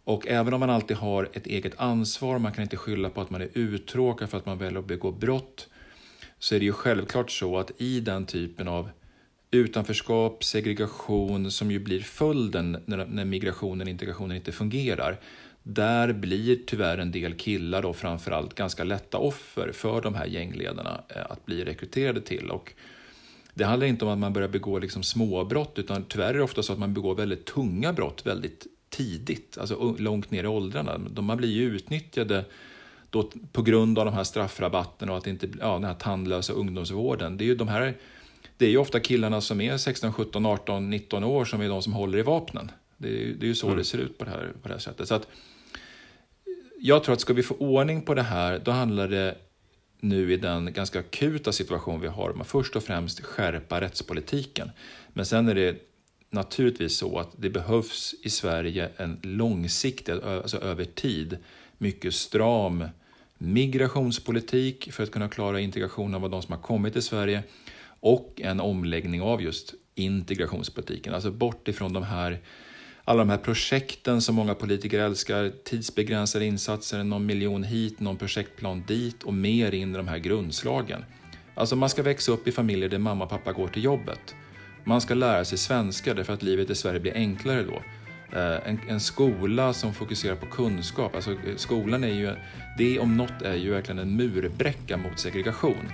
Och 0.03 0.27
även 0.27 0.53
om 0.53 0.59
man 0.59 0.69
alltid 0.69 0.97
har 0.97 1.29
ett 1.33 1.47
eget 1.47 1.79
ansvar, 1.79 2.39
man 2.39 2.51
kan 2.51 2.63
inte 2.63 2.77
skylla 2.77 3.09
på 3.09 3.21
att 3.21 3.29
man 3.29 3.41
är 3.41 3.49
uttråkad 3.53 4.29
för 4.29 4.37
att 4.37 4.45
man 4.45 4.57
väljer 4.57 4.79
att 4.79 4.87
begå 4.87 5.11
brott, 5.11 5.69
så 6.39 6.55
är 6.55 6.59
det 6.59 6.65
ju 6.65 6.73
självklart 6.73 7.31
så 7.31 7.57
att 7.57 7.71
i 7.77 7.99
den 7.99 8.25
typen 8.25 8.67
av 8.67 8.89
utanförskap, 9.51 10.43
segregation 10.43 11.51
som 11.51 11.71
ju 11.71 11.79
blir 11.79 11.99
följden 11.99 12.77
när, 12.85 13.05
när 13.05 13.25
migrationen 13.25 13.81
och 13.81 13.91
integrationen 13.91 14.37
inte 14.37 14.51
fungerar, 14.51 15.19
där 15.63 16.13
blir 16.13 16.59
tyvärr 16.65 16.97
en 16.97 17.11
del 17.11 17.33
killar 17.33 17.81
då 17.81 17.93
framförallt 17.93 18.55
ganska 18.55 18.83
lätta 18.83 19.17
offer 19.17 19.71
för 19.71 20.01
de 20.01 20.15
här 20.15 20.25
gängledarna 20.25 21.03
eh, 21.15 21.21
att 21.29 21.45
bli 21.45 21.65
rekryterade 21.65 22.21
till. 22.21 22.49
Och 22.49 22.73
det 23.53 23.63
handlar 23.63 23.87
inte 23.87 24.05
om 24.05 24.11
att 24.11 24.19
man 24.19 24.33
börjar 24.33 24.49
begå 24.49 24.79
liksom 24.79 25.03
småbrott 25.03 25.79
utan 25.79 26.03
tyvärr 26.03 26.29
är 26.29 26.37
det 26.37 26.43
ofta 26.43 26.63
så 26.63 26.73
att 26.73 26.79
man 26.79 26.93
begår 26.93 27.15
väldigt 27.15 27.45
tunga 27.45 27.93
brott 27.93 28.25
väldigt 28.25 28.67
tidigt, 28.89 29.57
alltså 29.57 29.95
långt 29.99 30.31
ner 30.31 30.43
i 30.43 30.47
åldrarna. 30.47 30.97
Man 31.21 31.37
blir 31.37 31.49
ju 31.49 31.63
utnyttjade 31.63 32.45
då 33.09 33.31
på 33.51 33.61
grund 33.61 33.99
av 33.99 34.05
de 34.05 34.13
här 34.13 34.23
straffrabatterna 34.23 35.11
och 35.11 35.17
att 35.17 35.27
inte, 35.27 35.49
ja, 35.59 35.73
den 35.73 35.83
här 35.83 35.93
tandlösa 35.93 36.53
ungdomsvården. 36.53 37.37
Det 37.37 37.43
är 37.43 37.45
ju 37.45 37.55
de 37.55 37.67
här 37.67 37.97
det 38.61 38.67
är 38.67 38.69
ju 38.69 38.77
ofta 38.77 38.99
killarna 38.99 39.41
som 39.41 39.61
är 39.61 39.77
16, 39.77 40.13
17, 40.13 40.45
18, 40.45 40.89
19 40.89 41.23
år 41.23 41.45
som 41.45 41.61
är 41.61 41.69
de 41.69 41.81
som 41.81 41.93
håller 41.93 42.17
i 42.17 42.21
vapnen. 42.21 42.71
Det 42.97 43.07
är, 43.07 43.33
det 43.33 43.45
är 43.45 43.47
ju 43.47 43.55
så 43.55 43.67
mm. 43.67 43.77
det 43.77 43.83
ser 43.83 43.97
ut 43.97 44.17
på 44.17 44.25
det 44.25 44.31
här, 44.31 44.53
på 44.61 44.67
det 44.67 44.73
här 44.73 44.79
sättet. 44.79 45.07
Så 45.07 45.15
att, 45.15 45.27
jag 46.79 47.03
tror 47.03 47.13
att 47.13 47.21
ska 47.21 47.33
vi 47.33 47.43
få 47.43 47.55
ordning 47.55 48.01
på 48.01 48.13
det 48.13 48.21
här, 48.21 48.61
då 48.65 48.71
handlar 48.71 49.07
det 49.07 49.35
nu 49.99 50.33
i 50.33 50.37
den 50.37 50.73
ganska 50.73 50.99
akuta 50.99 51.51
situation 51.51 52.01
vi 52.01 52.07
har 52.07 52.29
om 52.29 52.41
att 52.41 52.47
först 52.47 52.75
och 52.75 52.83
främst 52.83 53.21
skärpa 53.21 53.81
rättspolitiken. 53.81 54.71
Men 55.13 55.25
sen 55.25 55.47
är 55.47 55.55
det 55.55 55.75
naturligtvis 56.29 56.97
så 56.97 57.19
att 57.19 57.31
det 57.37 57.49
behövs 57.49 58.15
i 58.23 58.29
Sverige 58.29 58.89
en 58.97 59.19
långsiktig, 59.21 60.13
alltså 60.13 60.57
över 60.57 60.85
tid, 60.85 61.37
mycket 61.77 62.13
stram 62.13 62.83
migrationspolitik 63.37 64.91
för 64.91 65.03
att 65.03 65.11
kunna 65.11 65.29
klara 65.29 65.59
integrationen 65.59 66.23
av 66.23 66.29
de 66.29 66.41
som 66.41 66.53
har 66.53 66.61
kommit 66.61 66.93
till 66.93 67.01
Sverige 67.01 67.43
och 68.01 68.41
en 68.43 68.59
omläggning 68.59 69.21
av 69.21 69.41
just 69.41 69.73
integrationspolitiken, 69.95 71.13
alltså 71.13 71.31
bort 71.31 71.67
ifrån 71.67 71.93
de 71.93 72.03
här 72.03 72.39
alla 73.03 73.19
de 73.19 73.29
här 73.29 73.37
projekten 73.37 74.21
som 74.21 74.35
många 74.35 74.55
politiker 74.55 74.99
älskar, 74.99 75.51
tidsbegränsade 75.63 76.45
insatser, 76.45 77.03
någon 77.03 77.25
miljon 77.25 77.63
hit, 77.63 77.99
någon 77.99 78.17
projektplan 78.17 78.83
dit 78.87 79.23
och 79.23 79.33
mer 79.33 79.71
in 79.71 79.93
i 79.93 79.97
de 79.97 80.07
här 80.07 80.17
grundslagen. 80.17 81.05
Alltså 81.55 81.75
man 81.75 81.89
ska 81.89 82.03
växa 82.03 82.31
upp 82.31 82.47
i 82.47 82.51
familjer 82.51 82.89
där 82.89 82.97
mamma 82.97 83.23
och 83.23 83.29
pappa 83.29 83.51
går 83.51 83.67
till 83.67 83.83
jobbet. 83.83 84.35
Man 84.83 85.01
ska 85.01 85.13
lära 85.13 85.45
sig 85.45 85.57
svenska 85.57 86.13
därför 86.13 86.33
att 86.33 86.43
livet 86.43 86.69
i 86.69 86.75
Sverige 86.75 86.99
blir 86.99 87.13
enklare 87.13 87.63
då. 87.63 87.81
Eh, 88.37 88.69
en, 88.69 88.79
en, 88.87 88.99
skola 88.99 89.73
som 89.73 89.93
fokuserar 89.93 90.35
på 90.35 90.45
kunskap, 90.45 91.15
alltså 91.15 91.31
eh, 91.31 91.55
skolan 91.55 92.03
är 92.03 92.13
ju, 92.13 92.35
det 92.77 92.99
om 92.99 93.17
något 93.17 93.41
är 93.41 93.55
ju 93.55 93.71
verkligen 93.71 93.99
en 93.99 94.15
murbräcka 94.15 94.97
mot 94.97 95.19
segregation. 95.19 95.91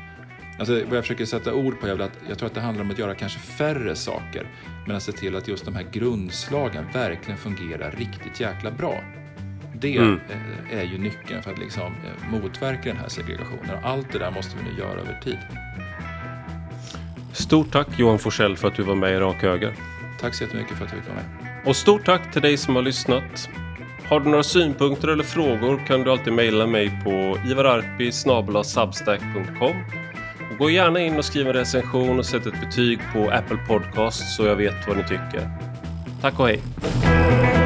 Alltså, 0.60 0.74
vad 0.74 0.98
jag 0.98 1.04
försöker 1.04 1.26
sätta 1.26 1.54
ord 1.54 1.80
på 1.80 1.88
är 1.88 2.02
att 2.02 2.20
jag 2.30 2.38
tror 2.38 2.48
att 2.48 2.56
det 2.56 2.62
handlar 2.62 2.84
om 2.84 2.92
att 2.92 3.00
göra 3.00 3.16
kanske 3.16 3.40
färre 3.40 3.96
saker, 3.96 4.48
men 4.88 4.96
att 4.96 5.04
se 5.04 5.12
till 5.12 5.36
att 5.36 5.48
just 5.48 5.66
de 5.66 5.76
här 5.76 5.86
grundslagen 5.92 6.86
verkligen 6.94 7.38
fungerar 7.38 7.92
riktigt 7.92 8.40
jäkla 8.40 8.72
bra. 8.72 9.04
Det 9.74 9.98
mm. 9.98 10.20
är 10.72 10.84
ju 10.84 10.98
nyckeln 10.98 11.44
för 11.44 11.52
att 11.52 11.60
liksom 11.60 11.86
eh, 11.86 12.32
motverka 12.32 12.90
den 12.90 12.98
här 12.98 13.08
segregationen. 13.08 13.70
Och 13.82 13.90
allt 13.90 14.12
det 14.12 14.20
där 14.20 14.32
måste 14.32 14.58
vi 14.58 14.64
nu 14.64 14.80
göra 14.80 15.00
över 15.00 15.20
tid. 15.24 15.38
Stort 17.34 17.72
tack 17.72 17.88
Johan 18.00 18.20
Forsell 18.20 18.58
för 18.58 18.68
att 18.68 18.76
du 18.76 18.84
var 18.84 18.96
med 18.96 19.14
i 19.14 19.16
Rak 19.16 19.42
Höger. 19.42 19.76
Tack 20.20 20.36
så 20.36 20.44
jättemycket 20.44 20.78
för 20.78 20.86
att 20.86 20.92
du 20.92 20.98
fick 20.98 21.08
vara 21.08 21.16
med. 21.16 21.68
Och 21.68 21.76
stort 21.76 22.06
tack 22.06 22.32
till 22.34 22.42
dig 22.42 22.58
som 22.58 22.76
har 22.76 22.82
lyssnat. 22.82 23.50
Har 24.10 24.20
du 24.20 24.30
några 24.30 24.44
synpunkter 24.44 25.08
eller 25.08 25.24
frågor 25.24 25.86
kan 25.88 26.04
du 26.04 26.12
alltid 26.12 26.34
mejla 26.34 26.68
mig 26.68 27.02
på 27.04 27.38
ivararpi 27.46 28.12
gå 30.58 30.70
gärna 30.70 31.00
in 31.00 31.18
och 31.18 31.26
skriv 31.26 31.48
en 31.48 31.54
recension 31.54 32.20
och 32.20 32.26
sätt 32.26 32.46
ett 32.46 32.62
betyg 32.62 33.00
på 33.14 33.30
Apple 33.30 33.58
Podcast 33.68 34.36
så 34.36 34.46
jag 34.46 34.56
vet 34.56 34.88
vad 34.88 34.98
ni 34.98 35.04
tycker. 35.04 35.50
Tack 36.22 36.40
och 36.40 36.48
hej! 36.48 37.57